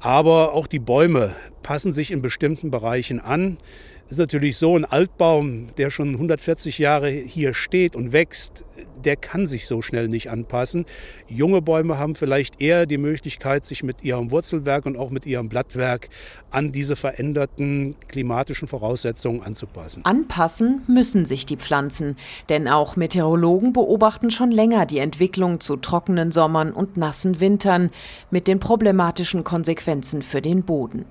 aber 0.00 0.52
auch 0.52 0.66
die 0.66 0.78
Bäume 0.78 1.34
passen 1.62 1.92
sich 1.92 2.10
in 2.10 2.22
bestimmten 2.22 2.70
Bereichen 2.70 3.20
an. 3.20 3.58
Es 4.06 4.12
ist 4.12 4.18
natürlich 4.18 4.58
so, 4.58 4.76
ein 4.76 4.84
Altbaum, 4.84 5.68
der 5.76 5.90
schon 5.90 6.10
140 6.14 6.78
Jahre 6.78 7.08
hier 7.08 7.54
steht 7.54 7.96
und 7.96 8.12
wächst, 8.12 8.64
der 9.04 9.16
kann 9.16 9.46
sich 9.46 9.66
so 9.66 9.82
schnell 9.82 10.08
nicht 10.08 10.30
anpassen. 10.30 10.86
Junge 11.28 11.62
Bäume 11.62 11.98
haben 11.98 12.14
vielleicht 12.14 12.60
eher 12.60 12.86
die 12.86 12.98
Möglichkeit, 12.98 13.64
sich 13.64 13.82
mit 13.82 14.04
ihrem 14.04 14.30
Wurzelwerk 14.30 14.86
und 14.86 14.96
auch 14.96 15.10
mit 15.10 15.26
ihrem 15.26 15.48
Blattwerk 15.48 16.08
an 16.50 16.72
diese 16.72 16.96
veränderten 16.96 17.96
klimatischen 18.08 18.68
Voraussetzungen 18.68 19.42
anzupassen. 19.42 20.04
Anpassen 20.04 20.82
müssen 20.86 21.26
sich 21.26 21.46
die 21.46 21.56
Pflanzen, 21.56 22.16
denn 22.48 22.68
auch 22.68 22.96
Meteorologen 22.96 23.72
beobachten 23.72 24.30
schon 24.30 24.50
länger 24.50 24.86
die 24.86 24.98
Entwicklung 24.98 25.60
zu 25.60 25.76
trockenen 25.76 26.32
Sommern 26.32 26.72
und 26.72 26.96
nassen 26.96 27.40
Wintern 27.40 27.90
mit 28.30 28.46
den 28.48 28.60
problematischen 28.60 29.44
Konsequenzen 29.44 30.22
für 30.22 30.42
den 30.42 30.62
Boden. 30.62 31.04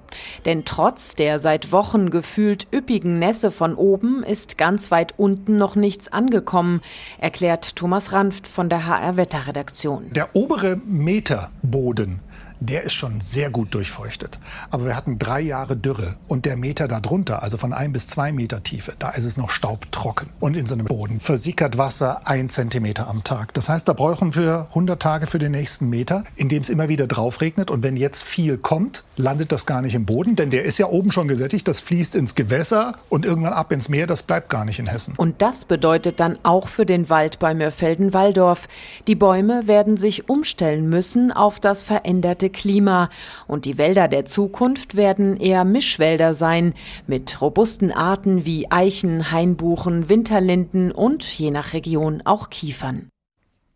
Denn 0.45 0.65
trotz 0.65 1.15
der 1.15 1.39
seit 1.39 1.71
Wochen 1.71 2.09
gefühlt 2.09 2.67
üppigen 2.73 3.19
Nässe 3.19 3.51
von 3.51 3.75
oben 3.75 4.23
ist 4.23 4.57
ganz 4.57 4.91
weit 4.91 5.13
unten 5.17 5.57
noch 5.57 5.75
nichts 5.75 6.11
angekommen, 6.11 6.81
erklärt 7.17 7.60
Thomas 7.61 8.11
Ranft 8.11 8.47
von 8.47 8.69
der 8.69 8.85
HR 8.87 9.17
Wetterredaktion. 9.17 10.11
Der 10.11 10.35
obere 10.35 10.77
Meterboden 10.85 12.19
der 12.61 12.83
ist 12.83 12.93
schon 12.93 13.19
sehr 13.19 13.49
gut 13.49 13.73
durchfeuchtet. 13.73 14.39
Aber 14.69 14.85
wir 14.85 14.95
hatten 14.95 15.17
drei 15.17 15.41
Jahre 15.41 15.75
Dürre 15.75 16.15
und 16.27 16.45
der 16.45 16.55
Meter 16.55 16.87
darunter, 16.87 17.41
also 17.41 17.57
von 17.57 17.73
ein 17.73 17.91
bis 17.91 18.07
zwei 18.07 18.31
Meter 18.31 18.61
Tiefe, 18.61 18.93
da 18.99 19.09
ist 19.09 19.25
es 19.25 19.35
noch 19.35 19.49
staubtrocken. 19.49 20.29
Und 20.39 20.55
in 20.55 20.67
so 20.67 20.75
einem 20.75 20.85
Boden 20.85 21.19
versickert 21.19 21.77
Wasser 21.79 22.21
ein 22.25 22.49
Zentimeter 22.49 23.07
am 23.07 23.23
Tag. 23.23 23.53
Das 23.55 23.67
heißt, 23.67 23.89
da 23.89 23.93
brauchen 23.93 24.35
wir 24.35 24.67
100 24.69 25.01
Tage 25.01 25.25
für 25.25 25.39
den 25.39 25.51
nächsten 25.51 25.89
Meter, 25.89 26.23
in 26.35 26.49
dem 26.49 26.61
es 26.61 26.69
immer 26.69 26.87
wieder 26.87 27.07
drauf 27.07 27.41
regnet. 27.41 27.71
Und 27.71 27.81
wenn 27.81 27.97
jetzt 27.97 28.21
viel 28.21 28.59
kommt, 28.59 29.03
landet 29.17 29.51
das 29.51 29.65
gar 29.65 29.81
nicht 29.81 29.95
im 29.95 30.05
Boden, 30.05 30.35
denn 30.35 30.51
der 30.51 30.63
ist 30.63 30.77
ja 30.77 30.85
oben 30.85 31.11
schon 31.11 31.27
gesättigt. 31.27 31.67
Das 31.67 31.79
fließt 31.79 32.15
ins 32.15 32.35
Gewässer 32.35 32.93
und 33.09 33.25
irgendwann 33.25 33.53
ab 33.53 33.71
ins 33.71 33.89
Meer. 33.89 34.05
Das 34.05 34.21
bleibt 34.21 34.49
gar 34.49 34.65
nicht 34.65 34.77
in 34.77 34.85
Hessen. 34.85 35.15
Und 35.17 35.41
das 35.41 35.65
bedeutet 35.65 36.19
dann 36.19 36.37
auch 36.43 36.67
für 36.67 36.85
den 36.85 37.09
Wald 37.09 37.39
bei 37.39 37.55
Mörfelden-Walldorf. 37.55 38.67
Die 39.07 39.15
Bäume 39.15 39.67
werden 39.67 39.97
sich 39.97 40.29
umstellen 40.29 40.87
müssen 40.87 41.31
auf 41.31 41.59
das 41.59 41.81
veränderte 41.81 42.50
Klima. 42.51 43.09
Und 43.47 43.65
die 43.65 43.77
Wälder 43.77 44.07
der 44.07 44.25
Zukunft 44.25 44.95
werden 44.95 45.37
eher 45.37 45.65
Mischwälder 45.65 46.33
sein, 46.33 46.73
mit 47.07 47.41
robusten 47.41 47.91
Arten 47.91 48.45
wie 48.45 48.71
Eichen, 48.71 49.31
Hainbuchen, 49.31 50.09
Winterlinden 50.09 50.91
und 50.91 51.23
je 51.23 51.51
nach 51.51 51.73
Region 51.73 52.21
auch 52.25 52.49
Kiefern. 52.49 53.10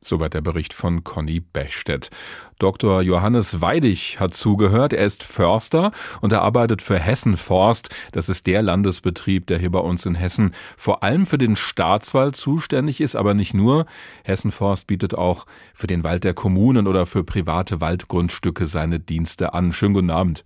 Soweit 0.05 0.35
der 0.35 0.41
Bericht 0.41 0.73
von 0.73 1.03
Conny 1.03 1.39
Bechstedt. 1.39 2.11
Dr. 2.59 3.01
Johannes 3.01 3.59
Weidig 3.59 4.19
hat 4.19 4.35
zugehört. 4.35 4.93
Er 4.93 5.05
ist 5.05 5.23
Förster 5.23 5.91
und 6.21 6.31
er 6.31 6.43
arbeitet 6.43 6.83
für 6.83 6.99
Hessen 6.99 7.37
Forst. 7.37 7.89
Das 8.11 8.29
ist 8.29 8.45
der 8.45 8.61
Landesbetrieb, 8.61 9.47
der 9.47 9.57
hier 9.57 9.71
bei 9.71 9.79
uns 9.79 10.05
in 10.05 10.13
Hessen 10.13 10.53
vor 10.77 11.01
allem 11.01 11.25
für 11.25 11.39
den 11.39 11.55
Staatswald 11.55 12.35
zuständig 12.35 13.01
ist, 13.01 13.15
aber 13.15 13.33
nicht 13.33 13.55
nur. 13.55 13.87
Hessen 14.23 14.51
Forst 14.51 14.85
bietet 14.85 15.15
auch 15.15 15.47
für 15.73 15.87
den 15.87 16.03
Wald 16.03 16.23
der 16.23 16.35
Kommunen 16.35 16.87
oder 16.87 17.07
für 17.07 17.23
private 17.23 17.81
Waldgrundstücke 17.81 18.67
seine 18.67 18.99
Dienste 18.99 19.55
an. 19.55 19.73
Schönen 19.73 19.95
guten 19.95 20.11
Abend. 20.11 20.45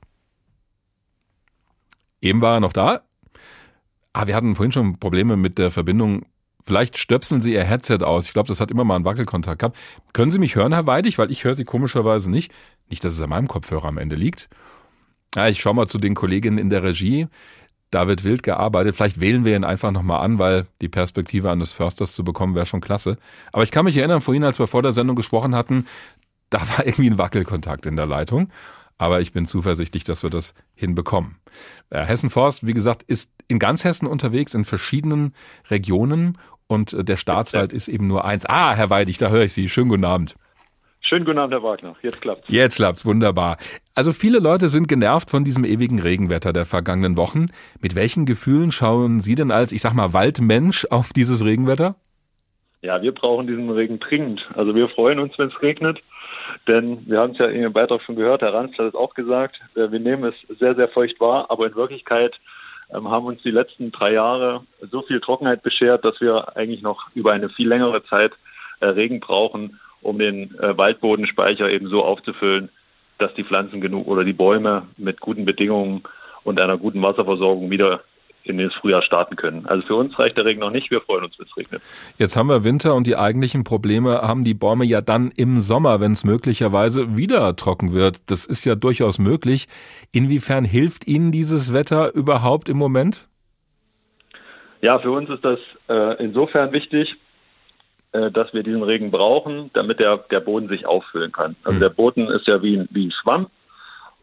Eben 2.21 2.41
war 2.41 2.55
er 2.55 2.59
noch 2.61 2.73
da. 2.73 3.01
Ah, 4.13 4.27
wir 4.27 4.35
hatten 4.35 4.55
vorhin 4.55 4.71
schon 4.71 4.99
Probleme 4.99 5.37
mit 5.37 5.57
der 5.57 5.69
Verbindung 5.69 6.25
Vielleicht 6.69 6.99
stöpseln 6.99 7.41
Sie 7.41 7.53
Ihr 7.53 7.63
Headset 7.63 8.03
aus. 8.03 8.27
Ich 8.27 8.33
glaube, 8.33 8.47
das 8.47 8.61
hat 8.61 8.69
immer 8.69 8.83
mal 8.83 8.95
einen 8.95 9.03
Wackelkontakt 9.03 9.57
gehabt. 9.57 9.75
Können 10.13 10.29
Sie 10.29 10.37
mich 10.37 10.53
hören, 10.53 10.71
Herr 10.71 10.85
Weidig? 10.85 11.17
Weil 11.17 11.31
ich 11.31 11.43
höre 11.43 11.55
Sie 11.55 11.65
komischerweise 11.65 12.29
nicht. 12.29 12.51
Nicht, 12.91 13.03
dass 13.03 13.13
es 13.13 13.21
an 13.21 13.31
meinem 13.31 13.47
Kopfhörer 13.47 13.85
am 13.85 13.97
Ende 13.97 14.15
liegt. 14.15 14.49
Ja, 15.33 15.47
ich 15.47 15.59
schaue 15.59 15.73
mal 15.73 15.87
zu 15.87 15.97
den 15.97 16.13
Kolleginnen 16.13 16.59
in 16.59 16.69
der 16.69 16.83
Regie. 16.83 17.25
Da 17.89 18.07
wird 18.07 18.23
wild 18.23 18.43
gearbeitet. 18.43 18.95
Vielleicht 18.95 19.19
wählen 19.19 19.45
wir 19.45 19.55
ihn 19.55 19.63
einfach 19.63 19.89
nochmal 19.89 20.23
an, 20.23 20.37
weil 20.37 20.67
die 20.79 20.89
Perspektive 20.89 21.49
eines 21.49 21.71
Försters 21.71 22.13
zu 22.13 22.23
bekommen 22.23 22.53
wäre 22.53 22.67
schon 22.67 22.81
klasse. 22.81 23.17
Aber 23.51 23.63
ich 23.63 23.71
kann 23.71 23.85
mich 23.85 23.97
erinnern, 23.97 24.21
vorhin, 24.21 24.43
als 24.43 24.59
wir 24.59 24.67
vor 24.67 24.83
der 24.83 24.91
Sendung 24.91 25.15
gesprochen 25.15 25.55
hatten, 25.55 25.87
da 26.51 26.59
war 26.69 26.85
irgendwie 26.85 27.09
ein 27.09 27.17
Wackelkontakt 27.17 27.87
in 27.87 27.95
der 27.95 28.05
Leitung. 28.05 28.49
Aber 28.99 29.21
ich 29.21 29.31
bin 29.31 29.47
zuversichtlich, 29.47 30.03
dass 30.03 30.21
wir 30.21 30.29
das 30.29 30.53
hinbekommen. 30.75 31.37
Äh, 31.89 32.05
Hessen 32.05 32.29
Forst, 32.29 32.67
wie 32.67 32.75
gesagt, 32.75 33.01
ist 33.01 33.31
in 33.47 33.57
ganz 33.57 33.85
Hessen 33.85 34.05
unterwegs, 34.05 34.53
in 34.53 34.65
verschiedenen 34.65 35.33
Regionen. 35.71 36.37
Und 36.69 36.93
äh, 36.93 37.03
der 37.03 37.17
Staatswald 37.17 37.73
ist 37.73 37.87
eben 37.87 38.07
nur 38.07 38.25
eins. 38.25 38.45
Ah, 38.47 38.75
Herr 38.75 38.89
Weidig, 38.89 39.17
da 39.17 39.29
höre 39.29 39.43
ich 39.43 39.53
Sie. 39.53 39.67
Schönen 39.67 39.89
guten 39.89 40.05
Abend. 40.05 40.35
Schönen 41.01 41.25
guten 41.25 41.39
Abend, 41.39 41.53
Herr 41.55 41.63
Wagner. 41.63 41.95
Jetzt 42.03 42.21
klappt's. 42.21 42.45
Jetzt 42.47 42.75
klappt's, 42.75 43.05
wunderbar. 43.05 43.57
Also 43.95 44.13
viele 44.13 44.37
Leute 44.37 44.69
sind 44.69 44.87
genervt 44.87 45.31
von 45.31 45.43
diesem 45.43 45.65
ewigen 45.65 45.99
Regenwetter 45.99 46.53
der 46.53 46.65
vergangenen 46.65 47.17
Wochen. 47.17 47.47
Mit 47.81 47.95
welchen 47.95 48.27
Gefühlen 48.27 48.71
schauen 48.71 49.19
Sie 49.19 49.33
denn 49.33 49.49
als, 49.49 49.71
ich 49.71 49.81
sag 49.81 49.95
mal, 49.95 50.13
Waldmensch 50.13 50.85
auf 50.91 51.11
dieses 51.11 51.43
Regenwetter? 51.43 51.95
Ja, 52.81 53.01
wir 53.01 53.13
brauchen 53.13 53.47
diesen 53.47 53.71
Regen 53.71 53.99
dringend. 53.99 54.47
Also 54.53 54.75
wir 54.75 54.87
freuen 54.89 55.17
uns, 55.17 55.33
wenn 55.39 55.49
es 55.49 55.61
regnet. 55.63 55.99
Denn 56.67 57.07
wir 57.07 57.19
haben 57.19 57.31
es 57.31 57.39
ja 57.39 57.47
in 57.47 57.61
Ihrem 57.61 57.73
Beitrag 57.73 58.03
schon 58.03 58.15
gehört, 58.15 58.41
Herr 58.41 58.53
Ranz 58.53 58.77
hat 58.77 58.87
es 58.87 58.95
auch 58.95 59.15
gesagt, 59.15 59.59
äh, 59.75 59.91
wir 59.91 59.99
nehmen 59.99 60.23
es 60.25 60.57
sehr, 60.59 60.75
sehr 60.75 60.87
feucht 60.89 61.19
wahr, 61.19 61.47
aber 61.49 61.67
in 61.67 61.75
Wirklichkeit 61.75 62.35
haben 62.91 63.25
uns 63.25 63.41
die 63.43 63.51
letzten 63.51 63.91
drei 63.91 64.13
Jahre 64.13 64.61
so 64.91 65.01
viel 65.03 65.21
Trockenheit 65.21 65.61
beschert, 65.61 66.03
dass 66.03 66.19
wir 66.21 66.57
eigentlich 66.57 66.81
noch 66.81 67.07
über 67.13 67.31
eine 67.33 67.49
viel 67.49 67.67
längere 67.67 68.03
Zeit 68.05 68.33
äh, 68.79 68.87
Regen 68.87 69.19
brauchen, 69.19 69.79
um 70.01 70.17
den 70.17 70.57
äh, 70.59 70.77
Waldbodenspeicher 70.77 71.69
eben 71.69 71.87
so 71.87 72.03
aufzufüllen, 72.03 72.69
dass 73.17 73.33
die 73.35 73.43
Pflanzen 73.43 73.81
genug 73.81 74.07
oder 74.07 74.23
die 74.23 74.33
Bäume 74.33 74.87
mit 74.97 75.19
guten 75.19 75.45
Bedingungen 75.45 76.03
und 76.43 76.59
einer 76.59 76.77
guten 76.77 77.01
Wasserversorgung 77.01 77.69
wieder 77.69 78.01
in 78.43 78.57
den 78.57 78.71
Frühjahr 78.71 79.01
starten 79.01 79.35
können. 79.35 79.65
Also 79.65 79.85
für 79.87 79.95
uns 79.95 80.17
reicht 80.17 80.37
der 80.37 80.45
Regen 80.45 80.59
noch 80.59 80.71
nicht, 80.71 80.89
wir 80.91 81.01
freuen 81.01 81.25
uns, 81.25 81.37
wenn 81.37 81.45
es 81.45 81.57
regnet. 81.57 81.81
Jetzt 82.17 82.35
haben 82.35 82.49
wir 82.49 82.63
Winter 82.63 82.95
und 82.95 83.05
die 83.05 83.15
eigentlichen 83.15 83.63
Probleme 83.63 84.21
haben 84.21 84.43
die 84.43 84.53
Bäume 84.53 84.85
ja 84.85 85.01
dann 85.01 85.31
im 85.35 85.59
Sommer, 85.59 85.99
wenn 85.99 86.13
es 86.13 86.23
möglicherweise 86.23 87.17
wieder 87.17 87.55
trocken 87.55 87.93
wird. 87.93 88.17
Das 88.29 88.45
ist 88.45 88.65
ja 88.65 88.75
durchaus 88.75 89.19
möglich. 89.19 89.67
Inwiefern 90.11 90.65
hilft 90.65 91.07
Ihnen 91.07 91.31
dieses 91.31 91.73
Wetter 91.73 92.13
überhaupt 92.15 92.69
im 92.69 92.77
Moment? 92.77 93.27
Ja, 94.81 94.99
für 94.99 95.11
uns 95.11 95.29
ist 95.29 95.43
das 95.43 95.59
äh, 95.89 96.23
insofern 96.23 96.71
wichtig, 96.71 97.15
äh, 98.13 98.31
dass 98.31 98.53
wir 98.53 98.63
diesen 98.63 98.81
Regen 98.81 99.11
brauchen, 99.11 99.69
damit 99.73 99.99
der, 99.99 100.17
der 100.31 100.39
Boden 100.39 100.69
sich 100.69 100.85
auffüllen 100.85 101.31
kann. 101.31 101.55
Also 101.63 101.75
mhm. 101.75 101.81
der 101.81 101.89
Boden 101.89 102.27
ist 102.29 102.47
ja 102.47 102.63
wie, 102.63 102.85
wie 102.89 103.07
ein 103.07 103.11
Schwamm 103.11 103.47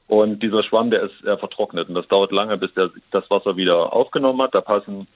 und 0.08 0.42
dieser 0.42 0.62
Schwamm, 0.62 0.90
der 0.90 1.02
ist 1.02 1.24
äh, 1.24 1.36
vertrocknet 1.36 1.88
und 1.88 1.94
das 1.94 2.06
dauert 2.08 2.30
lange, 2.30 2.56
bis 2.58 2.72
der 2.74 2.90
das 3.10 3.28
Wasser 3.30 3.56
wieder 3.56 3.92
aufgenommen 3.92 4.40
hat. 4.42 4.54
Da 4.54 4.60
passen, 4.60 5.08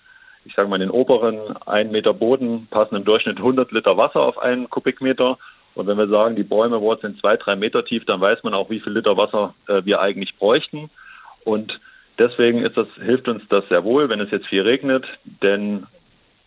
ich 0.45 0.55
sage 0.55 0.69
mal, 0.69 0.77
in 0.77 0.89
den 0.89 0.91
oberen 0.91 1.57
einen 1.67 1.93
Meter 1.93 2.13
Boden 2.13 2.67
passen 2.71 2.97
im 2.97 3.05
Durchschnitt 3.05 3.39
100 3.39 3.71
Liter 3.71 3.97
Wasser 3.97 4.21
auf 4.21 4.39
einen 4.39 4.69
Kubikmeter. 4.69 5.39
Und 5.75 5.87
wenn 5.87 5.99
wir 5.99 6.09
sagen, 6.09 6.35
die 6.35 6.43
Bäume 6.43 6.81
wurzeln 6.81 7.17
zwei, 7.21 7.37
drei 7.37 7.55
Meter 7.55 7.85
tief, 7.85 8.05
dann 8.05 8.21
weiß 8.21 8.43
man 8.43 8.55
auch, 8.55 8.69
wie 8.71 8.81
viel 8.81 8.93
Liter 8.93 9.17
Wasser 9.17 9.55
äh, 9.69 9.85
wir 9.85 10.01
eigentlich 10.01 10.37
bräuchten. 10.37 10.91
Und 11.45 11.79
deswegen 12.19 12.65
ist 12.65 12.77
das, 12.77 12.89
hilft 12.97 13.29
uns 13.29 13.45
das 13.49 13.69
sehr 13.69 13.85
wohl, 13.85 14.09
wenn 14.09 14.21
es 14.21 14.33
jetzt 14.33 14.49
viel 14.49 14.63
regnet, 14.63 15.07
denn 15.25 15.87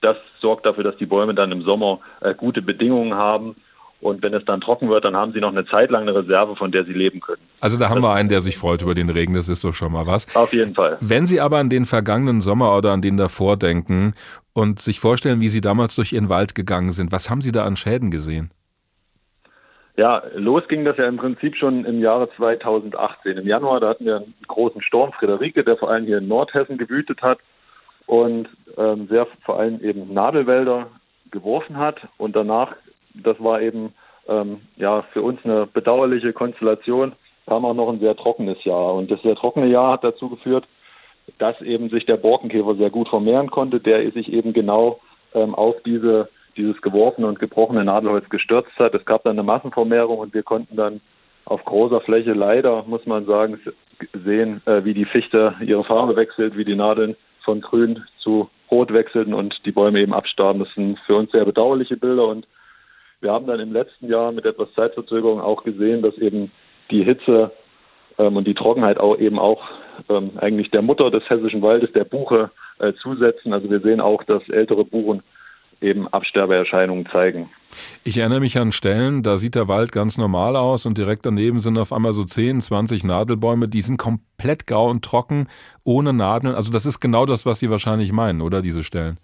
das 0.02 0.18
sorgt 0.42 0.66
dafür, 0.66 0.84
dass 0.84 0.98
die 0.98 1.06
Bäume 1.06 1.34
dann 1.34 1.54
im 1.54 1.62
Sommer 1.62 2.02
äh, 2.20 2.34
gute 2.36 2.62
Bedingungen 2.62 3.14
haben 3.14 3.56
und 4.04 4.22
wenn 4.22 4.34
es 4.34 4.44
dann 4.46 4.62
trocken 4.62 4.90
wird, 4.90 5.06
dann 5.06 5.16
haben 5.16 5.34
sie 5.34 5.40
noch 5.40 5.52
eine 5.52 5.66
Zeit 5.66 5.90
lang 5.90 6.04
eine 6.04 6.16
Reserve, 6.16 6.56
von 6.56 6.72
der 6.72 6.84
sie 6.86 6.94
leben 6.94 7.22
können. 7.22 7.42
Also 7.62 7.78
da 7.78 7.90
haben 7.90 8.02
das 8.02 8.12
wir 8.12 8.14
einen, 8.14 8.30
der 8.30 8.42
sich 8.42 8.58
freut 8.58 8.82
über 8.82 8.94
den 8.94 9.10
Regen, 9.10 9.34
das 9.34 9.50
ist 9.50 9.64
doch 9.64 9.74
schon 9.74 9.92
mal 9.92 10.06
was. 10.06 10.34
Auf 10.36 10.54
jeden 10.54 10.76
Fall. 10.76 10.98
Wenn 11.00 11.26
Sie 11.26 11.40
aber 11.40 11.58
an 11.58 11.70
den 11.70 11.86
vergangenen 11.86 12.42
Sommer 12.42 12.76
oder 12.78 12.92
an 12.92 13.02
den 13.02 13.18
davor 13.18 13.58
denken 13.58 14.14
und 14.54 14.80
sich 14.80 15.00
vorstellen, 15.00 15.42
wie 15.42 15.48
Sie 15.48 15.62
damals 15.62 15.96
durch 15.96 16.14
Ihren 16.14 16.30
Wald 16.30 16.54
gegangen 16.54 16.92
sind, 16.92 17.12
was 17.12 17.30
haben 17.30 17.42
Sie 17.42 17.52
da 17.52 17.66
an 17.66 17.76
Schäden 17.76 18.12
gesehen? 18.12 18.52
Ja, 19.96 20.24
los 20.36 20.68
ging 20.68 20.86
das 20.86 20.98
ja 20.98 21.08
im 21.08 21.18
Prinzip 21.18 21.56
schon 21.56 21.86
im 21.86 22.02
Jahre 22.02 22.28
2018. 22.36 23.38
Im 23.38 23.48
Januar, 23.48 23.80
da 23.80 23.90
hatten 23.90 24.06
wir 24.06 24.18
einen 24.18 24.34
großen 24.48 24.82
Sturm, 24.82 25.12
Friederike, 25.14 25.64
der 25.64 25.78
vor 25.78 25.92
allem 25.92 26.06
hier 26.06 26.18
in 26.18 26.28
Nordhessen 26.28 26.78
gewütet 26.78 27.22
hat 27.22 27.38
und 28.08 28.50
ähm, 28.76 29.08
sehr 29.08 29.28
vor 29.46 29.60
allem 29.60 29.80
eben 29.82 30.12
Nadelwälder 30.12 30.88
geworfen 31.30 31.78
hat. 31.78 32.02
Und 32.18 32.36
danach 32.36 32.76
das 33.14 33.42
war 33.42 33.62
eben 33.62 33.94
ähm, 34.28 34.62
ja 34.78 35.04
für 35.14 35.22
uns 35.22 35.40
eine 35.44 35.66
bedauerliche 35.66 36.34
Konstellation. 36.34 37.14
Kam 37.48 37.66
auch 37.66 37.74
noch 37.74 37.90
ein 37.90 38.00
sehr 38.00 38.16
trockenes 38.16 38.64
Jahr. 38.64 38.94
Und 38.94 39.12
das 39.12 39.22
sehr 39.22 39.36
trockene 39.36 39.68
Jahr 39.68 39.94
hat 39.94 40.04
dazu 40.04 40.30
geführt, 40.30 40.66
dass 41.40 41.60
eben 41.62 41.90
sich 41.90 42.06
der 42.06 42.18
Borkenkäfer 42.18 42.76
sehr 42.76 42.90
gut 42.90 43.10
vermehren 43.10 43.50
konnte, 43.50 43.80
der 43.80 44.10
sich 44.12 44.32
eben 44.32 44.54
genau 44.54 45.00
ähm, 45.34 45.56
auf 45.56 45.76
diese, 45.86 46.30
dieses 46.58 46.82
geworfene 46.82 47.28
und 47.28 47.40
gebrochene 47.40 47.84
Nadelholz 47.84 48.30
gestürzt 48.30 48.78
hat. 48.78 48.94
Es 48.94 49.06
gab 49.06 49.24
dann 49.24 49.34
eine 49.34 49.44
Massenvermehrung 49.44 50.20
und 50.20 50.34
wir 50.34 50.44
konnten 50.44 50.76
dann 50.76 51.02
auf 51.46 51.64
großer 51.66 52.02
Fläche 52.02 52.34
leider, 52.34 52.84
muss 52.84 53.06
man 53.06 53.26
sagen, 53.26 53.60
sehen, 54.14 54.62
äh, 54.66 54.84
wie 54.86 54.94
die 54.94 55.06
Fichte 55.06 55.56
ihre 55.62 55.84
Farbe 55.84 56.16
wechselt, 56.16 56.58
wie 56.58 56.66
die 56.66 56.76
Nadeln 56.76 57.16
von 57.44 57.62
grün 57.62 58.04
zu 58.20 58.50
rot 58.72 58.94
wechselten 58.94 59.34
und 59.34 59.54
die 59.66 59.72
Bäume 59.72 60.00
eben 60.00 60.14
abstarben. 60.14 60.64
Das 60.64 60.74
sind 60.74 60.98
für 61.06 61.16
uns 61.16 61.32
sehr 61.32 61.46
bedauerliche 61.46 61.98
Bilder 61.98 62.28
und 62.28 62.48
wir 63.24 63.32
haben 63.32 63.48
dann 63.48 63.60
im 63.60 63.74
letzten 63.74 64.10
Jahr 64.10 64.32
mit 64.32 64.46
etwas 64.46 64.68
Zeitverzögerung 64.76 65.42
auch 65.42 65.64
gesehen, 65.64 66.02
dass 66.02 66.16
eben 66.18 66.52
die 66.92 67.04
Hitze 67.04 67.52
ähm, 68.18 68.38
und 68.38 68.46
die 68.46 68.54
Trockenheit 68.54 69.00
auch 69.00 69.18
eben 69.18 69.40
auch 69.40 69.62
ähm, 70.10 70.32
eigentlich 70.38 70.70
der 70.72 70.82
Mutter 70.82 71.10
des 71.10 71.28
hessischen 71.30 71.62
Waldes, 71.62 71.92
der 71.94 72.04
Buche, 72.04 72.52
äh, 72.80 72.94
zusetzen. 73.02 73.54
Also 73.54 73.70
wir 73.70 73.80
sehen 73.80 74.02
auch, 74.02 74.24
dass 74.24 74.48
ältere 74.50 74.84
Buchen 74.84 75.24
eben 75.82 76.08
Absterbeerscheinungen 76.08 77.08
zeigen. 77.08 77.50
Ich 78.04 78.18
erinnere 78.18 78.40
mich 78.40 78.58
an 78.58 78.72
Stellen, 78.72 79.24
da 79.24 79.38
sieht 79.38 79.56
der 79.56 79.68
Wald 79.68 79.92
ganz 79.92 80.18
normal 80.18 80.56
aus 80.56 80.86
und 80.86 80.98
direkt 80.98 81.26
daneben 81.26 81.60
sind 81.60 81.78
auf 81.78 81.92
einmal 81.92 82.14
so 82.14 82.24
10, 82.24 82.62
20 82.62 83.04
Nadelbäume, 83.04 83.68
die 83.68 83.82
sind 83.82 83.98
komplett 83.98 84.68
grau 84.68 84.90
und 84.90 85.04
trocken, 85.04 85.48
ohne 85.84 86.14
Nadeln. 86.14 86.56
Also 86.56 86.72
das 86.72 86.86
ist 86.86 87.00
genau 87.00 87.26
das, 87.26 87.46
was 87.46 87.60
Sie 87.60 87.70
wahrscheinlich 87.70 88.12
meinen, 88.12 88.42
oder 88.42 88.62
diese 88.62 88.84
Stellen? 88.84 89.18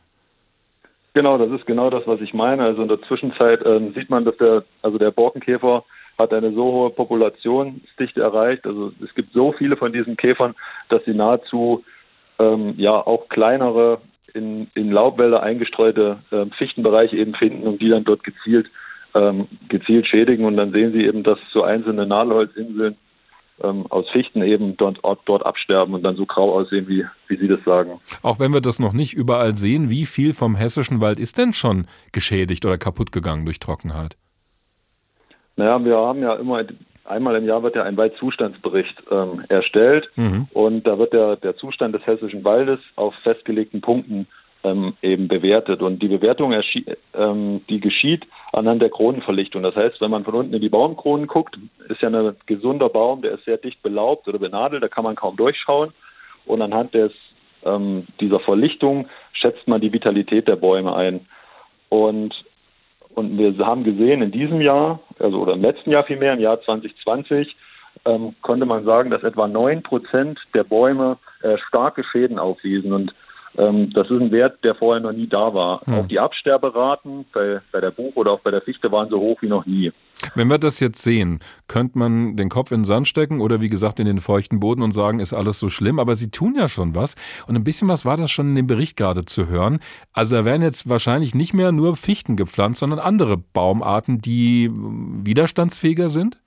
Genau, 1.20 1.38
das 1.38 1.52
ist 1.52 1.66
genau 1.66 1.90
das, 1.90 2.08
was 2.08 2.22
ich 2.22 2.34
meine. 2.34 2.64
Also 2.64 2.82
in 2.82 2.88
der 2.88 3.02
Zwischenzeit 3.02 3.60
ähm, 3.66 3.92
sieht 3.94 4.10
man, 4.10 4.24
dass 4.24 4.38
der, 4.38 4.64
also 4.82 4.98
der 4.98 5.12
Borkenkäfer 5.12 5.84
hat 6.18 6.32
eine 6.32 6.54
so 6.54 6.64
hohe 6.64 6.92
Populationsdichte 6.92 8.22
erreicht. 8.22 8.66
Also 8.66 8.94
es 9.04 9.14
gibt 9.16 9.34
so 9.34 9.52
viele 9.52 9.76
von 9.76 9.92
diesen 9.92 10.16
Käfern, 10.16 10.56
dass 10.88 11.04
sie 11.04 11.14
nahezu 11.14 11.84
ähm, 12.40 12.76
ja 12.78 12.94
auch 12.94 13.28
kleinere 13.28 14.00
in, 14.34 14.72
in 14.76 14.94
Laubwälder 14.94 15.44
eingestreute 15.44 16.20
ähm, 16.32 16.52
Fichtenbereiche 16.52 17.18
eben 17.18 17.36
finden 17.36 17.68
und 17.68 17.82
die 17.82 17.90
dann 17.90 18.06
dort 18.06 18.24
gezielt 18.24 18.68
ähm, 19.14 19.50
gezielt 19.68 20.08
schädigen. 20.08 20.46
Und 20.46 20.56
dann 20.56 20.72
sehen 20.72 20.94
Sie 20.94 21.04
eben, 21.04 21.24
dass 21.24 21.40
so 21.52 21.64
einzelne 21.64 22.06
Nadelholzinseln 22.06 22.96
ähm, 23.64 23.86
aus 23.90 24.10
Fichten 24.12 24.42
eben 24.42 24.78
dort, 24.78 25.00
dort 25.26 25.46
absterben 25.46 25.94
und 25.94 26.04
dann 26.04 26.16
so 26.16 26.26
grau 26.26 26.54
aussehen, 26.54 26.88
wie, 26.88 27.06
wie 27.28 27.38
Sie 27.38 27.48
das 27.48 27.64
sagen. 27.64 28.00
Auch 28.22 28.40
wenn 28.40 28.54
wir 28.54 28.62
das 28.62 28.80
noch 28.80 28.94
nicht 28.94 29.14
überall 29.14 29.56
sehen, 29.56 29.90
wie 29.90 30.06
viel 30.06 30.34
vom 30.34 30.56
hessischen 30.56 31.02
Wald 31.02 31.20
ist 31.20 31.38
denn 31.38 31.54
schon 31.54 31.88
geschädigt 32.12 32.66
oder 32.66 32.78
kaputt 32.78 33.12
gegangen 33.12 33.46
durch 33.46 33.60
Trockenheit? 33.60 34.18
Naja, 35.56 35.84
wir 35.84 35.98
haben 35.98 36.22
ja 36.22 36.36
immer, 36.36 36.64
einmal 37.06 37.36
im 37.36 37.46
Jahr 37.46 37.64
wird 37.64 37.76
ja 37.76 37.84
ein 37.84 37.98
Waldzustandsbericht 37.98 39.04
ähm, 39.12 39.44
erstellt 39.50 40.10
mhm. 40.16 40.48
und 40.54 40.88
da 40.88 40.98
wird 40.98 41.14
der, 41.14 41.36
der 41.36 41.56
Zustand 41.58 41.94
des 41.96 42.06
hessischen 42.06 42.44
Waldes 42.44 42.80
auf 42.96 43.14
festgelegten 43.24 43.82
Punkten 43.82 44.28
ähm, 44.64 44.94
eben 45.02 45.28
bewertet. 45.28 45.82
Und 45.82 46.02
die 46.02 46.08
Bewertung, 46.08 46.54
ähm, 47.14 47.62
die 47.70 47.80
geschieht 47.80 48.26
anhand 48.52 48.82
der 48.82 48.90
Kronenverlichtung. 48.90 49.64
Das 49.64 49.76
heißt, 49.76 50.02
wenn 50.02 50.12
man 50.12 50.26
von 50.26 50.36
unten 50.36 50.54
in 50.54 50.62
die 50.62 50.70
Baumkronen 50.70 51.28
guckt, 51.28 51.58
ist 51.88 52.02
ja 52.02 52.10
ein 52.10 52.36
gesunder 52.46 52.90
Baum, 52.90 53.22
der 53.22 53.34
ist 53.34 53.46
sehr 53.46 53.58
dicht 53.58 53.82
belaubt 53.82 54.28
oder 54.28 54.40
benadelt, 54.40 54.84
da 54.84 54.88
kann 54.88 55.04
man 55.04 55.16
kaum 55.16 55.36
durchschauen. 55.38 55.94
Und 56.46 56.62
anhand 56.62 56.94
des, 56.94 57.12
ähm, 57.64 58.08
dieser 58.20 58.40
Verlichtung 58.40 59.08
schätzt 59.34 59.68
man 59.68 59.82
die 59.82 59.94
Vitalität 59.94 60.48
der 60.48 60.56
Bäume 60.56 60.96
ein. 60.96 61.28
Und, 61.90 62.34
und 63.16 63.38
wir 63.38 63.66
haben 63.66 63.84
gesehen, 63.84 64.22
in 64.22 64.32
diesem 64.32 64.62
Jahr, 64.62 65.00
also 65.20 65.40
oder 65.40 65.54
im 65.54 65.62
letzten 65.62 65.92
Jahr 65.92 66.04
vielmehr, 66.04 66.34
im 66.34 66.40
Jahr 66.40 66.62
2020, 66.62 67.56
ähm, 68.06 68.36
konnte 68.42 68.66
man 68.66 68.86
sagen, 68.86 69.10
dass 69.10 69.24
etwa 69.24 69.48
neun 69.48 69.84
Prozent 69.84 70.40
der 70.54 70.64
Bäume 70.64 71.18
äh, 71.42 71.58
starke 71.68 72.04
Schäden 72.04 72.40
aufwiesen. 72.40 72.94
Und 72.94 73.14
das 73.56 74.10
ist 74.10 74.22
ein 74.22 74.32
Wert, 74.32 74.64
der 74.64 74.76
vorher 74.76 75.02
noch 75.02 75.12
nie 75.12 75.28
da 75.28 75.54
war. 75.54 75.82
Hm. 75.86 75.94
Auch 75.94 76.08
die 76.08 76.20
Absterberaten 76.20 77.26
bei, 77.34 77.62
bei 77.72 77.82
der 77.82 77.92
Buch 77.92 78.16
oder 78.16 78.32
auch 78.32 78.42
bei 78.42 78.52
der 78.52 78.62
Fichte 78.62 78.92
waren 78.92 79.10
so 79.10 79.20
hoch 79.20 79.42
wie 79.42 79.48
noch 79.48 79.66
nie. 79.66 79.92
Wenn 80.36 80.50
wir 80.50 80.58
das 80.58 80.80
jetzt 80.80 81.02
sehen, 81.02 81.40
könnte 81.68 81.98
man 81.98 82.36
den 82.36 82.50
Kopf 82.50 82.72
in 82.72 82.82
den 82.82 82.86
Sand 82.86 83.08
stecken 83.08 83.40
oder 83.40 83.62
wie 83.62 83.70
gesagt 83.70 84.00
in 84.00 84.06
den 84.06 84.20
feuchten 84.20 84.60
Boden 84.60 84.82
und 84.82 84.94
sagen, 84.94 85.20
ist 85.20 85.34
alles 85.34 85.60
so 85.60 85.70
schlimm. 85.70 85.98
Aber 86.00 86.16
Sie 86.16 86.30
tun 86.30 86.56
ja 86.58 86.68
schon 86.68 86.96
was. 86.96 87.16
Und 87.48 87.56
ein 87.56 87.64
bisschen 87.64 87.88
was 87.88 88.06
war 88.06 88.18
das 88.18 88.30
schon 88.30 88.50
in 88.50 88.56
dem 88.56 88.68
Bericht 88.68 88.98
gerade 88.98 89.26
zu 89.26 89.48
hören. 89.48 89.80
Also 90.14 90.36
da 90.36 90.46
werden 90.46 90.62
jetzt 90.62 90.90
wahrscheinlich 90.90 91.34
nicht 91.34 91.54
mehr 91.54 91.72
nur 91.72 91.96
Fichten 91.96 92.36
gepflanzt, 92.36 92.80
sondern 92.80 93.00
andere 93.00 93.38
Baumarten, 93.38 94.20
die 94.20 94.70
widerstandsfähiger 94.72 96.10
sind? 96.10 96.38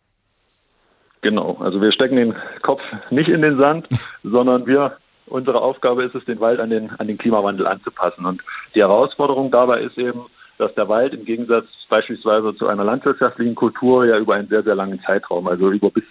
Genau, 1.22 1.56
also 1.60 1.80
wir 1.80 1.92
stecken 1.92 2.16
den 2.16 2.34
Kopf 2.62 2.80
nicht 3.10 3.28
in 3.28 3.42
den 3.42 3.56
Sand, 3.56 3.88
sondern 4.22 4.66
wir 4.66 4.98
Unsere 5.32 5.62
Aufgabe 5.62 6.04
ist 6.04 6.14
es, 6.14 6.24
den 6.26 6.40
Wald 6.40 6.60
an 6.60 6.68
den, 6.68 6.90
an 6.90 7.06
den 7.06 7.16
Klimawandel 7.16 7.66
anzupassen. 7.66 8.26
Und 8.26 8.42
die 8.74 8.80
Herausforderung 8.80 9.50
dabei 9.50 9.80
ist 9.80 9.96
eben, 9.96 10.26
dass 10.58 10.74
der 10.74 10.90
Wald 10.90 11.14
im 11.14 11.24
Gegensatz 11.24 11.64
beispielsweise 11.88 12.54
zu 12.54 12.66
einer 12.68 12.84
landwirtschaftlichen 12.84 13.54
Kultur 13.54 14.04
ja 14.04 14.18
über 14.18 14.34
einen 14.34 14.48
sehr, 14.48 14.62
sehr 14.62 14.74
langen 14.74 15.00
Zeitraum, 15.00 15.48
also 15.48 15.70
über 15.70 15.90
bis, 15.90 16.04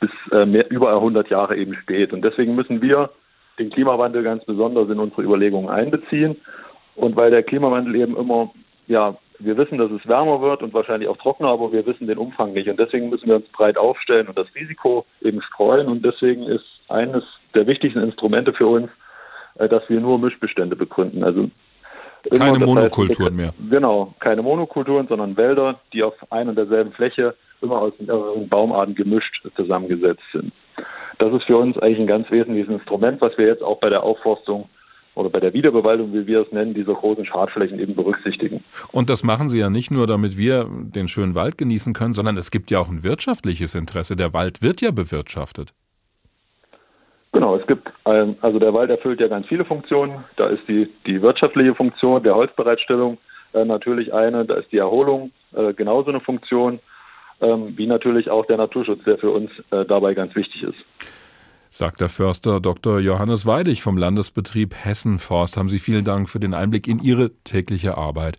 bis 0.00 0.10
äh, 0.32 0.44
mehr, 0.44 0.68
über 0.68 0.92
100 0.96 1.30
Jahre 1.30 1.56
eben 1.56 1.74
steht. 1.76 2.12
Und 2.12 2.22
deswegen 2.22 2.56
müssen 2.56 2.82
wir 2.82 3.10
den 3.60 3.70
Klimawandel 3.70 4.24
ganz 4.24 4.44
besonders 4.44 4.90
in 4.90 4.98
unsere 4.98 5.22
Überlegungen 5.22 5.70
einbeziehen. 5.70 6.36
Und 6.96 7.14
weil 7.14 7.30
der 7.30 7.44
Klimawandel 7.44 7.94
eben 7.94 8.16
immer, 8.16 8.50
ja, 8.88 9.16
wir 9.38 9.56
wissen, 9.56 9.78
dass 9.78 9.92
es 9.92 10.08
wärmer 10.08 10.40
wird 10.40 10.64
und 10.64 10.74
wahrscheinlich 10.74 11.08
auch 11.08 11.18
trockener, 11.18 11.50
aber 11.50 11.70
wir 11.70 11.86
wissen 11.86 12.08
den 12.08 12.18
Umfang 12.18 12.52
nicht. 12.52 12.68
Und 12.68 12.80
deswegen 12.80 13.10
müssen 13.10 13.28
wir 13.28 13.36
uns 13.36 13.48
breit 13.48 13.78
aufstellen 13.78 14.26
und 14.26 14.36
das 14.36 14.52
Risiko 14.56 15.06
eben 15.22 15.40
streuen. 15.42 15.86
Und 15.86 16.04
deswegen 16.04 16.42
ist 16.42 16.64
eines 16.88 17.22
der 17.56 17.66
wichtigsten 17.66 18.00
Instrumente 18.00 18.52
für 18.52 18.66
uns, 18.66 18.88
äh, 19.56 19.68
dass 19.68 19.82
wir 19.88 20.00
nur 20.00 20.18
Mischbestände 20.18 20.76
begründen. 20.76 21.24
Also 21.24 21.50
keine 22.30 22.58
Monokulturen 22.58 23.36
mehr. 23.36 23.54
Genau, 23.70 24.14
keine 24.18 24.42
Monokulturen, 24.42 25.06
sondern 25.08 25.36
Wälder, 25.36 25.80
die 25.92 26.02
auf 26.02 26.14
ein 26.30 26.48
und 26.48 26.56
derselben 26.56 26.92
Fläche 26.92 27.34
immer 27.60 27.78
aus 27.78 27.92
mehreren 27.98 28.48
Baumarten 28.48 28.94
gemischt 28.94 29.46
zusammengesetzt 29.54 30.22
sind. 30.32 30.52
Das 31.18 31.32
ist 31.32 31.44
für 31.44 31.56
uns 31.56 31.78
eigentlich 31.78 32.00
ein 32.00 32.06
ganz 32.06 32.30
wesentliches 32.30 32.68
Instrument, 32.68 33.20
was 33.20 33.36
wir 33.38 33.46
jetzt 33.46 33.62
auch 33.62 33.78
bei 33.80 33.88
der 33.88 34.02
Aufforstung 34.02 34.68
oder 35.14 35.30
bei 35.30 35.40
der 35.40 35.54
Wiederbewaldung, 35.54 36.12
wie 36.12 36.26
wir 36.26 36.42
es 36.42 36.52
nennen, 36.52 36.74
dieser 36.74 36.92
großen 36.92 37.24
Schadflächen 37.24 37.78
eben 37.78 37.94
berücksichtigen. 37.94 38.62
Und 38.92 39.08
das 39.08 39.22
machen 39.22 39.48
Sie 39.48 39.58
ja 39.58 39.70
nicht 39.70 39.90
nur, 39.90 40.06
damit 40.06 40.36
wir 40.36 40.68
den 40.70 41.08
schönen 41.08 41.34
Wald 41.34 41.56
genießen 41.56 41.94
können, 41.94 42.12
sondern 42.12 42.36
es 42.36 42.50
gibt 42.50 42.70
ja 42.70 42.80
auch 42.80 42.90
ein 42.90 43.02
wirtschaftliches 43.02 43.74
Interesse. 43.74 44.14
Der 44.14 44.34
Wald 44.34 44.62
wird 44.62 44.82
ja 44.82 44.90
bewirtschaftet. 44.90 45.72
Genau, 47.36 47.54
es 47.54 47.66
gibt, 47.66 47.92
ein, 48.04 48.38
also 48.40 48.58
der 48.58 48.72
Wald 48.72 48.88
erfüllt 48.88 49.20
ja 49.20 49.28
ganz 49.28 49.46
viele 49.46 49.66
Funktionen. 49.66 50.24
Da 50.36 50.46
ist 50.46 50.66
die, 50.68 50.90
die 51.06 51.20
wirtschaftliche 51.20 51.74
Funktion 51.74 52.22
der 52.22 52.34
Holzbereitstellung 52.34 53.18
äh, 53.52 53.62
natürlich 53.62 54.14
eine, 54.14 54.46
da 54.46 54.54
ist 54.54 54.72
die 54.72 54.78
Erholung 54.78 55.32
äh, 55.54 55.74
genauso 55.74 56.08
eine 56.08 56.20
Funktion, 56.20 56.78
ähm, 57.42 57.74
wie 57.76 57.86
natürlich 57.86 58.30
auch 58.30 58.46
der 58.46 58.56
Naturschutz, 58.56 59.04
der 59.04 59.18
für 59.18 59.28
uns 59.32 59.50
äh, 59.70 59.84
dabei 59.84 60.14
ganz 60.14 60.34
wichtig 60.34 60.62
ist 60.62 60.78
sagt 61.68 62.00
der 62.00 62.08
Förster 62.08 62.58
Dr. 62.58 63.00
Johannes 63.00 63.44
Weidig 63.44 63.82
vom 63.82 63.98
Landesbetrieb 63.98 64.74
Hessen 64.74 65.18
Forst. 65.18 65.58
Haben 65.58 65.68
Sie 65.68 65.78
vielen 65.78 66.06
Dank 66.06 66.30
für 66.30 66.40
den 66.40 66.54
Einblick 66.54 66.88
in 66.88 67.00
Ihre 67.00 67.32
tägliche 67.44 67.98
Arbeit. 67.98 68.38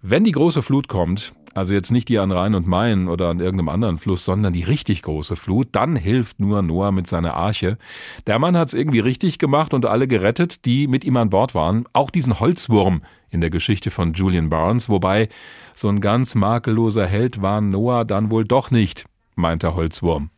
Wenn 0.00 0.22
die 0.22 0.30
große 0.30 0.62
Flut 0.62 0.86
kommt, 0.86 1.32
also 1.54 1.74
jetzt 1.74 1.90
nicht 1.90 2.08
die 2.08 2.18
an 2.18 2.30
Rhein 2.30 2.54
und 2.54 2.66
Main 2.66 3.08
oder 3.08 3.28
an 3.28 3.40
irgendeinem 3.40 3.68
anderen 3.68 3.98
Fluss, 3.98 4.24
sondern 4.24 4.52
die 4.52 4.62
richtig 4.62 5.02
große 5.02 5.36
Flut, 5.36 5.68
dann 5.72 5.96
hilft 5.96 6.40
nur 6.40 6.62
Noah 6.62 6.92
mit 6.92 7.06
seiner 7.06 7.34
Arche. 7.34 7.78
Der 8.26 8.38
Mann 8.38 8.56
hat's 8.56 8.74
irgendwie 8.74 9.00
richtig 9.00 9.38
gemacht 9.38 9.74
und 9.74 9.86
alle 9.86 10.08
gerettet, 10.08 10.64
die 10.64 10.86
mit 10.86 11.04
ihm 11.04 11.16
an 11.16 11.30
Bord 11.30 11.54
waren. 11.54 11.84
Auch 11.92 12.10
diesen 12.10 12.40
Holzwurm 12.40 13.02
in 13.30 13.40
der 13.40 13.50
Geschichte 13.50 13.90
von 13.90 14.12
Julian 14.12 14.50
Barnes, 14.50 14.88
wobei 14.88 15.28
so 15.74 15.88
ein 15.88 16.00
ganz 16.00 16.34
makelloser 16.34 17.06
Held 17.06 17.42
war 17.42 17.60
Noah 17.60 18.04
dann 18.04 18.30
wohl 18.30 18.44
doch 18.44 18.70
nicht, 18.70 19.04
meint 19.34 19.62
der 19.62 19.74
Holzwurm. 19.74 20.30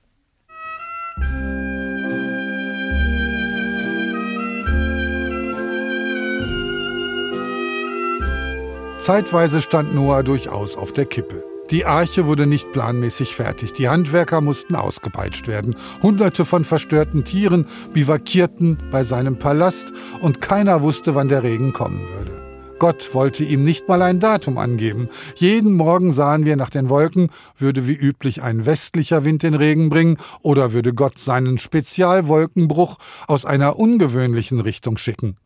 Zeitweise 9.04 9.60
stand 9.60 9.94
Noah 9.94 10.22
durchaus 10.22 10.78
auf 10.78 10.90
der 10.90 11.04
Kippe. 11.04 11.44
Die 11.70 11.84
Arche 11.84 12.24
wurde 12.24 12.46
nicht 12.46 12.72
planmäßig 12.72 13.34
fertig. 13.36 13.74
Die 13.74 13.90
Handwerker 13.90 14.40
mussten 14.40 14.74
ausgepeitscht 14.74 15.46
werden. 15.46 15.76
Hunderte 16.02 16.46
von 16.46 16.64
verstörten 16.64 17.22
Tieren 17.22 17.66
bivakierten 17.92 18.78
bei 18.90 19.04
seinem 19.04 19.38
Palast 19.38 19.92
und 20.22 20.40
keiner 20.40 20.80
wusste, 20.80 21.14
wann 21.14 21.28
der 21.28 21.42
Regen 21.42 21.74
kommen 21.74 22.00
würde. 22.16 22.40
Gott 22.78 23.12
wollte 23.12 23.44
ihm 23.44 23.62
nicht 23.62 23.88
mal 23.88 24.00
ein 24.00 24.20
Datum 24.20 24.56
angeben. 24.56 25.10
Jeden 25.36 25.74
Morgen 25.74 26.14
sahen 26.14 26.46
wir 26.46 26.56
nach 26.56 26.70
den 26.70 26.88
Wolken, 26.88 27.28
würde 27.58 27.86
wie 27.86 27.92
üblich 27.92 28.42
ein 28.42 28.64
westlicher 28.64 29.22
Wind 29.22 29.42
den 29.42 29.52
Regen 29.52 29.90
bringen 29.90 30.16
oder 30.40 30.72
würde 30.72 30.94
Gott 30.94 31.18
seinen 31.18 31.58
Spezialwolkenbruch 31.58 32.96
aus 33.26 33.44
einer 33.44 33.78
ungewöhnlichen 33.78 34.60
Richtung 34.60 34.96
schicken 34.96 35.36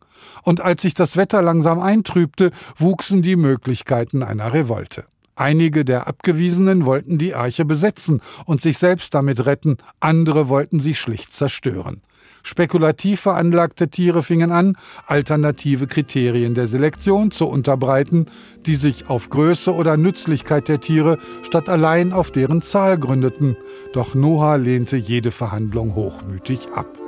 und 0.43 0.61
als 0.61 0.81
sich 0.81 0.93
das 0.93 1.17
Wetter 1.17 1.41
langsam 1.41 1.79
eintrübte, 1.79 2.51
wuchsen 2.77 3.21
die 3.21 3.35
Möglichkeiten 3.35 4.23
einer 4.23 4.53
Revolte. 4.53 5.05
Einige 5.35 5.85
der 5.85 6.07
Abgewiesenen 6.07 6.85
wollten 6.85 7.17
die 7.17 7.33
Arche 7.33 7.63
besetzen 7.63 8.21
und 8.45 8.61
sich 8.61 8.77
selbst 8.77 9.13
damit 9.13 9.45
retten, 9.45 9.77
andere 10.01 10.49
wollten 10.49 10.81
sie 10.81 10.95
schlicht 10.95 11.33
zerstören. 11.33 12.01
Spekulativ 12.43 13.21
veranlagte 13.21 13.89
Tiere 13.89 14.21
fingen 14.21 14.51
an, 14.51 14.77
alternative 15.07 15.87
Kriterien 15.87 16.55
der 16.55 16.67
Selektion 16.67 17.31
zu 17.31 17.47
unterbreiten, 17.47 18.25
die 18.65 18.75
sich 18.75 19.09
auf 19.09 19.29
Größe 19.29 19.73
oder 19.73 19.95
Nützlichkeit 19.95 20.67
der 20.67 20.81
Tiere 20.81 21.17
statt 21.43 21.69
allein 21.69 22.11
auf 22.11 22.31
deren 22.31 22.61
Zahl 22.61 22.97
gründeten. 22.97 23.55
Doch 23.93 24.15
Noah 24.15 24.57
lehnte 24.57 24.97
jede 24.97 25.31
Verhandlung 25.31 25.95
hochmütig 25.95 26.67
ab. 26.73 26.98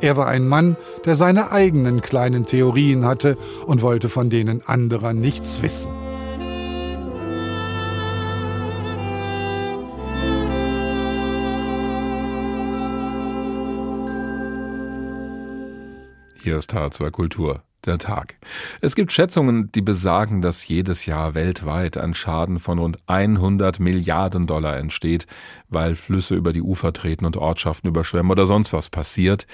Er 0.00 0.16
war 0.16 0.26
ein 0.26 0.46
Mann, 0.46 0.76
der 1.04 1.16
seine 1.16 1.52
eigenen 1.52 2.02
kleinen 2.02 2.44
Theorien 2.44 3.04
hatte 3.06 3.36
und 3.66 3.80
wollte 3.80 4.08
von 4.08 4.28
denen 4.28 4.62
anderer 4.66 5.12
nichts 5.12 5.62
wissen. 5.62 5.90
Hier 16.42 16.58
ist 16.58 16.74
H2 16.74 17.10
Kultur 17.10 17.62
der 17.86 17.98
Tag. 17.98 18.36
Es 18.80 18.94
gibt 18.94 19.12
Schätzungen, 19.12 19.70
die 19.72 19.82
besagen, 19.82 20.42
dass 20.42 20.66
jedes 20.66 21.06
Jahr 21.06 21.34
weltweit 21.34 21.96
ein 21.96 22.14
Schaden 22.14 22.58
von 22.58 22.78
rund 22.78 22.98
100 23.06 23.80
Milliarden 23.80 24.46
Dollar 24.46 24.76
entsteht, 24.76 25.26
weil 25.68 25.96
Flüsse 25.96 26.34
über 26.34 26.52
die 26.52 26.62
Ufer 26.62 26.92
treten 26.92 27.24
und 27.24 27.36
Ortschaften 27.36 27.88
überschwemmen 27.88 28.32
oder 28.32 28.46
sonst 28.46 28.72
was 28.72 28.90
passiert. 28.90 29.46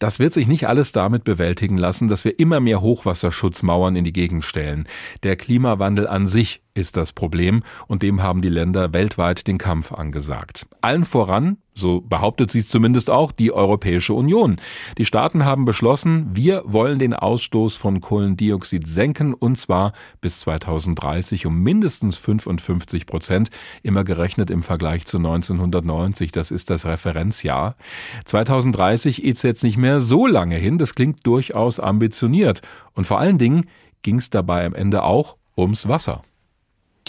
Das 0.00 0.18
wird 0.18 0.32
sich 0.32 0.48
nicht 0.48 0.66
alles 0.66 0.92
damit 0.92 1.24
bewältigen 1.24 1.76
lassen, 1.76 2.08
dass 2.08 2.24
wir 2.24 2.38
immer 2.38 2.58
mehr 2.58 2.80
Hochwasserschutzmauern 2.80 3.96
in 3.96 4.04
die 4.04 4.14
Gegend 4.14 4.46
stellen. 4.46 4.88
Der 5.22 5.36
Klimawandel 5.36 6.08
an 6.08 6.26
sich 6.26 6.62
ist 6.74 6.96
das 6.96 7.12
Problem 7.12 7.62
und 7.86 8.02
dem 8.02 8.22
haben 8.22 8.42
die 8.42 8.48
Länder 8.48 8.92
weltweit 8.92 9.46
den 9.46 9.58
Kampf 9.58 9.92
angesagt. 9.92 10.66
Allen 10.80 11.04
voran, 11.04 11.58
so 11.74 12.00
behauptet 12.00 12.50
sie 12.50 12.60
es 12.60 12.68
zumindest 12.68 13.10
auch, 13.10 13.32
die 13.32 13.52
Europäische 13.52 14.12
Union. 14.12 14.56
Die 14.98 15.04
Staaten 15.04 15.44
haben 15.44 15.64
beschlossen, 15.64 16.26
wir 16.30 16.62
wollen 16.66 16.98
den 16.98 17.14
Ausstoß 17.14 17.76
von 17.76 18.00
Kohlendioxid 18.00 18.86
senken 18.86 19.34
und 19.34 19.58
zwar 19.58 19.92
bis 20.20 20.40
2030 20.40 21.46
um 21.46 21.62
mindestens 21.62 22.16
55 22.16 23.06
Prozent, 23.06 23.50
immer 23.82 24.04
gerechnet 24.04 24.50
im 24.50 24.62
Vergleich 24.62 25.06
zu 25.06 25.16
1990. 25.18 26.32
Das 26.32 26.50
ist 26.50 26.70
das 26.70 26.86
Referenzjahr. 26.86 27.76
2030 28.24 29.24
ist 29.24 29.42
jetzt 29.42 29.64
nicht 29.64 29.76
mehr 29.76 30.00
so 30.00 30.26
lange 30.26 30.56
hin. 30.56 30.78
Das 30.78 30.94
klingt 30.94 31.26
durchaus 31.26 31.80
ambitioniert. 31.80 32.62
Und 32.94 33.06
vor 33.06 33.18
allen 33.18 33.38
Dingen 33.38 33.66
ging 34.02 34.18
es 34.18 34.30
dabei 34.30 34.66
am 34.66 34.74
Ende 34.74 35.02
auch 35.02 35.36
ums 35.56 35.88
Wasser. 35.88 36.22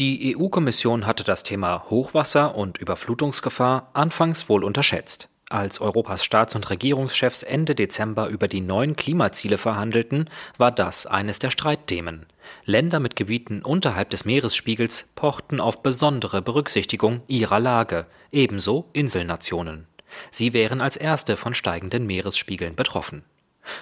Die 0.01 0.35
EU-Kommission 0.35 1.05
hatte 1.05 1.23
das 1.23 1.43
Thema 1.43 1.85
Hochwasser 1.91 2.55
und 2.55 2.79
Überflutungsgefahr 2.79 3.91
anfangs 3.93 4.49
wohl 4.49 4.63
unterschätzt. 4.63 5.29
Als 5.47 5.79
Europas 5.79 6.25
Staats- 6.25 6.55
und 6.55 6.71
Regierungschefs 6.71 7.43
Ende 7.43 7.75
Dezember 7.75 8.27
über 8.29 8.47
die 8.47 8.61
neuen 8.61 8.95
Klimaziele 8.95 9.59
verhandelten, 9.59 10.27
war 10.57 10.71
das 10.71 11.05
eines 11.05 11.37
der 11.37 11.51
Streitthemen. 11.51 12.25
Länder 12.65 12.99
mit 12.99 13.15
Gebieten 13.15 13.61
unterhalb 13.61 14.09
des 14.09 14.25
Meeresspiegels 14.25 15.07
pochten 15.13 15.59
auf 15.59 15.83
besondere 15.83 16.41
Berücksichtigung 16.41 17.21
ihrer 17.27 17.59
Lage, 17.59 18.07
ebenso 18.31 18.89
Inselnationen. 18.93 19.85
Sie 20.31 20.53
wären 20.53 20.81
als 20.81 20.97
erste 20.97 21.37
von 21.37 21.53
steigenden 21.53 22.07
Meeresspiegeln 22.07 22.75
betroffen. 22.75 23.21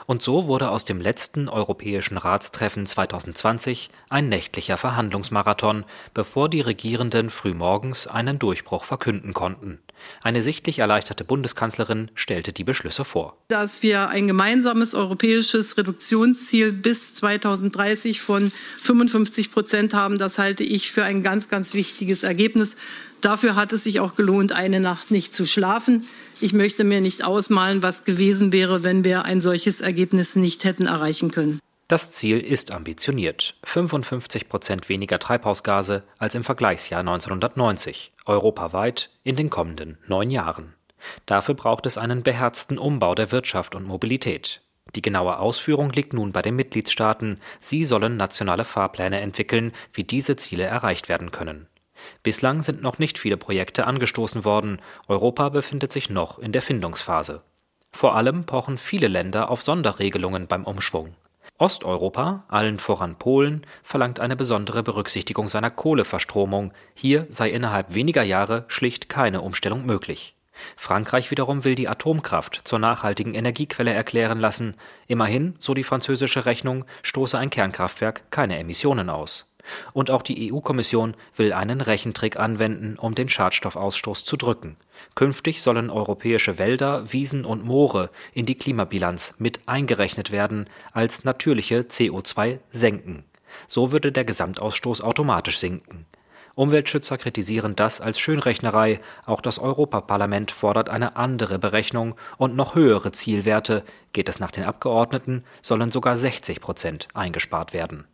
Und 0.06 0.22
so 0.22 0.48
wurde 0.48 0.70
aus 0.70 0.86
dem 0.86 1.02
letzten 1.02 1.50
Europäischen 1.50 2.18
Ratstreffen 2.18 2.86
2020 2.86 3.90
ein 4.10 4.30
nächtlicher 4.30 4.78
Verhandlungsmarathon, 4.78 5.86
bevor 6.14 6.50
die 6.50 6.62
Regierenden 6.62 7.30
frühmorgens 7.30 8.08
einen 8.08 8.40
Durchbruch 8.40 8.84
verkünden 8.84 9.34
konnten. 9.34 9.80
Eine 10.22 10.42
sichtlich 10.42 10.80
erleichterte 10.80 11.24
Bundeskanzlerin 11.24 12.10
stellte 12.16 12.54
die 12.54 12.64
Beschlüsse 12.64 13.06
vor. 13.06 13.38
Dass 13.50 13.84
wir 13.84 14.10
ein 14.10 14.28
gemeinsames 14.28 14.96
europäisches 14.96 15.78
Reduktionsziel 15.78 16.72
bis 16.72 17.14
2030 17.16 18.22
von 18.22 18.52
55 18.82 19.52
Prozent 19.52 19.94
haben, 19.94 20.18
das 20.18 20.40
halte 20.40 20.64
ich 20.64 20.92
für 20.92 21.04
ein 21.04 21.24
ganz, 21.24 21.50
ganz 21.50 21.74
wichtiges 21.74 22.24
Ergebnis. 22.24 22.76
Dafür 23.22 23.56
hat 23.56 23.74
es 23.74 23.84
sich 23.84 24.00
auch 24.00 24.16
gelohnt, 24.16 24.54
eine 24.54 24.80
Nacht 24.80 25.12
nicht 25.12 25.34
zu 25.36 25.46
schlafen. 25.46 26.06
Ich 26.42 26.54
möchte 26.54 26.86
mir 26.86 27.02
nicht 27.02 27.26
ausmalen, 27.26 27.84
was 27.84 28.06
gewesen 28.06 28.54
wäre, 28.54 28.84
wenn 28.84 29.04
wir 29.04 29.26
ein 29.26 29.42
solches 29.42 29.82
Ergebnis 29.82 30.38
nicht 30.38 30.64
hätten 30.64 30.86
erreichen 30.86 31.32
können. 31.32 31.60
Das 31.90 32.12
Ziel 32.12 32.40
ist 32.40 32.72
ambitioniert. 32.72 33.56
55 33.64 34.48
Prozent 34.48 34.90
weniger 34.90 35.20
Treibhausgase 35.20 36.04
als 36.18 36.36
im 36.36 36.44
Vergleichsjahr 36.44 37.02
1990, 37.02 38.14
europaweit 38.26 39.10
in 39.24 39.36
den 39.36 39.50
kommenden 39.50 39.98
neun 40.08 40.32
Jahren. 40.32 40.76
Dafür 41.26 41.56
braucht 41.56 41.86
es 41.86 41.98
einen 41.98 42.24
beherzten 42.24 42.78
Umbau 42.78 43.16
der 43.16 43.32
Wirtschaft 43.32 43.76
und 43.76 43.86
Mobilität. 43.86 44.62
Die 44.96 45.02
genaue 45.02 45.40
Ausführung 45.40 45.92
liegt 45.92 46.14
nun 46.14 46.32
bei 46.32 46.42
den 46.42 46.56
Mitgliedstaaten. 46.56 47.40
Sie 47.60 47.86
sollen 47.86 48.18
nationale 48.18 48.66
Fahrpläne 48.66 49.20
entwickeln, 49.20 49.72
wie 49.94 50.04
diese 50.04 50.36
Ziele 50.36 50.64
erreicht 50.64 51.10
werden 51.10 51.32
können. 51.32 51.68
Bislang 52.24 52.62
sind 52.62 52.82
noch 52.82 53.00
nicht 53.00 53.20
viele 53.20 53.38
Projekte 53.38 53.88
angestoßen 53.88 54.46
worden, 54.46 54.82
Europa 55.08 55.50
befindet 55.50 55.94
sich 55.94 56.10
noch 56.10 56.40
in 56.40 56.52
der 56.52 56.62
Findungsphase. 56.62 57.42
Vor 57.92 58.16
allem 58.16 58.46
pochen 58.46 58.78
viele 58.78 59.08
Länder 59.08 59.50
auf 59.50 59.62
Sonderregelungen 59.62 60.48
beim 60.48 60.64
Umschwung. 60.66 61.16
Osteuropa, 61.58 62.46
allen 62.48 62.80
voran 62.80 63.18
Polen, 63.18 63.66
verlangt 63.84 64.20
eine 64.20 64.38
besondere 64.38 64.82
Berücksichtigung 64.82 65.50
seiner 65.50 65.72
Kohleverstromung, 65.72 66.72
hier 66.94 67.26
sei 67.30 67.50
innerhalb 67.50 67.94
weniger 67.94 68.24
Jahre 68.24 68.64
schlicht 68.70 69.10
keine 69.10 69.42
Umstellung 69.42 69.86
möglich. 69.86 70.36
Frankreich 70.76 71.32
wiederum 71.32 71.64
will 71.64 71.76
die 71.76 71.90
Atomkraft 71.90 72.62
zur 72.64 72.80
nachhaltigen 72.80 73.34
Energiequelle 73.34 73.94
erklären 73.94 74.40
lassen, 74.40 74.76
immerhin, 75.08 75.56
so 75.60 75.74
die 75.74 75.84
französische 75.84 76.46
Rechnung, 76.46 76.86
stoße 77.04 77.38
ein 77.38 77.50
Kernkraftwerk 77.50 78.32
keine 78.32 78.58
Emissionen 78.58 79.10
aus. 79.10 79.49
Und 79.94 80.12
auch 80.12 80.22
die 80.22 80.52
EU-Kommission 80.52 81.16
will 81.36 81.54
einen 81.54 81.82
Rechentrick 81.82 82.38
anwenden, 82.38 82.98
um 82.98 83.16
den 83.16 83.30
Schadstoffausstoß 83.30 84.24
zu 84.24 84.38
drücken. 84.38 84.78
Künftig 85.16 85.62
sollen 85.62 85.90
europäische 85.90 86.60
Wälder, 86.60 87.12
Wiesen 87.12 87.46
und 87.46 87.64
Moore 87.64 88.10
in 88.34 88.46
die 88.46 88.56
Klimabilanz 88.56 89.36
mit 89.38 89.62
eingerechnet 89.68 90.32
werden 90.32 90.66
als 90.92 91.24
natürliche 91.24 91.82
CO2-Senken. 91.82 93.24
So 93.68 93.92
würde 93.92 94.12
der 94.12 94.26
Gesamtausstoß 94.26 95.02
automatisch 95.02 95.60
sinken. 95.60 96.06
Umweltschützer 96.60 97.18
kritisieren 97.18 97.78
das 97.78 98.02
als 98.02 98.20
Schönrechnerei, 98.20 99.00
auch 99.26 99.40
das 99.40 99.60
Europaparlament 99.60 100.52
fordert 100.52 100.90
eine 100.90 101.16
andere 101.16 101.58
Berechnung 101.58 102.16
und 102.38 102.56
noch 102.58 102.76
höhere 102.76 103.14
Zielwerte, 103.14 103.84
geht 104.12 104.28
es 104.28 104.42
nach 104.42 104.52
den 104.52 104.66
Abgeordneten, 104.66 105.46
sollen 105.62 105.90
sogar 105.90 106.18
60 106.18 106.60
Prozent 106.60 107.08
eingespart 107.14 107.72
werden. 107.72 108.06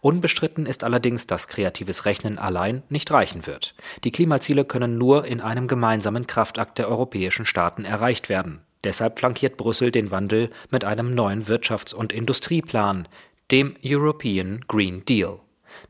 Unbestritten 0.00 0.66
ist 0.66 0.84
allerdings, 0.84 1.26
dass 1.26 1.48
kreatives 1.48 2.04
Rechnen 2.04 2.38
allein 2.38 2.82
nicht 2.88 3.10
reichen 3.10 3.46
wird. 3.46 3.74
Die 4.04 4.12
Klimaziele 4.12 4.64
können 4.64 4.98
nur 4.98 5.24
in 5.24 5.40
einem 5.40 5.68
gemeinsamen 5.68 6.26
Kraftakt 6.26 6.78
der 6.78 6.88
europäischen 6.88 7.46
Staaten 7.46 7.84
erreicht 7.84 8.28
werden. 8.28 8.60
Deshalb 8.84 9.18
flankiert 9.18 9.56
Brüssel 9.56 9.90
den 9.90 10.10
Wandel 10.10 10.50
mit 10.70 10.84
einem 10.84 11.14
neuen 11.14 11.44
Wirtschafts- 11.44 11.94
und 11.94 12.12
Industrieplan, 12.12 13.08
dem 13.50 13.74
European 13.84 14.60
Green 14.68 15.04
Deal. 15.04 15.40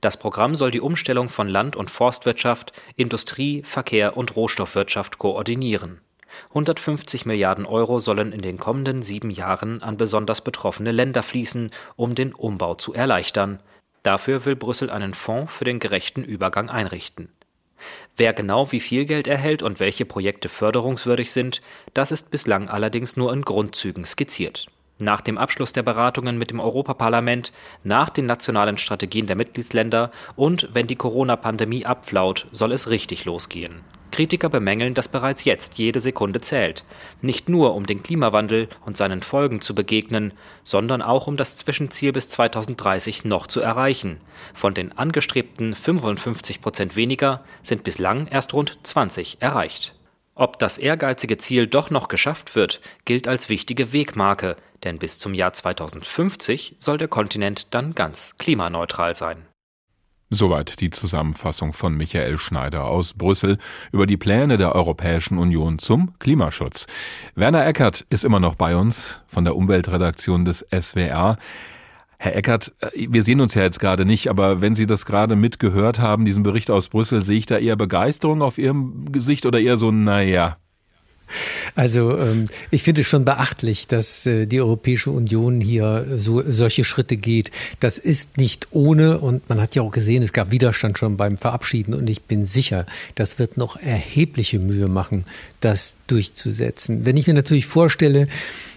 Das 0.01 0.16
Programm 0.16 0.57
soll 0.57 0.70
die 0.70 0.80
Umstellung 0.80 1.28
von 1.28 1.49
Land- 1.49 1.76
und 1.76 1.91
Forstwirtschaft, 1.91 2.72
Industrie, 2.97 3.62
Verkehr 3.64 4.16
und 4.16 4.35
Rohstoffwirtschaft 4.37 5.18
koordinieren. 5.18 6.01
150 6.51 7.26
Milliarden 7.26 7.66
Euro 7.66 7.99
sollen 7.99 8.32
in 8.32 8.43
den 8.43 8.59
kommenden 8.59 9.03
sieben 9.03 9.30
Jahren 9.30 9.82
an 9.82 9.97
besonders 9.97 10.41
betroffene 10.41 10.93
Länder 10.93 11.22
fließen, 11.22 11.70
um 11.97 12.14
den 12.14 12.35
Umbau 12.35 12.74
zu 12.74 12.95
erleichtern. 12.95 13.62
Dafür 14.03 14.45
will 14.45 14.57
Brüssel 14.57 14.91
einen 14.91 15.14
Fonds 15.14 15.53
für 15.53 15.64
den 15.64 15.78
gerechten 15.78 16.24
Übergang 16.24 16.68
einrichten. 16.68 17.30
Wer 18.16 18.32
genau 18.32 18.70
wie 18.72 18.80
viel 18.80 19.05
Geld 19.05 19.26
erhält 19.26 19.62
und 19.62 19.80
welche 19.80 20.05
Projekte 20.05 20.49
förderungswürdig 20.49 21.32
sind, 21.32 21.61
das 21.93 22.12
ist 22.12 22.30
bislang 22.30 22.68
allerdings 22.68 23.16
nur 23.16 23.32
in 23.32 23.43
Grundzügen 23.43 24.05
skizziert. 24.05 24.66
Nach 25.01 25.20
dem 25.20 25.39
Abschluss 25.39 25.72
der 25.72 25.82
Beratungen 25.82 26.39
mit 26.39 26.51
dem 26.51 26.61
Europaparlament, 26.61 27.53
nach 27.82 28.11
den 28.11 28.26
nationalen 28.26 28.78
Strategien 28.78 29.26
der 29.26 29.35
Mitgliedsländer 29.35 30.12
und 30.37 30.68
wenn 30.72 30.87
die 30.87 30.95
Corona-Pandemie 30.95 31.85
abflaut, 31.85 32.47
soll 32.53 32.70
es 32.70 32.91
richtig 32.91 33.24
losgehen. 33.24 33.80
Kritiker 34.15 34.49
bemängeln, 34.49 34.95
dass 34.95 35.09
bereits 35.09 35.43
jetzt 35.43 35.77
jede 35.77 35.99
Sekunde 35.99 36.41
zählt. 36.41 36.85
Nicht 37.21 37.49
nur, 37.49 37.75
um 37.75 37.85
den 37.85 38.05
Klimawandel 38.05 38.69
und 38.87 38.97
seinen 38.97 39.23
Folgen 39.23 39.61
zu 39.61 39.75
begegnen, 39.75 40.33
sondern 40.62 41.03
auch, 41.03 41.27
um 41.27 41.37
das 41.37 41.57
Zwischenziel 41.57 42.12
bis 42.12 42.29
2030 42.29 43.25
noch 43.25 43.49
zu 43.49 43.61
erreichen. 43.61 44.19
Von 44.55 44.73
den 44.73 44.97
angestrebten 44.97 45.75
55 45.75 46.61
Prozent 46.61 46.95
weniger 46.95 47.43
sind 47.61 47.83
bislang 47.83 48.29
erst 48.29 48.55
rund 48.55 48.79
20 48.85 49.39
erreicht. 49.41 49.97
Ob 50.37 50.61
das 50.61 50.79
ehrgeizige 50.79 51.37
Ziel 51.37 51.67
doch 51.67 51.91
noch 51.91 52.07
geschafft 52.07 52.55
wird, 52.55 52.81
gilt 53.05 53.27
als 53.27 53.49
wichtige 53.49 53.93
Wegmarke, 53.93 54.55
denn 54.85 55.01
bis 55.01 55.19
zum 55.19 55.35
Jahr 55.35 55.53
2050 55.53 56.77
soll 56.79 56.99
der 56.99 57.09
Kontinent 57.09 57.75
dann 57.75 57.97
ganz 57.97 58.39
klimaneutral 58.39 59.17
sein. 59.17 59.45
Soweit 60.35 60.80
die 60.80 60.91
Zusammenfassung 60.91 61.72
von 61.72 61.97
Michael 61.97 62.39
Schneider 62.39 62.87
aus 62.87 63.14
Brüssel 63.14 63.57
über 63.93 64.05
die 64.05 64.16
Pläne 64.16 64.57
der 64.57 64.74
Europäischen 64.74 65.39
Union 65.39 65.78
zum 65.78 66.18
Klimaschutz. 66.18 66.89
Werner 67.37 67.64
Eckert 67.64 68.05
ist 68.11 68.24
immer 68.24 68.41
noch 68.41 68.57
bei 68.57 68.74
uns 68.74 69.20
von 69.28 69.45
der 69.45 69.55
Umweltredaktion 69.55 70.45
des 70.45 70.66
SWR. 70.76 71.39
Herr 72.18 72.35
Eckert, 72.35 72.72
äh, 72.80 73.07
wir 73.09 73.22
sehen 73.22 73.41
uns 73.41 73.55
ja 73.55 73.62
jetzt 73.62 73.78
gerade 73.78 74.05
nicht, 74.05 74.26
aber 74.26 74.61
wenn 74.61 74.74
Sie 74.74 74.89
das 74.89 75.07
gerade 75.07 75.37
mitgehört 75.37 76.01
haben, 76.01 76.24
diesen 76.24 76.43
Bericht 76.43 76.68
aus 76.68 76.89
Brüssel, 76.89 77.22
sehe 77.22 77.39
ich 77.39 77.47
da 77.47 77.59
eher 77.59 77.76
Begeisterung 77.76 78.43
auf 78.43 78.59
Ihrem 78.59 79.12
Gesicht 79.12 79.47
oder 79.47 79.61
eher 79.61 79.76
so, 79.76 79.93
naja, 79.93 80.57
also 81.74 82.18
ähm, 82.18 82.47
ich 82.70 82.82
finde 82.82 83.03
es 83.03 83.07
schon 83.07 83.24
beachtlich, 83.24 83.87
dass 83.87 84.26
äh, 84.26 84.47
die 84.47 84.61
Europäische 84.61 85.11
Union 85.11 85.61
hier 85.61 86.07
so 86.16 86.43
solche 86.47 86.85
Schritte 86.85 87.16
geht. 87.16 87.51
Das 87.80 87.99
ist 87.99 88.37
nicht 88.37 88.68
ohne 88.70 89.18
und 89.18 89.49
man 89.49 89.61
hat 89.61 89.74
ja 89.74 89.82
auch 89.82 89.91
gesehen, 89.91 90.22
es 90.22 90.32
gab 90.32 90.51
Widerstand 90.51 90.99
schon 90.99 91.16
beim 91.16 91.37
Verabschieden 91.37 91.95
und 91.95 92.09
ich 92.09 92.22
bin 92.22 92.47
sicher, 92.47 92.87
das 93.14 93.39
wird 93.39 93.57
noch 93.57 93.76
erhebliche 93.80 94.59
Mühe 94.59 94.89
machen, 94.89 95.24
das 95.61 95.97
durchzusetzen. 96.07 97.05
Wenn 97.05 97.16
ich 97.16 97.26
mir 97.26 97.35
natürlich 97.35 97.66
vorstelle, 97.66 98.28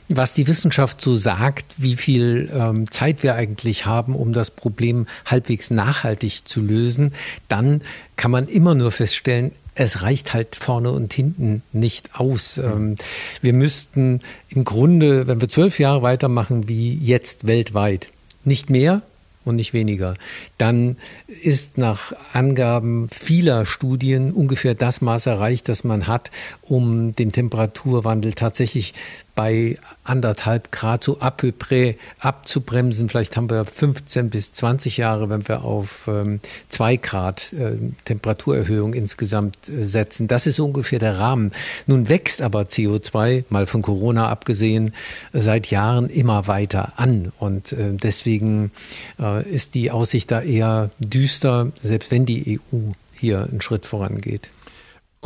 was 0.10 0.34
die 0.34 0.47
Wissenschaft 0.47 1.01
so 1.01 1.16
sagt, 1.18 1.66
wie 1.78 1.95
viel 1.95 2.49
ähm, 2.53 2.89
Zeit 2.91 3.24
wir 3.24 3.36
eigentlich 3.36 3.86
haben, 3.86 4.16
um 4.16 4.32
das 4.34 4.51
Problem 4.51 5.08
halbwegs 5.26 5.70
nachhaltig 5.70 6.47
zu 6.47 6.62
lösen, 6.62 7.12
dann 7.49 7.82
kann 8.16 8.32
man 8.32 8.47
immer 8.47 8.74
nur 8.74 8.91
feststellen, 8.91 9.51
es 9.78 10.01
reicht 10.01 10.34
halt 10.34 10.55
vorne 10.55 10.91
und 10.91 11.13
hinten 11.13 11.61
nicht 11.71 12.19
aus. 12.19 12.57
Mhm. 12.57 12.95
Wir 13.41 13.53
müssten 13.53 14.21
im 14.49 14.63
Grunde, 14.63 15.28
wenn 15.28 15.39
wir 15.39 15.49
zwölf 15.49 15.80
Jahre 15.80 16.01
weitermachen 16.01 16.67
wie 16.67 16.95
jetzt 16.95 17.47
weltweit, 17.47 18.09
nicht 18.43 18.69
mehr, 18.69 19.01
und 19.47 19.55
nicht 19.55 19.73
weniger, 19.73 20.15
dann 20.57 20.97
ist 21.41 21.78
nach 21.78 22.13
Angaben 22.34 23.07
vieler 23.09 23.65
Studien 23.65 24.34
ungefähr 24.34 24.75
das 24.75 24.99
Maß 24.99 25.25
erreicht, 25.25 25.69
das 25.69 25.86
man 25.86 26.05
hat, 26.05 26.32
um 26.61 27.15
den 27.15 27.32
Temperaturwandel 27.32 28.34
tatsächlich 28.34 28.93
bei 29.38 29.78
anderthalb 30.04 30.72
Grad 30.72 31.04
so 31.04 31.20
abzubremsen. 31.20 33.08
Vielleicht 33.08 33.38
haben 33.38 33.52
wir 33.52 33.66
15 33.66 34.32
bis 34.32 34.52
20 34.52 34.98
Jahre, 34.98 35.30
wenn 35.30 35.48
wir 35.48 35.64
auf 35.64 36.08
ähm, 36.08 36.40
zwei 36.70 36.98
Grad 36.98 37.54
äh, 37.54 37.78
Temperaturerhöhung 38.06 38.96
insgesamt 38.96 39.70
äh, 39.70 39.86
setzen. 39.86 40.28
Das 40.28 40.48
ist 40.48 40.60
ungefähr 40.60 40.98
der 40.98 41.20
Rahmen. 41.20 41.52
Nun 41.86 42.10
wächst 42.10 42.42
aber 42.42 42.62
CO2, 42.62 43.44
mal 43.50 43.68
von 43.68 43.84
Corona 43.84 44.28
abgesehen, 44.28 44.96
seit 45.34 45.70
Jahren 45.70 46.10
immer 46.10 46.48
weiter 46.48 46.94
an. 46.96 47.32
Und 47.38 47.74
äh, 47.74 47.94
deswegen 47.94 48.72
äh, 49.20 49.48
ist 49.48 49.76
die 49.76 49.92
Aussicht 49.92 50.32
da 50.32 50.42
eher 50.42 50.90
düster, 50.98 51.72
selbst 51.84 52.10
wenn 52.10 52.26
die 52.26 52.60
EU 52.60 52.78
hier 53.14 53.48
einen 53.52 53.62
Schritt 53.62 53.86
vorangeht. 53.86 54.50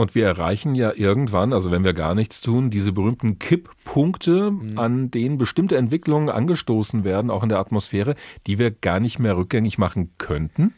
Und 0.01 0.15
wir 0.15 0.25
erreichen 0.25 0.73
ja 0.73 0.93
irgendwann, 0.95 1.53
also 1.53 1.69
wenn 1.69 1.83
wir 1.83 1.93
gar 1.93 2.15
nichts 2.15 2.41
tun, 2.41 2.71
diese 2.71 2.91
berühmten 2.91 3.37
Kipppunkte, 3.37 4.49
mhm. 4.49 4.79
an 4.79 5.11
denen 5.11 5.37
bestimmte 5.37 5.77
Entwicklungen 5.77 6.27
angestoßen 6.27 7.03
werden, 7.03 7.29
auch 7.29 7.43
in 7.43 7.49
der 7.49 7.59
Atmosphäre, 7.59 8.15
die 8.47 8.57
wir 8.57 8.71
gar 8.71 8.99
nicht 8.99 9.19
mehr 9.19 9.37
rückgängig 9.37 9.77
machen 9.77 10.09
könnten? 10.17 10.73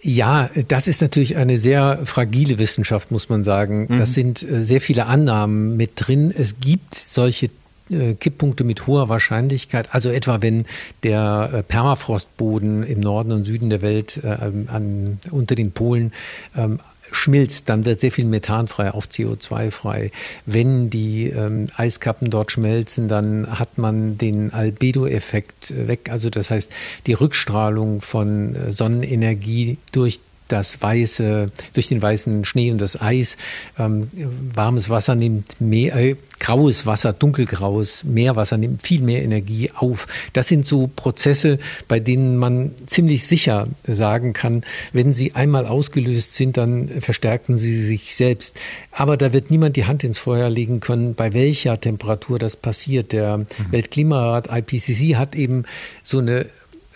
Ja, 0.00 0.48
das 0.68 0.86
ist 0.86 1.02
natürlich 1.02 1.38
eine 1.38 1.58
sehr 1.58 2.02
fragile 2.04 2.60
Wissenschaft, 2.60 3.10
muss 3.10 3.28
man 3.28 3.42
sagen. 3.42 3.88
Mhm. 3.88 3.98
Das 3.98 4.14
sind 4.14 4.44
äh, 4.44 4.62
sehr 4.62 4.80
viele 4.80 5.06
Annahmen 5.06 5.76
mit 5.76 5.94
drin. 5.96 6.32
Es 6.32 6.60
gibt 6.60 6.94
solche 6.94 7.50
äh, 7.90 8.14
Kipppunkte 8.14 8.62
mit 8.62 8.86
hoher 8.86 9.08
Wahrscheinlichkeit, 9.08 9.92
also 9.92 10.08
etwa 10.08 10.40
wenn 10.40 10.66
der 11.02 11.50
äh, 11.52 11.62
Permafrostboden 11.64 12.84
im 12.84 13.00
Norden 13.00 13.32
und 13.32 13.44
Süden 13.44 13.70
der 13.70 13.82
Welt 13.82 14.20
äh, 14.22 14.28
an, 14.28 15.18
unter 15.32 15.56
den 15.56 15.72
Polen 15.72 16.12
ähm, 16.56 16.78
schmilzt, 17.12 17.68
dann 17.68 17.84
wird 17.84 18.00
sehr 18.00 18.12
viel 18.12 18.24
Methan 18.24 18.68
frei, 18.68 18.92
auch 18.92 19.06
CO2 19.06 19.70
frei. 19.70 20.10
Wenn 20.46 20.90
die 20.90 21.28
ähm, 21.28 21.66
Eiskappen 21.76 22.30
dort 22.30 22.52
schmelzen, 22.52 23.08
dann 23.08 23.58
hat 23.58 23.78
man 23.78 24.18
den 24.18 24.52
Albedo-Effekt 24.52 25.70
äh, 25.70 25.88
weg. 25.88 26.08
Also 26.10 26.30
das 26.30 26.50
heißt, 26.50 26.70
die 27.06 27.14
Rückstrahlung 27.14 28.00
von 28.00 28.54
äh, 28.54 28.72
Sonnenenergie 28.72 29.78
durch 29.92 30.20
das 30.52 30.80
weiße, 30.82 31.50
durch 31.74 31.88
den 31.88 32.02
weißen 32.02 32.44
Schnee 32.44 32.70
und 32.70 32.80
das 32.80 33.00
Eis, 33.00 33.36
ähm, 33.78 34.10
warmes 34.54 34.90
Wasser 34.90 35.14
nimmt 35.14 35.60
mehr, 35.60 35.96
äh, 35.96 36.16
graues 36.40 36.86
Wasser, 36.86 37.12
dunkelgraues 37.12 38.02
Meerwasser 38.04 38.56
nimmt 38.56 38.82
viel 38.82 39.02
mehr 39.02 39.22
Energie 39.22 39.70
auf. 39.74 40.08
Das 40.32 40.48
sind 40.48 40.66
so 40.66 40.90
Prozesse, 40.94 41.58
bei 41.86 42.00
denen 42.00 42.36
man 42.36 42.72
ziemlich 42.86 43.26
sicher 43.26 43.68
sagen 43.86 44.32
kann, 44.32 44.64
wenn 44.92 45.12
sie 45.12 45.34
einmal 45.34 45.66
ausgelöst 45.66 46.34
sind, 46.34 46.56
dann 46.56 46.88
verstärken 47.00 47.58
sie 47.58 47.80
sich 47.80 48.16
selbst. 48.16 48.56
Aber 48.90 49.16
da 49.16 49.32
wird 49.32 49.50
niemand 49.50 49.76
die 49.76 49.84
Hand 49.84 50.02
ins 50.02 50.18
Feuer 50.18 50.50
legen 50.50 50.80
können, 50.80 51.14
bei 51.14 51.32
welcher 51.34 51.80
Temperatur 51.80 52.38
das 52.38 52.56
passiert. 52.56 53.12
Der 53.12 53.38
mhm. 53.38 53.46
Weltklimarat 53.70 54.48
IPCC 54.50 55.16
hat 55.16 55.34
eben 55.34 55.64
so 56.02 56.18
eine 56.18 56.46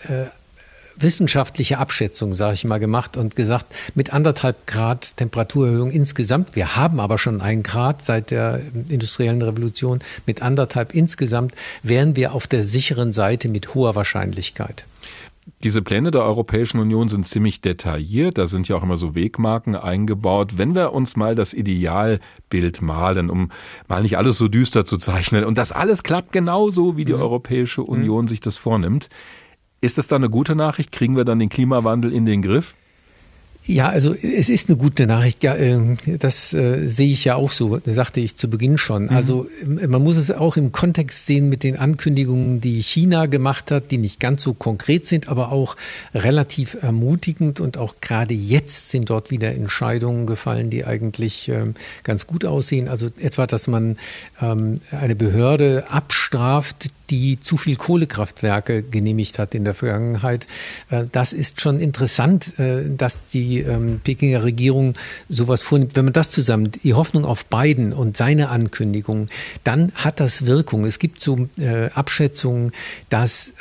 äh, 0.09 0.25
wissenschaftliche 0.97 1.77
Abschätzung, 1.77 2.33
sage 2.33 2.55
ich 2.55 2.65
mal, 2.65 2.79
gemacht 2.79 3.17
und 3.17 3.35
gesagt, 3.35 3.65
mit 3.95 4.13
anderthalb 4.13 4.67
Grad 4.67 5.17
Temperaturerhöhung 5.17 5.91
insgesamt, 5.91 6.55
wir 6.55 6.75
haben 6.75 6.99
aber 6.99 7.17
schon 7.17 7.41
ein 7.41 7.63
Grad 7.63 8.01
seit 8.03 8.31
der 8.31 8.61
industriellen 8.89 9.41
Revolution, 9.41 9.99
mit 10.25 10.41
anderthalb 10.41 10.93
insgesamt 10.93 11.53
wären 11.83 12.15
wir 12.15 12.33
auf 12.33 12.47
der 12.47 12.63
sicheren 12.63 13.11
Seite 13.11 13.49
mit 13.49 13.73
hoher 13.73 13.95
Wahrscheinlichkeit. 13.95 14.85
Diese 15.63 15.83
Pläne 15.83 16.09
der 16.09 16.23
Europäischen 16.23 16.79
Union 16.79 17.07
sind 17.07 17.27
ziemlich 17.27 17.61
detailliert, 17.61 18.39
da 18.39 18.47
sind 18.47 18.67
ja 18.67 18.75
auch 18.75 18.83
immer 18.83 18.97
so 18.97 19.13
Wegmarken 19.13 19.75
eingebaut. 19.75 20.57
Wenn 20.57 20.73
wir 20.73 20.91
uns 20.91 21.15
mal 21.15 21.35
das 21.35 21.53
Idealbild 21.53 22.81
malen, 22.81 23.29
um 23.29 23.51
mal 23.87 24.01
nicht 24.01 24.17
alles 24.17 24.39
so 24.39 24.47
düster 24.47 24.85
zu 24.85 24.97
zeichnen, 24.97 25.43
und 25.43 25.59
das 25.59 25.71
alles 25.71 26.01
klappt 26.01 26.31
genauso, 26.31 26.97
wie 26.97 27.05
die 27.05 27.13
mhm. 27.13 27.21
Europäische 27.21 27.83
Union 27.83 28.25
mhm. 28.25 28.29
sich 28.29 28.39
das 28.39 28.57
vornimmt, 28.57 29.09
Ist 29.85 29.99
das 29.99 30.07
dann 30.07 30.23
eine 30.23 30.31
gute 30.31 30.55
Nachricht? 30.55 30.91
Kriegen 30.91 31.15
wir 31.15 31.25
dann 31.25 31.37
den 31.37 31.49
Klimawandel 31.49 32.11
in 32.11 32.25
den 32.25 32.41
Griff? 32.41 32.73
Ja, 33.67 33.89
also 33.89 34.13
es 34.13 34.49
ist 34.49 34.69
eine 34.69 34.77
gute 34.77 35.07
Nachricht. 35.07 35.43
Ja, 35.43 35.55
ähm, 35.55 35.97
das 36.19 36.53
äh, 36.53 36.87
sehe 36.87 37.11
ich 37.11 37.25
ja 37.25 37.35
auch 37.35 37.51
so, 37.51 37.79
sagte 37.85 38.19
ich 38.19 38.35
zu 38.35 38.47
Beginn 38.47 38.77
schon. 38.77 39.05
Mhm. 39.05 39.09
Also 39.09 39.47
ähm, 39.63 39.89
man 39.89 40.03
muss 40.03 40.17
es 40.17 40.29
auch 40.29 40.55
im 40.55 40.71
Kontext 40.71 41.25
sehen 41.25 41.49
mit 41.49 41.63
den 41.63 41.75
Ankündigungen, 41.77 42.61
die 42.61 42.81
China 42.81 43.25
gemacht 43.25 43.71
hat, 43.71 43.89
die 43.89 43.97
nicht 43.97 44.19
ganz 44.19 44.43
so 44.43 44.53
konkret 44.53 45.07
sind, 45.07 45.29
aber 45.29 45.51
auch 45.51 45.77
relativ 46.13 46.77
ermutigend. 46.81 47.59
Und 47.59 47.77
auch 47.77 47.95
gerade 48.01 48.35
jetzt 48.35 48.91
sind 48.91 49.09
dort 49.09 49.31
wieder 49.31 49.51
Entscheidungen 49.53 50.27
gefallen, 50.27 50.69
die 50.69 50.85
eigentlich 50.85 51.49
ähm, 51.49 51.73
ganz 52.03 52.27
gut 52.27 52.45
aussehen. 52.45 52.87
Also 52.87 53.07
etwa, 53.19 53.47
dass 53.47 53.67
man 53.67 53.97
eine 54.37 55.15
Behörde 55.15 55.85
abstraft, 55.89 56.89
die 57.09 57.39
zu 57.39 57.57
viel 57.57 57.75
Kohlekraftwerke 57.75 58.83
genehmigt 58.83 59.39
hat 59.39 59.55
in 59.55 59.63
der 59.63 59.73
Vergangenheit. 59.73 60.47
Äh, 60.89 61.05
das 61.11 61.33
ist 61.33 61.61
schon 61.61 61.79
interessant, 61.79 62.57
äh, 62.59 62.83
dass 62.85 63.27
die 63.33 63.59
ähm, 63.59 64.01
Pekinger 64.03 64.43
Regierung 64.43 64.95
sowas 65.29 65.63
vornimmt. 65.63 65.95
Wenn 65.95 66.05
man 66.05 66.13
das 66.13 66.31
zusammen, 66.31 66.71
die 66.83 66.93
Hoffnung 66.93 67.25
auf 67.25 67.45
Biden 67.45 67.93
und 67.93 68.17
seine 68.17 68.49
Ankündigung, 68.49 69.27
dann 69.63 69.91
hat 69.95 70.19
das 70.19 70.45
Wirkung. 70.45 70.85
Es 70.85 70.99
gibt 70.99 71.21
so 71.21 71.47
äh, 71.57 71.89
Abschätzungen, 71.91 72.71
dass 73.09 73.53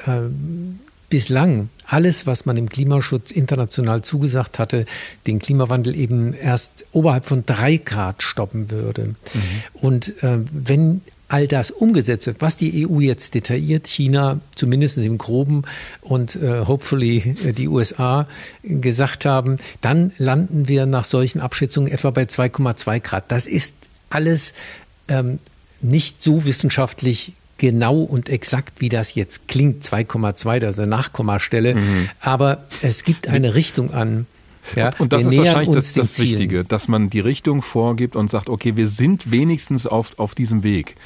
bislang 1.14 1.68
alles, 1.86 2.26
was 2.26 2.44
man 2.44 2.56
im 2.56 2.68
Klimaschutz 2.68 3.30
international 3.30 4.02
zugesagt 4.02 4.58
hatte, 4.58 4.86
den 5.26 5.38
Klimawandel 5.38 5.94
eben 5.94 6.34
erst 6.34 6.86
oberhalb 6.92 7.26
von 7.26 7.44
drei 7.46 7.76
Grad 7.76 8.22
stoppen 8.22 8.70
würde. 8.70 9.04
Mhm. 9.04 9.16
Und 9.74 10.22
äh, 10.22 10.38
wenn 10.50 11.02
all 11.34 11.48
das 11.48 11.72
umgesetzt 11.72 12.28
wird, 12.28 12.40
was 12.40 12.54
die 12.56 12.86
EU 12.86 13.00
jetzt 13.00 13.34
detailliert, 13.34 13.88
China 13.88 14.38
zumindest 14.54 14.98
im 14.98 15.18
Groben 15.18 15.62
und 16.00 16.36
äh, 16.36 16.64
hopefully 16.64 17.34
äh, 17.44 17.52
die 17.52 17.66
USA 17.66 18.28
gesagt 18.62 19.24
haben, 19.24 19.56
dann 19.80 20.12
landen 20.16 20.68
wir 20.68 20.86
nach 20.86 21.04
solchen 21.04 21.40
Abschätzungen 21.40 21.90
etwa 21.90 22.10
bei 22.10 22.22
2,2 22.22 23.00
Grad. 23.00 23.24
Das 23.32 23.48
ist 23.48 23.74
alles 24.10 24.52
ähm, 25.08 25.40
nicht 25.82 26.22
so 26.22 26.44
wissenschaftlich 26.44 27.32
genau 27.58 27.98
und 27.98 28.28
exakt, 28.28 28.80
wie 28.80 28.88
das 28.88 29.16
jetzt 29.16 29.48
klingt, 29.48 29.84
2,2, 29.84 30.60
das 30.60 30.74
ist 30.74 30.78
eine 30.78 30.86
Nachkommastelle, 30.86 31.74
mhm. 31.74 32.10
aber 32.20 32.62
es 32.80 33.02
gibt 33.02 33.26
eine 33.26 33.56
Richtung 33.56 33.92
an. 33.92 34.26
Ja, 34.74 34.92
und 34.98 35.12
das 35.12 35.24
ist 35.24 35.36
wahrscheinlich 35.36 35.74
das, 35.74 35.92
das 35.92 36.18
Wichtige, 36.20 36.64
dass 36.64 36.88
man 36.88 37.10
die 37.10 37.20
Richtung 37.20 37.62
vorgibt 37.62 38.16
und 38.16 38.30
sagt, 38.30 38.48
okay, 38.48 38.76
wir 38.76 38.88
sind 38.88 39.30
wenigstens 39.30 39.86
auf, 39.86 40.18
auf 40.18 40.34
diesem 40.34 40.62
Weg. 40.62 40.96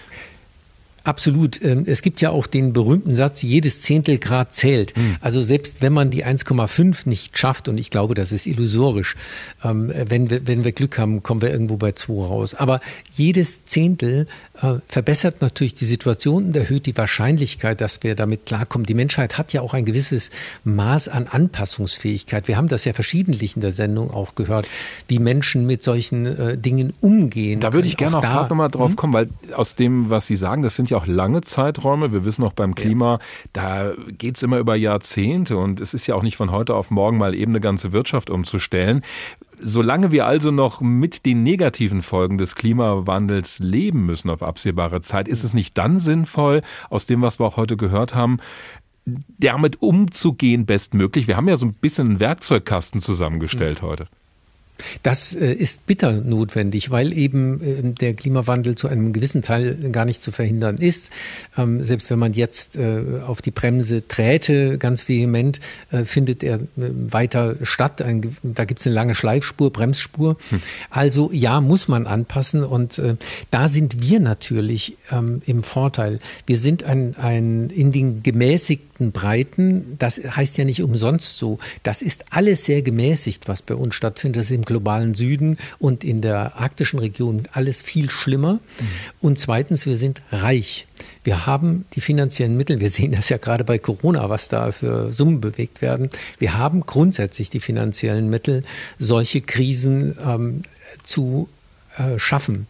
Absolut. 1.09 1.64
Ähm, 1.64 1.84
es 1.86 2.02
gibt 2.02 2.20
ja 2.20 2.28
auch 2.28 2.46
den 2.46 2.74
berühmten 2.74 3.14
Satz, 3.14 3.40
jedes 3.40 3.80
Zehntelgrad 3.80 4.54
zählt. 4.54 4.94
Mhm. 4.94 5.16
Also 5.22 5.40
selbst 5.40 5.80
wenn 5.80 5.94
man 5.94 6.11
die 6.11 6.26
1,5 6.26 7.09
nicht 7.09 7.38
schafft, 7.38 7.66
und 7.66 7.78
ich 7.78 7.88
glaube, 7.88 8.12
das 8.12 8.30
ist 8.30 8.46
illusorisch, 8.46 9.16
ähm, 9.64 9.90
wenn 9.94 10.28
wir, 10.28 10.46
wenn 10.46 10.64
wir 10.64 10.72
Glück 10.72 10.98
haben, 10.98 11.22
kommen 11.22 11.40
wir 11.40 11.50
irgendwo 11.50 11.78
bei 11.78 11.92
2 11.92 12.12
raus. 12.12 12.54
Aber 12.54 12.80
jedes 13.14 13.64
Zehntel 13.64 14.26
äh, 14.61 14.74
verbessert 14.86 15.40
natürlich 15.40 15.74
die 15.74 15.86
Situation 15.86 16.44
und 16.44 16.56
erhöht 16.56 16.84
die 16.84 16.94
Wahrscheinlichkeit, 16.94 17.80
dass 17.80 18.02
wir 18.02 18.14
damit 18.14 18.44
klarkommen. 18.44 18.84
Die 18.84 18.92
Menschheit 18.92 19.38
hat 19.38 19.54
ja 19.54 19.62
auch 19.62 19.72
ein 19.72 19.86
gewisses 19.86 20.28
Maß 20.64 21.09
an 21.09 21.26
Anpassungsfähigkeit. 21.26 22.48
Wir 22.48 22.59
haben 22.59 22.68
das 22.68 22.84
ja 22.84 22.92
verschiedentlich 22.92 23.56
in 23.56 23.62
der 23.62 23.72
Sendung 23.72 24.11
auch 24.11 24.34
gehört, 24.34 24.68
wie 25.06 25.20
Menschen 25.20 25.64
mit 25.64 25.82
solchen 25.82 26.26
äh, 26.26 26.59
Dingen 26.59 26.92
umgehen. 27.00 27.61
Da 27.61 27.72
würde 27.72 27.88
ich 27.88 27.96
gerne 27.96 28.18
auch, 28.18 28.22
auch 28.22 28.28
gerade 28.28 28.48
nochmal 28.50 28.68
drauf 28.68 28.90
hm? 28.90 28.96
kommen, 28.96 29.12
weil 29.14 29.28
aus 29.54 29.74
dem, 29.74 30.11
was 30.11 30.26
Sie 30.26 30.36
sagen, 30.36 30.61
das 30.61 30.76
sind 30.76 30.90
ja 30.90 30.97
auch 30.99 31.07
lange 31.07 31.40
Zeiträume. 31.40 32.12
Wir 32.12 32.24
wissen 32.24 32.44
auch 32.44 32.53
beim 32.53 32.74
Klima, 32.74 33.12
ja. 33.12 33.18
da 33.53 33.92
geht's 34.09 34.42
immer 34.42 34.59
über 34.59 34.76
Jahrzehnte 34.76 35.57
und 35.57 35.80
es 35.80 35.94
ist 35.94 36.07
ja 36.07 36.14
auch 36.14 36.22
nicht 36.22 36.36
von 36.36 36.51
heute 36.51 36.74
auf 36.74 36.90
morgen 36.90 37.18
mal 37.18 37.34
eben 37.34 37.53
eine 37.53 37.61
ganze 37.61 37.92
Wirtschaft 37.92 38.30
umzustellen. 38.30 39.03
Solange 39.61 40.12
wir 40.12 40.26
also 40.26 40.51
noch 40.51 40.80
mit 40.80 41.26
den 41.26 41.42
negativen 41.42 42.03
Folgen 42.03 42.38
des 42.38 42.55
Klimawandels 42.55 43.59
leben 43.59 44.07
müssen 44.07 44.30
auf 44.30 44.42
absehbare 44.42 45.01
Zeit, 45.01 45.26
ist 45.26 45.44
es 45.44 45.55
nicht 45.55 45.76
dann 45.78 45.99
sinnvoll, 45.99 46.62
aus 46.90 47.07
dem, 47.07 47.22
was 47.22 47.40
wir 47.40 47.46
auch 47.46 47.57
heute 47.57 47.76
gehört 47.76 48.14
haben, 48.14 48.38
damit 49.38 49.82
umzugehen 49.82 50.66
bestmöglich? 50.66 51.26
Wir 51.26 51.36
haben 51.36 51.49
ja 51.49 51.57
so 51.57 51.66
ein 51.66 51.74
bisschen 51.74 52.09
einen 52.09 52.20
Werkzeugkasten 52.20 53.01
zusammengestellt 53.01 53.82
mhm. 53.82 53.86
heute. 53.86 54.07
Das 55.03 55.35
äh, 55.35 55.53
ist 55.53 55.87
bitter 55.87 56.12
notwendig, 56.12 56.91
weil 56.91 57.12
eben 57.16 57.61
äh, 57.61 57.93
der 57.93 58.14
Klimawandel 58.14 58.74
zu 58.74 58.89
einem 58.89 59.12
gewissen 59.12 59.43
Teil 59.43 59.74
gar 59.91 60.05
nicht 60.05 60.22
zu 60.22 60.33
verhindern 60.33 60.79
ist. 60.79 61.11
Ähm, 61.57 61.85
selbst 61.85 62.11
wenn 62.11 62.18
man 62.18 62.33
jetzt 62.33 62.76
äh, 62.76 63.01
auf 63.26 63.43
die 63.43 63.51
Bremse 63.51 64.07
träte, 64.07 64.79
ganz 64.79 65.09
vehement, 65.09 65.61
findet 66.05 66.43
er 66.43 66.61
weiter 66.76 67.57
statt. 67.62 68.03
da 68.43 68.64
gibt 68.64 68.81
es 68.81 68.87
eine 68.87 68.95
lange 68.95 69.14
Schleifspur, 69.14 69.72
Bremsspur. 69.72 70.37
Hm. 70.51 70.62
Also 70.91 71.31
ja, 71.33 71.61
muss 71.61 71.89
man 71.89 72.07
anpassen 72.07 72.64
und 72.64 73.01
da 73.51 73.68
sind 73.68 74.03
wir 74.03 74.20
natürlich 74.20 74.97
ähm, 75.11 75.43
im 75.47 75.62
Vorteil. 75.62 76.20
Wir 76.47 76.59
sind 76.59 76.85
ein, 76.85 77.16
ein 77.16 77.70
in 77.70 77.93
den 77.93 78.22
gemäßigten 78.22 78.88
Breiten, 78.99 79.96
das 79.99 80.18
heißt 80.18 80.59
ja 80.59 80.64
nicht 80.64 80.82
umsonst 80.82 81.38
so. 81.38 81.59
Das 81.82 82.03
ist 82.03 82.24
alles 82.30 82.64
sehr 82.64 82.82
gemäßigt, 82.82 83.49
was 83.49 83.62
bei 83.62 83.74
uns 83.74 83.94
stattfindet. 83.94 84.40
Das 84.40 84.51
ist 84.51 84.57
im 84.57 84.64
globalen 84.64 85.14
Süden 85.14 85.57
und 85.78 86.05
in 86.05 86.20
der 86.20 86.57
arktischen 86.57 86.99
Region 86.99 87.49
alles 87.53 87.82
viel 87.82 88.11
schlimmer. 88.11 88.55
Mhm. 88.55 88.86
Und 89.20 89.38
zweitens, 89.38 89.86
wir 89.86 89.96
sind 89.96 90.22
reich. 90.32 90.86
Wir 91.22 91.46
haben 91.46 91.86
die 91.94 92.01
finanziellen 92.01 92.57
Mittel. 92.57 92.80
Wir 92.80 92.90
sehen 92.90 93.12
das 93.12 93.28
ja 93.28 93.36
gerade 93.36 93.64
bei 93.64 93.78
Corona, 93.78 94.28
was 94.30 94.49
da 94.49 94.72
für 94.72 95.12
Summen 95.12 95.40
bewegt 95.40 95.80
werden. 95.80 96.11
Wir 96.38 96.59
haben 96.59 96.80
grundsätzlich 96.80 97.51
die 97.51 97.61
finanziellen 97.61 98.28
Mittel, 98.28 98.64
solche 98.99 99.40
Krisen 99.40 100.16
ähm, 100.24 100.62
zu 101.05 101.49
schaffen, 102.16 102.66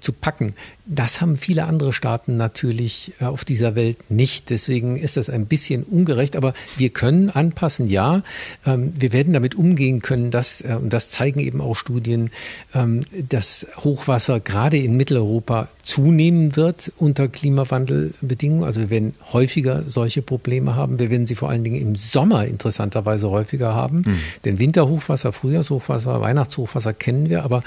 zu 0.00 0.12
packen. 0.12 0.54
Das 0.84 1.20
haben 1.20 1.36
viele 1.36 1.64
andere 1.64 1.92
Staaten 1.92 2.36
natürlich 2.36 3.12
äh, 3.20 3.24
auf 3.24 3.44
dieser 3.44 3.74
Welt 3.74 4.10
nicht. 4.10 4.50
Deswegen 4.50 4.96
ist 4.96 5.16
das 5.16 5.28
ein 5.28 5.46
bisschen 5.46 5.82
ungerecht. 5.82 6.36
Aber 6.36 6.54
wir 6.76 6.90
können 6.90 7.30
anpassen, 7.30 7.88
ja. 7.88 8.22
Ähm, 8.64 8.92
wir 8.96 9.12
werden 9.12 9.32
damit 9.32 9.54
umgehen 9.54 10.00
können, 10.00 10.30
dass, 10.30 10.60
äh, 10.60 10.76
und 10.80 10.92
das 10.92 11.10
zeigen 11.10 11.40
eben 11.40 11.60
auch 11.60 11.74
Studien, 11.74 12.30
ähm, 12.74 13.02
dass 13.28 13.66
Hochwasser 13.78 14.40
gerade 14.40 14.78
in 14.78 14.96
Mitteleuropa 14.96 15.68
zunehmen 15.82 16.56
wird 16.56 16.92
unter 16.96 17.28
Klimawandelbedingungen. 17.28 18.64
Also 18.64 18.80
wir 18.80 18.90
werden 18.90 19.14
häufiger 19.32 19.84
solche 19.86 20.22
Probleme 20.22 20.76
haben. 20.76 20.98
Wir 20.98 21.10
werden 21.10 21.26
sie 21.26 21.34
vor 21.34 21.48
allen 21.48 21.64
Dingen 21.64 21.80
im 21.80 21.96
Sommer 21.96 22.46
interessanterweise 22.46 23.30
häufiger 23.30 23.74
haben. 23.74 24.04
Mhm. 24.06 24.18
Denn 24.44 24.58
Winterhochwasser, 24.58 25.32
Frühjahrshochwasser, 25.32 26.20
Weihnachtshochwasser 26.20 26.92
kennen 26.92 27.28
wir, 27.28 27.44
aber 27.44 27.62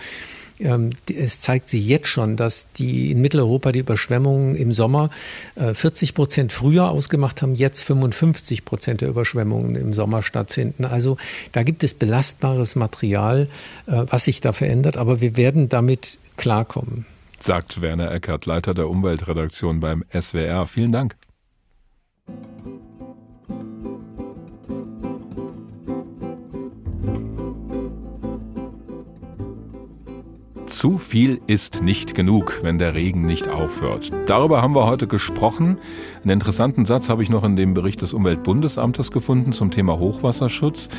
es 0.59 1.41
zeigt 1.41 1.69
sich 1.69 1.85
jetzt 1.85 2.07
schon, 2.07 2.35
dass 2.35 2.67
die 2.73 3.11
in 3.11 3.21
Mitteleuropa 3.21 3.71
die 3.71 3.79
Überschwemmungen 3.79 4.55
im 4.55 4.73
Sommer 4.73 5.09
40 5.55 6.09
äh, 6.09 6.13
Prozent 6.13 6.51
früher 6.51 6.89
ausgemacht 6.89 7.41
haben, 7.41 7.55
jetzt 7.55 7.83
55 7.83 8.65
Prozent 8.65 9.01
der 9.01 9.09
Überschwemmungen 9.09 9.75
im 9.75 9.93
Sommer 9.93 10.21
stattfinden. 10.21 10.85
Also 10.85 11.17
da 11.53 11.63
gibt 11.63 11.83
es 11.83 11.93
belastbares 11.93 12.75
Material, 12.75 13.47
äh, 13.87 14.03
was 14.07 14.25
sich 14.25 14.41
da 14.41 14.51
verändert, 14.51 14.97
aber 14.97 15.21
wir 15.21 15.37
werden 15.37 15.69
damit 15.69 16.19
klarkommen. 16.35 17.05
Sagt 17.39 17.81
Werner 17.81 18.11
Eckert, 18.11 18.45
Leiter 18.45 18.73
der 18.73 18.89
Umweltredaktion 18.89 19.79
beim 19.79 20.03
SWR. 20.13 20.65
Vielen 20.65 20.91
Dank. 20.91 21.15
Zu 30.69 30.99
viel 30.99 31.41
ist 31.47 31.81
nicht 31.81 32.13
genug, 32.13 32.59
wenn 32.61 32.77
der 32.77 32.93
Regen 32.93 33.25
nicht 33.25 33.49
aufhört. 33.49 34.11
Darüber 34.27 34.61
haben 34.61 34.75
wir 34.75 34.85
heute 34.85 35.07
gesprochen. 35.07 35.79
Einen 36.21 36.29
interessanten 36.29 36.85
Satz 36.85 37.09
habe 37.09 37.23
ich 37.23 37.31
noch 37.31 37.43
in 37.43 37.55
dem 37.55 37.73
Bericht 37.73 38.03
des 38.03 38.13
Umweltbundesamtes 38.13 39.11
gefunden 39.11 39.51
zum 39.51 39.71
Thema 39.71 39.97
Hochwasserschutz. 39.97 40.89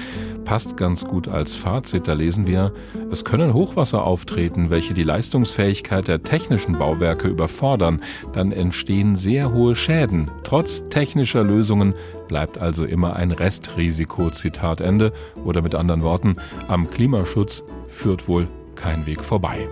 Passt 0.44 0.76
ganz 0.76 1.04
gut 1.04 1.28
als 1.28 1.54
Fazit. 1.54 2.08
Da 2.08 2.14
lesen 2.14 2.48
wir, 2.48 2.72
es 3.12 3.24
können 3.24 3.54
Hochwasser 3.54 4.04
auftreten, 4.04 4.70
welche 4.70 4.92
die 4.92 5.04
Leistungsfähigkeit 5.04 6.08
der 6.08 6.24
technischen 6.24 6.76
Bauwerke 6.76 7.28
überfordern. 7.28 8.00
Dann 8.32 8.50
entstehen 8.50 9.14
sehr 9.14 9.52
hohe 9.52 9.76
Schäden. 9.76 10.32
Trotz 10.42 10.82
technischer 10.88 11.44
Lösungen 11.44 11.94
bleibt 12.26 12.60
also 12.60 12.84
immer 12.84 13.14
ein 13.14 13.30
Restrisiko. 13.30 14.30
Zitat 14.30 14.80
Ende. 14.80 15.12
Oder 15.44 15.62
mit 15.62 15.76
anderen 15.76 16.02
Worten, 16.02 16.36
am 16.66 16.90
Klimaschutz 16.90 17.62
führt 17.86 18.26
wohl 18.26 18.48
kein 18.80 19.06
Weg 19.06 19.22
vorbei. 19.22 19.68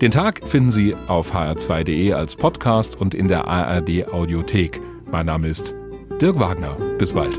Den 0.00 0.10
Tag 0.10 0.40
finden 0.46 0.70
Sie 0.70 0.94
auf 1.08 1.34
hr2.de 1.34 2.12
als 2.12 2.36
Podcast 2.36 2.96
und 2.96 3.14
in 3.14 3.28
der 3.28 3.46
ARD 3.48 4.08
Audiothek. 4.12 4.80
Mein 5.10 5.26
Name 5.26 5.48
ist 5.48 5.74
Dirk 6.20 6.38
Wagner. 6.38 6.76
Bis 6.98 7.12
bald. 7.12 7.38